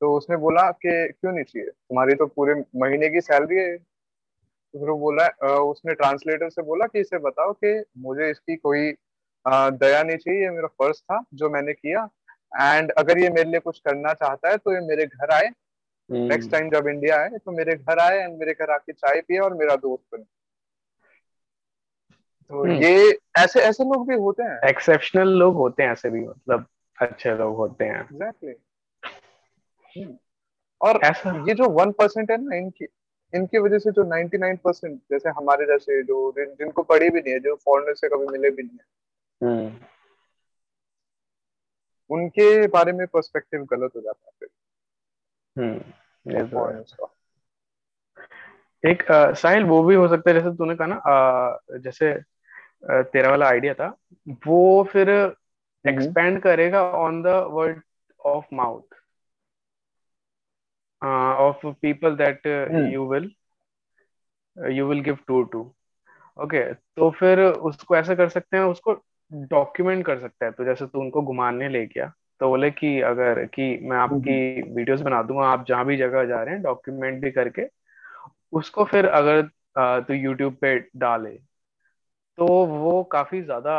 तो 0.00 0.16
उसने 0.16 0.36
बोला 0.36 0.70
कि 0.82 0.90
क्यों 1.10 1.32
नहीं 1.32 1.44
चाहिए? 1.44 1.68
तुम्हारी 1.68 2.14
तो 2.14 2.26
पूरे 2.26 2.54
महीने 2.76 3.08
की 3.08 3.20
सैलरी 3.20 3.56
है। 3.56 3.76
तो 3.76 4.78
फिर 4.78 4.88
वो 4.88 4.96
बोला 4.98 5.26
उसने 5.62 5.94
ट्रांसलेटर 5.94 6.48
से 6.50 6.62
बोला 6.62 6.86
कि 6.86 7.00
इसे 7.00 7.18
बताओ 7.18 7.52
कि 7.54 7.82
मुझे 7.98 8.30
इसकी 8.30 8.56
कोई 8.56 8.92
दया 9.44 10.02
नहीं 10.02 10.16
चाहिए 10.16 10.42
ये 10.42 10.50
मेरा 10.50 10.68
फ़र्ज़ 10.68 10.98
था 11.02 11.22
जो 11.34 11.50
मैंने 11.50 11.72
किया। 11.72 12.08
एंड 12.52 12.90
अगर 12.98 13.18
ये 13.18 13.28
मेरे 13.30 13.50
लिए 13.50 13.60
कुछ 13.60 13.78
करना 13.80 14.12
चाहता 14.14 14.50
है 14.50 14.56
तो 14.56 14.72
ये 14.72 14.80
मेरे 14.80 15.06
घर 15.06 15.30
आए। 15.32 15.50
नेक्स्ट 16.10 16.42
हम्म 16.42 16.50
टाइम 16.50 16.70
जब 16.70 16.88
इंडिया 16.88 17.16
आए 17.16 17.28
तो 17.28 17.52
मेरे 17.52 17.74
घर 17.74 17.98
आए 17.98 18.18
एंड 18.18 18.38
मेरे 18.38 18.52
घर 18.52 18.70
आके 18.70 18.92
चाय 18.92 19.20
पिए 19.20 19.38
और 19.38 19.54
मेरा 19.54 19.76
दोस्त 19.76 20.04
बने। 20.12 20.24
तो 22.50 22.62
हम्म। 22.62 22.72
ये 22.74 23.18
ऐसे 23.38 23.60
ऐसे 23.60 23.84
लोग 23.84 24.08
भी 24.08 24.14
होते 24.16 24.42
हैं। 24.42 24.58
एक्सेप्शनल 24.68 25.28
लोग 25.38 25.54
होते 25.54 25.82
हैं 25.82 25.92
ऐसे 25.92 26.10
भी 26.10 26.20
मतलब 26.20 26.66
अच्छे 26.98 27.34
लोग 27.34 27.56
होते 27.56 27.84
हैं। 27.84 28.00
एग्जैक्टली 28.00 28.52
और 30.80 31.00
ऐसा। 31.04 31.44
ये 31.48 31.54
जो 31.54 31.68
वन 31.68 31.92
परसेंट 31.92 32.30
है 32.30 32.36
ना 32.44 32.56
इनकी 32.56 32.86
इनकी 33.34 33.58
वजह 33.58 33.78
से 33.78 33.90
जो 33.90 34.02
नाइन्टी 34.04 34.38
नाइन 34.38 34.56
परसेंट 34.56 35.00
जैसे 35.10 35.28
हमारे 35.28 35.66
जैसे 35.66 36.02
जो 36.02 36.32
जिन, 36.32 36.54
जिनको 36.54 36.82
पढ़ी 36.82 37.10
भी 37.10 37.20
नहीं 37.20 37.32
है 37.32 37.40
जो 37.40 37.54
फॉरेनर 37.54 37.94
से 37.94 38.08
कभी 38.08 38.26
मिले 38.26 38.50
भी 38.50 38.62
नहीं 38.62 38.78
है। 38.78 38.86
हम्म। 39.42 39.72
उनके 42.10 42.66
बारे 42.66 42.92
में 42.92 43.06
पर्सपेक्टिव 43.06 43.64
गलत 43.64 43.90
हो 43.96 44.00
जाता 44.00 44.26
है 44.26 44.32
फिर। 44.40 44.48
हम्म 45.58 46.32
ये 46.32 46.42
तो 46.46 47.10
एक 48.88 49.02
साहिल 49.36 49.64
वो 49.64 49.82
भी 49.84 49.94
हो 49.94 50.08
सकता 50.08 50.30
है 50.30 50.40
जैसे 50.40 50.56
तूने 50.56 50.74
कहा 50.76 50.86
ना 50.86 50.96
अ, 50.96 51.58
जैसे 51.78 52.14
तेरा 52.90 53.30
वाला 53.30 53.48
आइडिया 53.48 53.74
था 53.74 53.96
वो 54.46 54.84
फिर 54.92 55.10
हम्म। 55.10 55.88
एक्सपेंड 55.88 56.42
करेगा 56.42 56.82
on 56.82 57.22
the 57.22 57.26
word 57.26 57.80
of 58.20 58.44
mouth 58.52 59.03
of 61.04 61.66
people 61.66 62.16
that 62.16 62.46
hmm 62.46 62.86
you 62.86 63.08
will 63.08 63.30
you 64.70 64.86
will 64.88 65.00
give 65.00 65.18
tour 65.26 65.48
to 65.52 65.60
okay 66.38 66.74
तो 66.74 67.10
फिर 67.10 67.40
उसको 67.40 67.96
ऐसा 67.96 68.14
कर 68.14 68.28
सकते 68.28 68.56
हैं 68.56 68.64
उसको 68.64 68.92
डॉक्यूमेंट 69.32 70.06
कर 70.06 70.20
सकता 70.20 70.46
है। 70.46 70.52
तो 70.52 70.64
जैसे 70.64 70.86
तू 70.86 71.00
उनको 71.00 71.22
घुमाने 71.22 71.68
ले 71.68 71.86
गया 71.86 72.12
तो 72.40 72.48
बोले 72.48 72.70
कि 72.70 73.00
अगर 73.00 73.44
कि 73.46 73.78
मैं 73.82 73.96
आपकी 73.96 74.60
हम्म। 74.60 74.74
वीडियोस 74.74 75.00
बना 75.00 75.22
दूँगा 75.22 75.46
आप 75.46 75.64
जहाँ 75.68 75.84
भी 75.84 75.96
जगह 75.96 76.24
जा 76.24 76.42
रहे 76.42 76.54
हैं 76.54 76.62
डॉक्यूमेंट 76.62 77.22
भी 77.22 77.30
करके 77.30 77.62
उसको 78.52 78.84
फिर 78.84 79.06
अगर 79.06 79.42
तू 79.78 80.14
यूट्यूब 80.14 80.54
पे 80.54 80.78
डाले 80.96 81.30
तो 82.38 82.46
वो 82.66 83.02
काफ़ी 83.04 83.42
ज़्यादा 83.42 83.78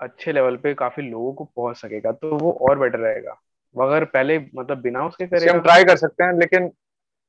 अच्छे 0.00 0.32
लेवल 0.32 0.56
पे 0.56 0.74
काफ़ी 0.74 1.02
लोगों 1.02 1.32
को 1.34 1.44
पहुँच 1.44 1.76
सकेगा 1.76 2.12
तो 2.12 2.36
वो 2.36 2.52
और 2.52 2.78
बेटर 2.78 2.98
रहेगा। 2.98 3.42
अगर 3.82 4.04
पहले 4.04 4.38
मतलब 4.54 4.80
बिना 4.80 5.06
उसके 5.06 5.24
इसे 5.36 5.50
हम 5.50 5.60
ट्राई 5.60 5.84
कर 5.84 5.96
सकते 5.96 6.24
हैं 6.24 6.32
लेकिन 6.32 6.70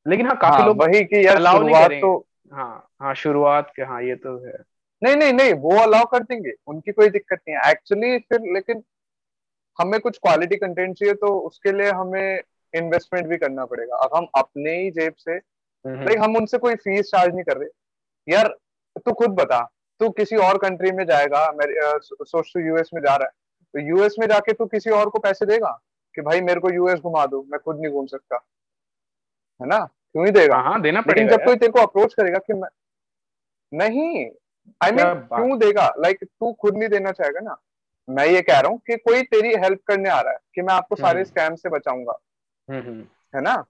लेकिन 0.06 0.28
हाँ 0.28 0.36
काफ़ी 0.38 0.58
हाँ 0.58 0.68
लोग 0.68 0.82
वही 0.82 1.04
कि 1.04 1.26
यार 1.28 1.38
शुरुआत 1.38 1.88
करेंगे। 1.88 2.02
तो 2.02 2.28
हाँ 2.52 2.90
हाँ 3.02 3.14
शुरुआत 3.16 3.72
के 3.76 3.84
हाँ 3.84 4.02
ये 4.04 4.16
तो 4.16 4.38
है। 4.46 4.54
नहीं 5.02 5.16
नहीं 5.16 5.34
नहीं 5.34 5.54
वो 5.54 5.78
अलाउ 5.78 6.06
कर 6.06 6.24
देंगे 6.24 6.52
उनकी 6.68 6.92
कोई 6.92 7.10
दिक्कत 7.10 7.40
नहीं 7.48 7.58
है। 7.58 7.72
एक्चुअली 7.72 8.18
फिर 8.20 8.54
लेकिन 8.54 8.84
हमें 9.80 10.00
कुछ 10.00 10.18
क्वालिटी 10.18 10.56
कंटेंट 10.56 10.96
चाहिए 10.98 11.14
तो 11.14 11.34
उसके 11.40 11.72
लिए 11.72 11.92
हमें 11.92 12.42
इन्वेस्टमेंट 12.74 13.28
भी 13.28 13.38
करना 13.38 13.66
पड़ेगा। 13.66 13.96
अब 13.96 14.16
हम 14.16 14.28
अपने 14.38 14.76
ही 14.78 14.90
जेब 14.92 15.14
से 15.20 15.38
लाइक 15.86 16.20
हम 16.20 16.36
उनसे 16.36 16.58
कोई 16.58 16.76
फ़ीस 16.76 17.12
चार्ज 17.12 17.34
नहीं 17.34 17.44
कर 17.44 17.58
रहे। 17.58 18.34
यार 18.34 18.48
तू 19.06 19.14
खुद 19.14 19.32
बता 19.32 19.60
तू 20.02 20.10
किसी 20.10 20.36
और 20.36 20.58
कंट्री 20.58 20.92
में 20.92 21.06
जाएगा 21.06 21.46
सोच 22.02 22.52
तू 22.54 22.60
यूएस 22.60 22.90
में 22.94 23.02
जा 23.02 23.16
रहा 23.16 23.26
है। 23.26 23.32
तो 23.74 23.80
यूएस 23.80 24.16
में 24.20 24.28
जाके 24.28 24.54
तू 24.54 24.66
किसी 24.66 24.90
और 24.90 25.10
को 25.10 25.20
पैसे 25.20 25.46
देगा? 25.46 25.80
कि 26.18 26.24
भाई 26.24 26.42
मेरे 26.42 26.60
को 26.60 26.70
यूएस 26.70 27.00
घुमा 27.00 27.26
दो 27.26 27.46
मैं 27.50 27.60
खुद 27.60 27.80
नहीं 27.80 27.92
घूम 27.92 28.06
सकता। 28.06 28.46
है 29.62 29.68
ना? 29.68 29.80
क्यों 29.86 30.26
ही 30.26 30.32
देगा? 30.32 30.56
हाँ 30.56 30.82
देना 30.82 31.00
लेकिन 31.00 31.14
पड़ेगा 31.14 31.38
जब 31.38 31.46
कोई 31.46 31.56
तेरे 31.56 31.72
को 31.72 31.80
अप्रोच 31.80 32.14
करेगा 32.14 32.38
कि 32.38 32.54
मैं 32.54 32.70
नहीं 33.74 34.30
आई 34.84 34.92
मीन 34.92 35.06
क्या 35.06 35.14
क्यों 35.14 35.60
देगा? 35.60 35.94
लाइक 36.00 36.24
तू 36.24 36.54
खुद 36.54 36.78
नहीं 36.78 36.90
देना 36.90 37.12
चाहेगा 37.12 37.40
ना। 37.40 37.58
मैं 38.10 38.26
ये 38.26 38.42
कह 38.42 38.60
रहा 38.60 38.72
हूँ 38.72 38.78
कि 38.78 38.98
कोई 38.98 39.24
तेरी 39.24 39.50
हेल्प 39.56 39.80
करने 39.88 40.10
आ 40.10 40.22
रहा 40.22 40.34
है 40.34 40.40
कि 40.56 40.62
मैं 40.62 40.74
आपको 40.74 40.96
सारे 40.96 41.20
हम्म 41.20 41.24
स्कैम 41.24 41.56
से 41.56 41.70
बचाऊँगा। 41.70 42.20
हम्म 42.70 42.82
हम्म। 42.82 43.06
है 43.36 43.42
ना? 43.42 43.66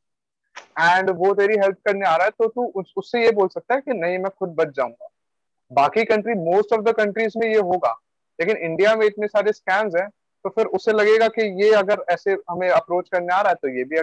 एंड 0.79 1.09
वो 1.09 1.33
तेरी 1.33 1.57
हेल्प 1.57 1.77
करने 1.85 2.05
आ 2.05 2.15
रहा 2.15 2.25
है 2.25 2.31
तो 2.31 2.47
तू 2.47 2.65
उस, 2.65 2.93
उससे 2.97 3.25
ये 3.25 3.31
बोल 3.31 3.47
सकता 3.47 3.75
है 3.75 3.81
कि 3.81 3.93
नहीं 3.93 4.17
मैं 4.17 4.29
खुद 4.39 4.49
बच 4.49 4.67
जाऊँगा। 4.67 5.09
बाकी 5.71 6.05
country 6.05 6.33
most 6.33 6.73
of 6.73 6.81
the 6.81 6.89
countries 6.89 7.33
में 7.37 7.47
ये 7.47 7.59
होगा। 7.59 7.95
लेकिन 8.39 8.57
इंडिया 8.57 8.95
में 8.95 9.05
इतने 9.05 9.27
सारे 9.27 9.53
स्कैम्स 9.53 9.95
हैं 9.95 10.09
तो 10.47 10.51
फिर 10.51 10.65
उसे 10.65 10.91
लगेगा 10.91 11.27
कि 11.27 11.41
ये 11.63 11.71
अगर 11.75 12.03
ऐसे 12.09 12.33
हमें 12.49 12.69
अप्रोच 12.69 13.09
करने 13.09 13.33
आ 13.33 13.39
रहा 13.41 13.49
है 13.49 13.55
तो 13.55 13.67
ये 13.67 13.83
भी 13.83 13.97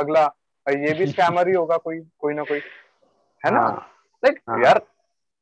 अगला 0.00 0.22
ये 0.66 0.92
भी 0.94 1.06
स्कैमर 1.06 1.48
ही 1.48 1.54
होगा 1.54 1.76
कोई 1.76 2.00
कोई 2.18 2.34
ना 2.34 2.42
कोई। 2.42 2.58
है 3.42 3.50
ना? 3.50 3.60
हाँ। 3.60 3.90
लाइक 4.22 4.40
हाँ। 4.48 4.58
यार 4.64 4.80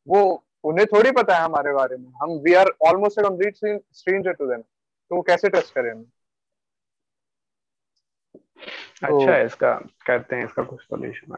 वो 0.08 0.22
उन्हें 0.64 0.86
थोड़ी 0.86 1.10
पता 1.10 1.36
है 1.36 1.44
हमारे 1.44 1.72
बारे 1.72 1.96
में। 1.96 2.10
हम 2.22 2.30
we 2.30 2.54
are 2.54 2.72
almost 2.88 3.18
a 3.18 3.22
complete 3.22 3.56
stranger 3.56 4.32
to 4.32 4.46
them 4.46 4.60
तो 4.60 5.16
वो 5.16 5.22
कैसे 5.22 5.48
ट्रस्ट 5.48 5.74
करें 5.74 5.90
हमें? 5.90 6.04
तो 9.08 9.16
अच्छा 9.16 9.32
है 9.32 9.46
इसका 9.46 9.74
करते 10.06 10.36
हैं 10.36 10.44
इसका 10.44 10.62
कुछ 10.62 10.80
सोल्यूशन 10.80 11.36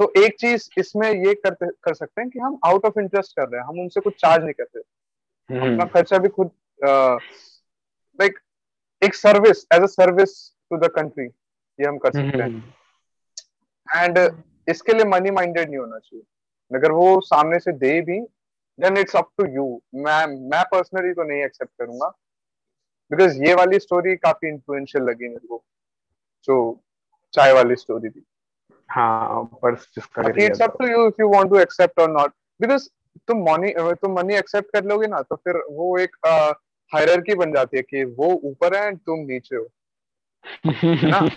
तो 0.00 0.12
एक 0.24 0.36
चीज़ 0.40 0.68
इसमें 0.78 1.08
ये 1.26 1.34
करते 1.34 1.66
कर 1.82 1.94
सकते 1.94 2.20
हैं 2.20 2.30
कि 2.30 2.38
हम 2.38 2.58
आउट 2.64 2.84
ऑफ़ 2.84 2.98
इंटरेस्ट 3.00 3.36
कर 3.36 3.48
रहे 3.48 3.60
हैं। 3.60 3.66
हम 3.68 3.80
उनसे 3.80 4.00
कुछ 4.00 4.14
चार्ज 4.14 4.44
नहीं 4.44 4.54
करते। 4.54 4.80
अपना 4.80 5.60
हम्म 5.60 5.86
खर्चा 5.86 6.18
भी 6.18 6.28
खुद 6.28 6.50
लाइक 6.84 7.53
एक 9.04 9.14
service 9.14 9.66
as 9.74 9.82
a 9.82 9.86
service 9.86 10.32
to 10.70 10.76
the 10.76 10.90
country 10.96 11.26
ये 11.78 11.86
हम 11.86 11.98
कर 11.98 12.12
सकते 12.12 12.42
हैं। 12.42 12.48
हम्म 12.48 12.62
एंड 13.88 14.18
इसके 14.68 14.92
लिए 14.92 15.04
मनी 15.04 15.30
माइंडेड 15.30 15.68
नहीं 15.68 15.78
होना 15.78 15.98
चाहिए। 15.98 16.24
अगर 16.70 16.92
वो 16.92 17.20
सामने 17.20 17.58
से 17.58 17.72
दे 17.72 18.00
भी 18.00 18.20
then 18.78 18.96
it's 18.96 19.16
up 19.16 19.30
to 19.38 19.46
you 19.46 19.66
मैं 19.94 20.26
मैं 20.50 20.62
पर्सनली 20.64 21.12
तो 21.12 21.24
नहीं 21.24 21.42
एक्सेप्ट 21.42 21.72
करूँगा। 21.78 22.08
बिकॉज़ 23.10 23.42
ये 23.42 23.54
वाली 23.54 23.78
स्टोरी 23.78 24.16
काफ़ी 24.16 24.48
इन्फ्लुएंशियल 24.48 25.04
लगी 25.04 25.28
मेरे 25.28 25.46
को। 25.46 25.64
जो 26.44 26.56
चाय 27.34 27.52
वाली 27.52 27.76
स्टोरी 27.76 28.08
थी 28.10 28.24
हाँ 28.90 29.42
गया 30.32 30.46
it's 30.46 30.62
up 30.62 30.76
to 30.80 30.86
you 30.86 31.06
if 31.08 31.20
you 31.20 31.28
want 31.28 31.50
to 31.50 31.58
accept 31.58 32.00
और 32.00 32.10
नॉट 32.10 32.32
बिकॉज़ 32.60 32.88
तुम 33.28 33.38
मनी 33.42 33.72
तुम 33.94 34.12
मनी 34.12 34.34
एक्सेप्ट 34.34 34.72
कर 34.72 34.84
लोगे 34.84 35.06
ना 35.06 35.20
तो 35.22 35.36
फिर 35.36 35.56
वो 35.70 35.98
एक 35.98 36.16
हायरार्की 36.92 37.34
बन 37.34 37.52
जाती 37.52 37.76
है 37.76 37.82
कि 37.82 38.04
वो 38.04 38.26
ऊपर 38.44 38.76
है 38.76 38.86
एंड 38.86 38.98
तुम 38.98 39.18
नीचे 39.20 39.56
हो। 39.56 39.66
ना? 40.84 41.28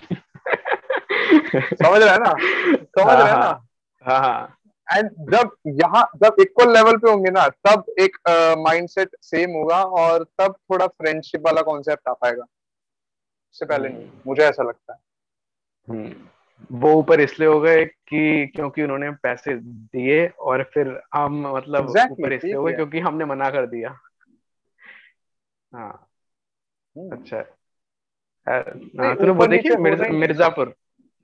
समझ 1.83 2.03
रहा 2.03 2.13
है 2.13 2.19
ना? 2.19 2.33
समझ 2.77 3.05
हाँ 3.05 3.17
रहे 3.17 3.31
हैं 3.31 3.39
ना? 3.39 3.67
हाँ 4.03 4.19
हाँ। 4.19 4.53
एंड 4.97 5.09
जब 5.09 5.49
यहाँ 5.67 6.09
जब 6.23 6.35
इक्वल 6.39 6.73
लेवल 6.73 6.97
पे 6.97 7.09
होंगे 7.09 7.31
ना 7.31 7.47
तब 7.47 7.83
एक 7.99 8.17
माइंडसेट 8.59 9.09
सेम 9.21 9.51
होगा 9.51 9.83
और 9.83 10.23
तब 10.23 10.55
थोड़ा 10.71 10.87
फ्रेंडशिप 10.87 11.41
वाला 11.41 11.61
कॉन्सेप्ट 11.61 12.07
आ 12.09 12.13
पाएगा। 12.13 12.43
उससे 13.53 13.65
पहले 13.65 13.89
नहीं। 13.89 14.09
मुझे 14.27 14.43
ऐसा 14.43 14.63
लगता 14.63 14.93
है। 14.93 14.99
हम्म। 15.89 16.15
वो 16.71 16.93
ऊपर 16.93 17.21
इसलिए 17.21 17.49
हो 17.49 17.59
गए 17.61 17.85
कि 17.85 18.47
क्योंकि 18.55 18.83
उन्होंने 18.83 19.11
पैसे 19.11 19.55
दिए 19.63 20.27
और 20.27 20.63
फिर 20.73 21.01
हम 21.13 21.55
मतलब 21.55 21.87
Exactly, 21.87 22.11
ऊपर 22.11 22.33
इसलिए 22.33 22.53
हो 22.53 22.63
गए 22.63 22.73
क्योंकि 22.73 22.99
हमने 22.99 23.25
मना 23.25 23.49
कर 23.49 23.65
दिया। 23.65 23.99
हाँ। 25.71 26.07
हम्म। 26.95 27.17
अच्छा। 27.17 27.37
है 28.47 28.61
तूने 29.15 29.29
वो 29.29 29.33
ऊपर 29.35 29.47
देखी 29.47 29.75
मिर्जापुर। 30.19 30.73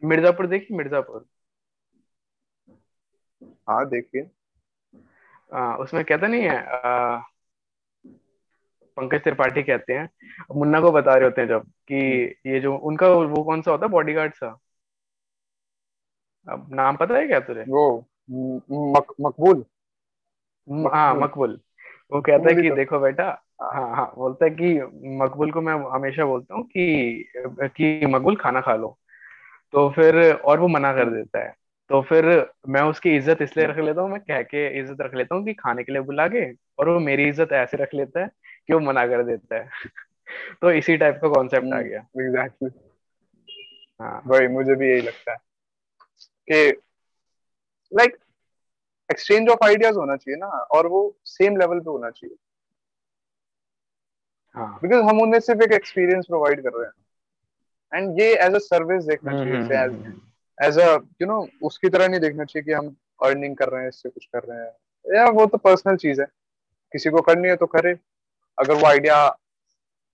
मिर्जापुर 0.03 0.47
देखी 0.47 0.73
मिर्जापुर। 0.73 1.25
हाँ 3.69 3.85
देखिए। 3.89 4.29
आ, 5.51 5.75
उसमें 5.75 6.03
कहता 6.05 6.27
नहीं 6.27 6.41
है 6.41 6.57
आ, 6.65 7.17
पंकज 8.97 9.23
त्रिपाठी 9.23 9.63
कहते 9.63 9.93
हैं। 9.93 10.09
मुन्ना 10.55 10.79
को 10.81 10.91
बता 10.91 11.13
रहे 11.15 11.23
होते 11.23 11.41
हैं 11.41 11.47
जब 11.47 11.63
कि 11.91 11.95
ये 12.45 12.59
जो 12.59 12.75
उनका 12.77 13.07
वो 13.09 13.43
कौन 13.43 13.61
सा 13.61 13.71
होता 13.71 13.85
है? 13.85 13.91
बॉडीगार्ड 13.91 14.33
सा। 14.33 14.57
अब 16.47 16.67
नाम 16.73 16.95
पता 16.97 17.15
है 17.15 17.27
क्या 17.27 17.39
तुझे? 17.39 17.61
वो 17.61 18.05
मक, 18.97 19.13
मकबूल। 19.21 19.65
हाँ 20.93 21.13
मकबूल। 21.15 21.59
वो 22.11 22.21
कहता 22.21 22.49
है 22.49 22.61
कि 22.61 22.69
तो। 22.69 22.75
देखो 22.75 22.99
बेटा 22.99 23.29
हाँ 23.63 23.95
हाँ 23.95 24.13
बोलता 24.17 24.45
है 24.45 24.51
कि 24.51 24.73
मकबुल 25.17 25.51
को 25.51 25.61
मैं 25.61 25.73
हमेशा 25.73 26.25
बोलता 26.25 26.55
हूँ 26.55 26.63
कि 26.63 27.25
कि 27.47 28.05
मकबुल 28.05 28.35
खाना 28.35 28.61
खा 28.61 28.75
लो। 28.75 28.99
तो 29.71 29.89
फिर 29.89 30.31
और 30.33 30.59
वो 30.59 30.67
मना 30.67 30.93
कर 30.93 31.01
हम्म। 31.01 31.15
देता 31.15 31.39
है। 31.39 31.55
तो 31.89 32.01
फिर 32.01 32.49
मैं 32.67 32.81
उसकी 32.81 33.15
इज़्ज़त 33.15 33.41
इसलिए 33.41 33.65
रख 33.67 33.77
लेता 33.77 34.01
हूँ 34.01 34.09
मैं 34.09 34.19
कह 34.19 34.41
के 34.41 34.79
इज़्ज़त 34.79 34.97
रख 35.01 35.15
लेता 35.15 35.35
हूँ 35.35 35.45
कि 35.45 35.53
खाने 35.53 35.83
के 35.83 35.91
लिए 35.91 36.01
बुला 36.01 36.27
के 36.27 36.53
और 36.53 36.89
वो 36.89 36.99
मेरी 36.99 37.27
इज़्ज़त 37.29 37.51
ऐसे 37.51 37.77
रख 37.77 37.89
लेता 37.93 38.19
है 38.19 38.27
कि 38.67 38.73
वो 38.73 38.79
मना 38.79 39.07
कर 39.07 39.23
देता 39.23 39.55
है। 39.55 39.69
तो 40.61 40.71
इसी 40.71 40.97
टाइप 40.97 41.19
का 41.21 41.27
कॉन्सेप्ट 41.27 41.73
आ 41.73 41.81
गया। 41.81 41.99
एग्जैक्टली 41.99 42.69
हाँ। 43.99 44.21
वही 44.27 44.47
मुझे 44.47 44.75
भी 44.75 44.89
यही 44.89 45.01
लगता 45.01 45.31
है 45.31 45.37
कि 46.47 46.81
लाइक 47.93 48.17
एक्सचेंज 49.11 49.49
ऑफ़ 49.49 49.65
आइडियाज़ 49.65 49.95
होना 49.95 50.15
चाहिए 50.15 50.37
ना 50.39 50.47
और 50.47 50.87
वो 50.87 51.17
सेम 51.25 51.57
लेवल 51.57 51.79
पे 51.79 51.89
होना 51.89 52.09
चाहिए। 52.09 52.35
बिकॉज़ 54.57 55.01
हम 55.01 55.21
उन्हें 55.21 55.39
सिर्फ़ 55.39 55.61
एक 55.61 55.71
एक्सपीरियंस 55.71 56.25
प्रोवाइड 56.25 56.61
कर 56.63 56.69
रहे 56.69 56.85
हैं। 56.85 56.93
एंड 57.91 58.19
ये 58.19 58.33
एज 58.35 58.55
अ 58.55 58.57
सर्विस 58.57 59.03
देखना 59.03 59.31
हम्म, 59.31 59.67
चाहिए 59.67 60.67
एज 60.67 60.79
अ 60.79 60.93
यू 61.21 61.25
नो 61.25 61.47
उसकी 61.61 61.89
तरह 61.89 62.07
नहीं 62.07 62.19
देखना 62.19 62.43
चाहिए 62.43 62.63
कि 62.63 62.71
हम 62.71 62.95
अर्निंग 63.23 63.55
कर 63.57 63.69
रहे 63.69 63.81
हैं 63.81 63.89
इससे 63.89 64.09
कुछ 64.09 64.25
कर 64.25 64.43
रहे 64.43 64.59
हैं। 64.59 64.71
या 65.17 65.25
वो 65.29 65.45
तो 65.45 65.57
पर्सनल 65.57 65.95
चीज़ 65.95 66.21
है। 66.21 66.27
किसी 66.93 67.09
को 67.09 67.21
करनी 67.21 67.47
है 67.47 67.55
तो 67.55 67.65
करे। 67.65 67.97
अगर 68.59 68.73
वो 68.73 68.85
आइडिया 68.85 69.37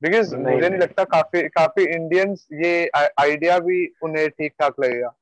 बिकॉज़ 0.01 0.35
मुझे 0.35 0.59
नहीं 0.59 0.69
नहीं। 0.69 0.79
लगता 0.79 1.03
काफ़ी 1.03 1.41
काफ़ी 1.47 1.83
इंडियंस 1.85 2.47
ये 2.53 2.89
आइडिया 2.97 3.59
भी 3.59 3.87
उन्हें 4.03 4.29
ठीक 4.29 4.53
ठाक 4.59 4.75
लगेगा 4.79 5.13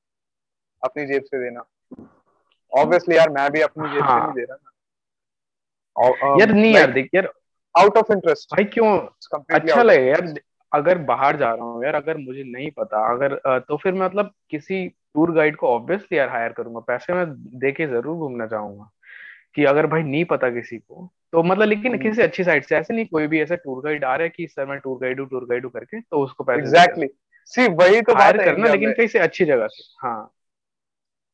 अपनी 0.83 1.05
जेब 1.05 1.23
से 1.23 1.39
देना। 1.39 1.63
ऑब्वियसली 2.71 3.17
यार 3.17 3.29
मैं 3.29 3.51
भी 3.51 3.61
अपनी 3.61 3.89
जेब 3.89 3.97
से 3.97 4.03
हाँ। 4.03 4.23
नहीं 4.23 4.33
दे 4.33 4.41
रहा 4.41 4.55
ना। 4.55 4.71
यार 6.39 6.51
नहीं 6.51 6.73
यार 6.73 6.91
देख 6.91 7.09
यार 7.15 7.33
आउट 7.77 7.97
ऑफ़ 7.97 8.11
इंटरेस्ट 8.13 8.53
भाई 8.53 8.63
क्यों? 8.63 8.97
अच्छा 9.53 9.83
लगेगा 9.83 10.05
यार 10.05 10.33
अगर 10.71 10.97
बाहर 10.97 11.37
जा 11.37 11.53
रहा 11.53 11.65
हूँ 11.65 11.83
यार 11.83 11.95
अगर 11.95 12.17
मुझे 12.17 12.43
नहीं 12.43 12.71
पता 12.71 13.11
अगर 13.13 13.59
तो 13.59 13.77
फिर 13.77 13.93
मैं 13.93 14.05
मतलब 14.05 14.31
किसी 14.49 14.87
टूर 14.87 15.31
गाइड 15.31 15.55
को 15.55 15.67
ऑब्वियसली 15.67 16.17
यार 16.17 16.29
हायर 16.29 16.51
करूँगा। 16.51 16.79
पैसे 16.79 17.13
मैं 17.13 17.25
दे 17.59 17.71
के 17.71 17.87
ज़रूर 17.87 18.15
घूमना 18.17 18.47
चाहूँगा 18.47 18.89
कि 19.55 19.63
अगर 19.65 19.87
भाई 19.87 20.03
नहीं 20.03 20.25
पता 20.25 20.49
किसी 20.49 20.77
को 20.77 21.09
तो 21.31 21.43
मतलब 21.43 21.67
लेकिन 21.67 21.91
हम्म। 21.93 22.03
किसी 22.03 22.21
अच्छी 22.21 22.43
साइड 22.43 22.63
से 22.63 22.75
ऐसे 22.75 22.93
नहीं 22.93 23.05
कोई 23.05 23.27
भी 23.27 23.41
ऐसा 23.41 23.55
टूर 23.55 23.83
गाइड 23.83 24.03
आ 24.03 24.15
रहा 24.15 24.23
है 24.23 24.29
कि 24.29 24.47
सर 24.47 24.65
मैं 24.65 24.79
टूर 24.79 24.97
गाइड 24.97 25.19
हूँ 25.19 25.27
टूर 25.27 25.45
गाइड 25.45 25.63
हूँ 25.63 25.71
करके 25.71 25.99
तो 26.01 26.23
उसको 26.23 26.43
पैसे 26.43 26.59
एग्जैक्टली 26.59 27.07
सी 27.45 27.67
वही 27.67 28.01
तो 28.01 28.13
हायर 28.13 28.37
बात 28.37 28.45
करना 28.45 28.67
लेकिन 28.67 28.91
कहीं 28.91 29.07
से 29.07 29.19
अच्छी 29.19 29.45
जगह 29.45 29.67
से 29.67 30.07
हाँ। 30.07 30.33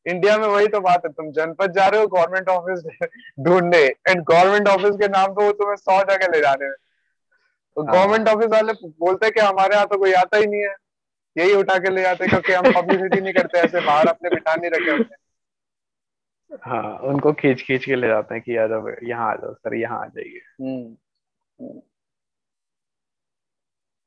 इंडिया 0.06 0.38
में 0.38 0.46
वही 0.48 0.66
तो 0.66 0.80
बात 0.80 1.02
है 1.06 1.12
तुम 1.12 1.30
जनपद 1.32 1.72
जा 1.72 1.86
रहे 1.88 2.00
हो 2.00 2.06
गवर्नमेंट 2.06 2.48
ऑफ़िस 2.48 3.08
ढूँढने 3.40 3.78
एंड 3.78 4.22
गवर्नमेंट 4.22 4.68
ऑफ़िस 4.68 4.96
के 4.96 5.08
नाम 5.08 5.32
पे 5.32 5.44
वो 5.44 5.52
तुम्हें 5.52 5.76
सौ 5.76 6.00
जगह 6.02 6.26
ले 6.26 6.40
जा 6.40 6.52
रहे 6.52 6.68
हैं। 6.68 6.76
तो 7.76 7.82
हाँ। 7.82 7.94
गवर्नमेंट 7.94 8.28
ऑफ़िस 8.28 8.46
वाले 8.46 8.72
बोलते 8.72 9.26
हैं 9.26 9.32
कि 9.32 9.40
हमारे 9.40 9.74
यहाँ 9.74 9.86
तो 9.86 9.98
कोई 9.98 10.12
आता 10.12 10.36
ही 10.36 10.46
नहीं 10.46 10.62
है। 10.62 10.74
यही 11.36 11.54
उठा 11.54 11.78
के 11.78 11.90
ले 11.90 12.02
जाते 12.02 12.26
क्योंकि 12.26 12.52
हम 12.52 12.62
पब्लिसिटी 12.82 13.20
नहीं 13.20 13.32
करते 13.34 13.58
ऐसे 13.58 13.80
बाहर 13.86 14.06
अपने 14.06 14.30
बिठा 14.30 14.54
नहीं 14.54 14.70
रखे 14.70 14.90
होते। 14.90 15.14
हाँ 16.62 16.98
उनको 16.98 17.32
खींच 17.32 17.62
खींच 17.62 17.84
के 17.84 17.94
ले 17.94 18.06
जाते 18.06 18.34
हैं 18.34 18.42
कि 18.42 18.54
जाओ 18.54 18.88
यहाँ 19.02 19.32
आ 19.32 19.34
जाओ 19.34 19.54
सर 19.54 19.74
यहाँ 19.74 20.00
आ 20.00 20.06
जाइए। 20.06 20.40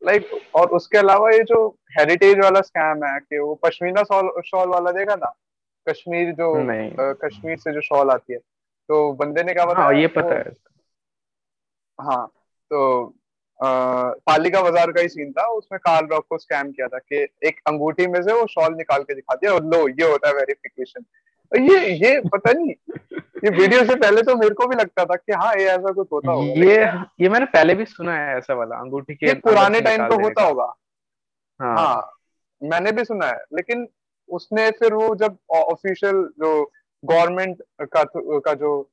लाइक 0.04 0.30
और 0.56 0.68
उसके 0.70 0.98
अलावा 0.98 1.30
ये 1.32 1.43
जो 1.43 1.80
हेरिटेज 2.00 2.39
वाला 2.39 2.62
स्कैम 2.62 3.04
है 3.06 3.20
कि 3.20 3.39
वो 3.39 3.56
पश्मीना 3.56 4.04
शॉल 4.04 4.41
शॉल 4.45 4.70
वाला 4.70 4.91
देखा 4.91 5.16
था? 5.16 5.36
कश्मीर 5.89 6.33
जो 6.33 6.53
अ, 6.99 7.13
कश्मीर 7.25 7.57
से 7.57 7.73
जो 7.73 7.81
शॉल 7.81 8.09
आती 8.11 8.33
है। 8.33 8.39
तो 8.89 9.13
बंदे 9.13 9.43
ने 9.43 9.53
क्या 9.53 9.63
हाँ 9.63 9.73
बताया 9.73 9.99
ये 9.99 10.05
वो- 10.05 10.15
पता 10.15 10.35
है। 10.35 10.51
हाँ 11.99 12.27
तो 12.71 13.13
आ, 13.59 13.67
पालिका 14.09 14.61
बाज़ार 14.61 14.91
का 14.91 15.01
ही 15.01 15.09
सीन 15.09 15.31
था। 15.31 15.45
उसमें 15.47 15.79
कार्ल 15.79 16.07
रॉक 16.07 16.25
को 16.29 16.38
स्कैम 16.38 16.71
किया 16.71 16.88
था 16.88 16.97
कि 16.97 17.27
एक 17.43 17.59
अंगूठी 17.67 18.07
में 18.07 18.21
से 18.21 18.33
वो 18.33 18.45
शॉल 18.47 18.75
निकाल 18.75 19.03
के 19.03 19.15
दिखा 19.15 19.35
दिया 19.35 19.53
और 19.53 19.63
लो 19.63 19.88
ये 19.88 20.11
होता 20.11 20.27
है 20.27 20.33
वेरिफिकेशन 20.33 21.05
ये 21.51 21.79
ये 21.93 22.19
पता 22.27 22.51
नहीं 22.51 22.69
ये 23.43 23.49
वीडियो 23.49 23.83
से 23.85 23.95
पहले 23.95 24.21
तो 24.21 24.35
मेरे 24.35 24.55
को 24.55 24.67
भी 24.67 24.75
लगता 24.75 25.05
था 25.05 25.15
कि 25.15 25.33
हाँ 25.33 25.53
ये 25.55 25.65
ऐसा 25.65 25.91
कुछ 25.91 26.07
होता 26.11 26.31
होगा। 26.31 26.59
ये 26.59 26.75
ये 27.23 27.29
मैंने 27.29 27.45
पहले 27.45 27.75
भी 27.75 27.85
सुना 27.85 28.15
है 28.17 28.38
ऐसा 28.38 28.53
वाला 28.53 28.75
अंगूठी 28.75 29.15
के 29.15 29.33
पुराने 29.33 29.81
टाइम 29.81 30.03
पे 30.09 30.15
होता 30.23 30.43
होगा। 30.43 30.73
हाँ।, 31.59 31.77
हाँ 31.77 32.13
मैंने 32.63 32.91
भी 32.91 33.03
सुना 33.05 33.25
है 33.25 33.43
लेकिन 33.53 33.88
उसने 34.30 34.69
फिर 34.71 34.93
वो 34.93 35.15
जब 35.15 35.38
ऑफिशियल 35.49 36.23
जो 36.39 36.71
गवर्नमेंट 37.03 37.61
का 37.82 38.03
का 38.39 38.53
जो 38.53 38.89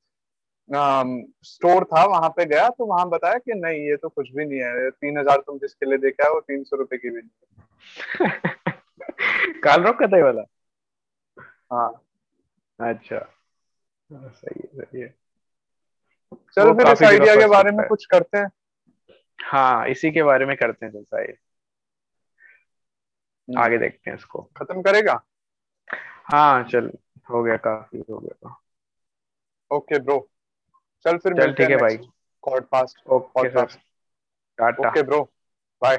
स्टोर 0.69 1.83
था 1.83 2.03
वहाँ 2.05 2.29
पे 2.29 2.45
गया 2.45 2.69
तो 2.69 2.85
वहाँ 2.85 3.09
बताया 3.09 3.37
कि 3.37 3.53
नहीं 3.53 3.79
ये 3.79 3.95
तो 3.95 4.09
कुछ 4.09 4.31
भी 4.31 4.45
नहीं 4.45 4.59
है। 4.59 4.89
तीन 4.89 5.17
हज़ार 5.17 5.37
तुम 5.37 5.57
जिसके 5.57 5.85
लिए 5.85 5.97
देखा 5.97 6.25
है 6.25 6.31
वो 6.31 6.39
तीन 6.39 6.63
सौ 6.63 6.77
रुपए 6.77 6.97
की 6.97 7.09
भी 7.09 7.21
नहीं 7.21 8.29
काल 9.63 9.83
रोक 9.83 9.99
का 9.99 10.07
था 10.07 10.23
वाला। 10.23 10.43
हाँ। 11.73 12.01
अच्छा। 12.79 13.19
सही 14.09 14.61
है 14.61 14.85
सही 14.85 15.01
है। 15.01 15.13
चल 16.55 16.73
फिर 16.73 16.91
इस 16.91 17.03
आइडिया 17.03 17.35
के 17.35 17.47
बारे 17.47 17.71
में 17.71 17.87
कुछ 17.87 18.05
करते 18.05 18.37
हैं। 18.37 18.49
हाँ 19.39 19.87
इसी 19.87 20.11
के 20.11 20.23
बारे 20.23 20.45
में 20.45 20.55
करते 20.57 20.85
हैं 20.85 20.91
सही 21.03 21.21
हम्म। 21.21 21.35
आगे 23.47 23.77
देखते 23.77 24.09
हैं 24.09 24.17
इसको। 24.17 24.49
खत्म 24.57 24.81
करेगा? 24.81 25.19
हाँ 26.25 26.63
चल 26.65 26.91
हो 27.27 27.43
गया 27.43 27.57
काफ़ी 27.59 28.03
हो 28.09 28.19
गया। 28.19 28.55
ओके 29.71 29.99
ब्रो 29.99 30.17
चल 31.05 31.17
फिर 31.17 31.33
चल 31.33 31.53
ठीक 31.53 31.69
है 31.69 31.77
भाई 31.77 31.97
कॉर्ड 32.43 32.65
past 32.67 33.01
okay 33.09 33.49
sir 33.49 33.67
tata. 34.59 34.89
Okay 34.89 35.03
bro 35.03 35.21
bye 35.81 35.97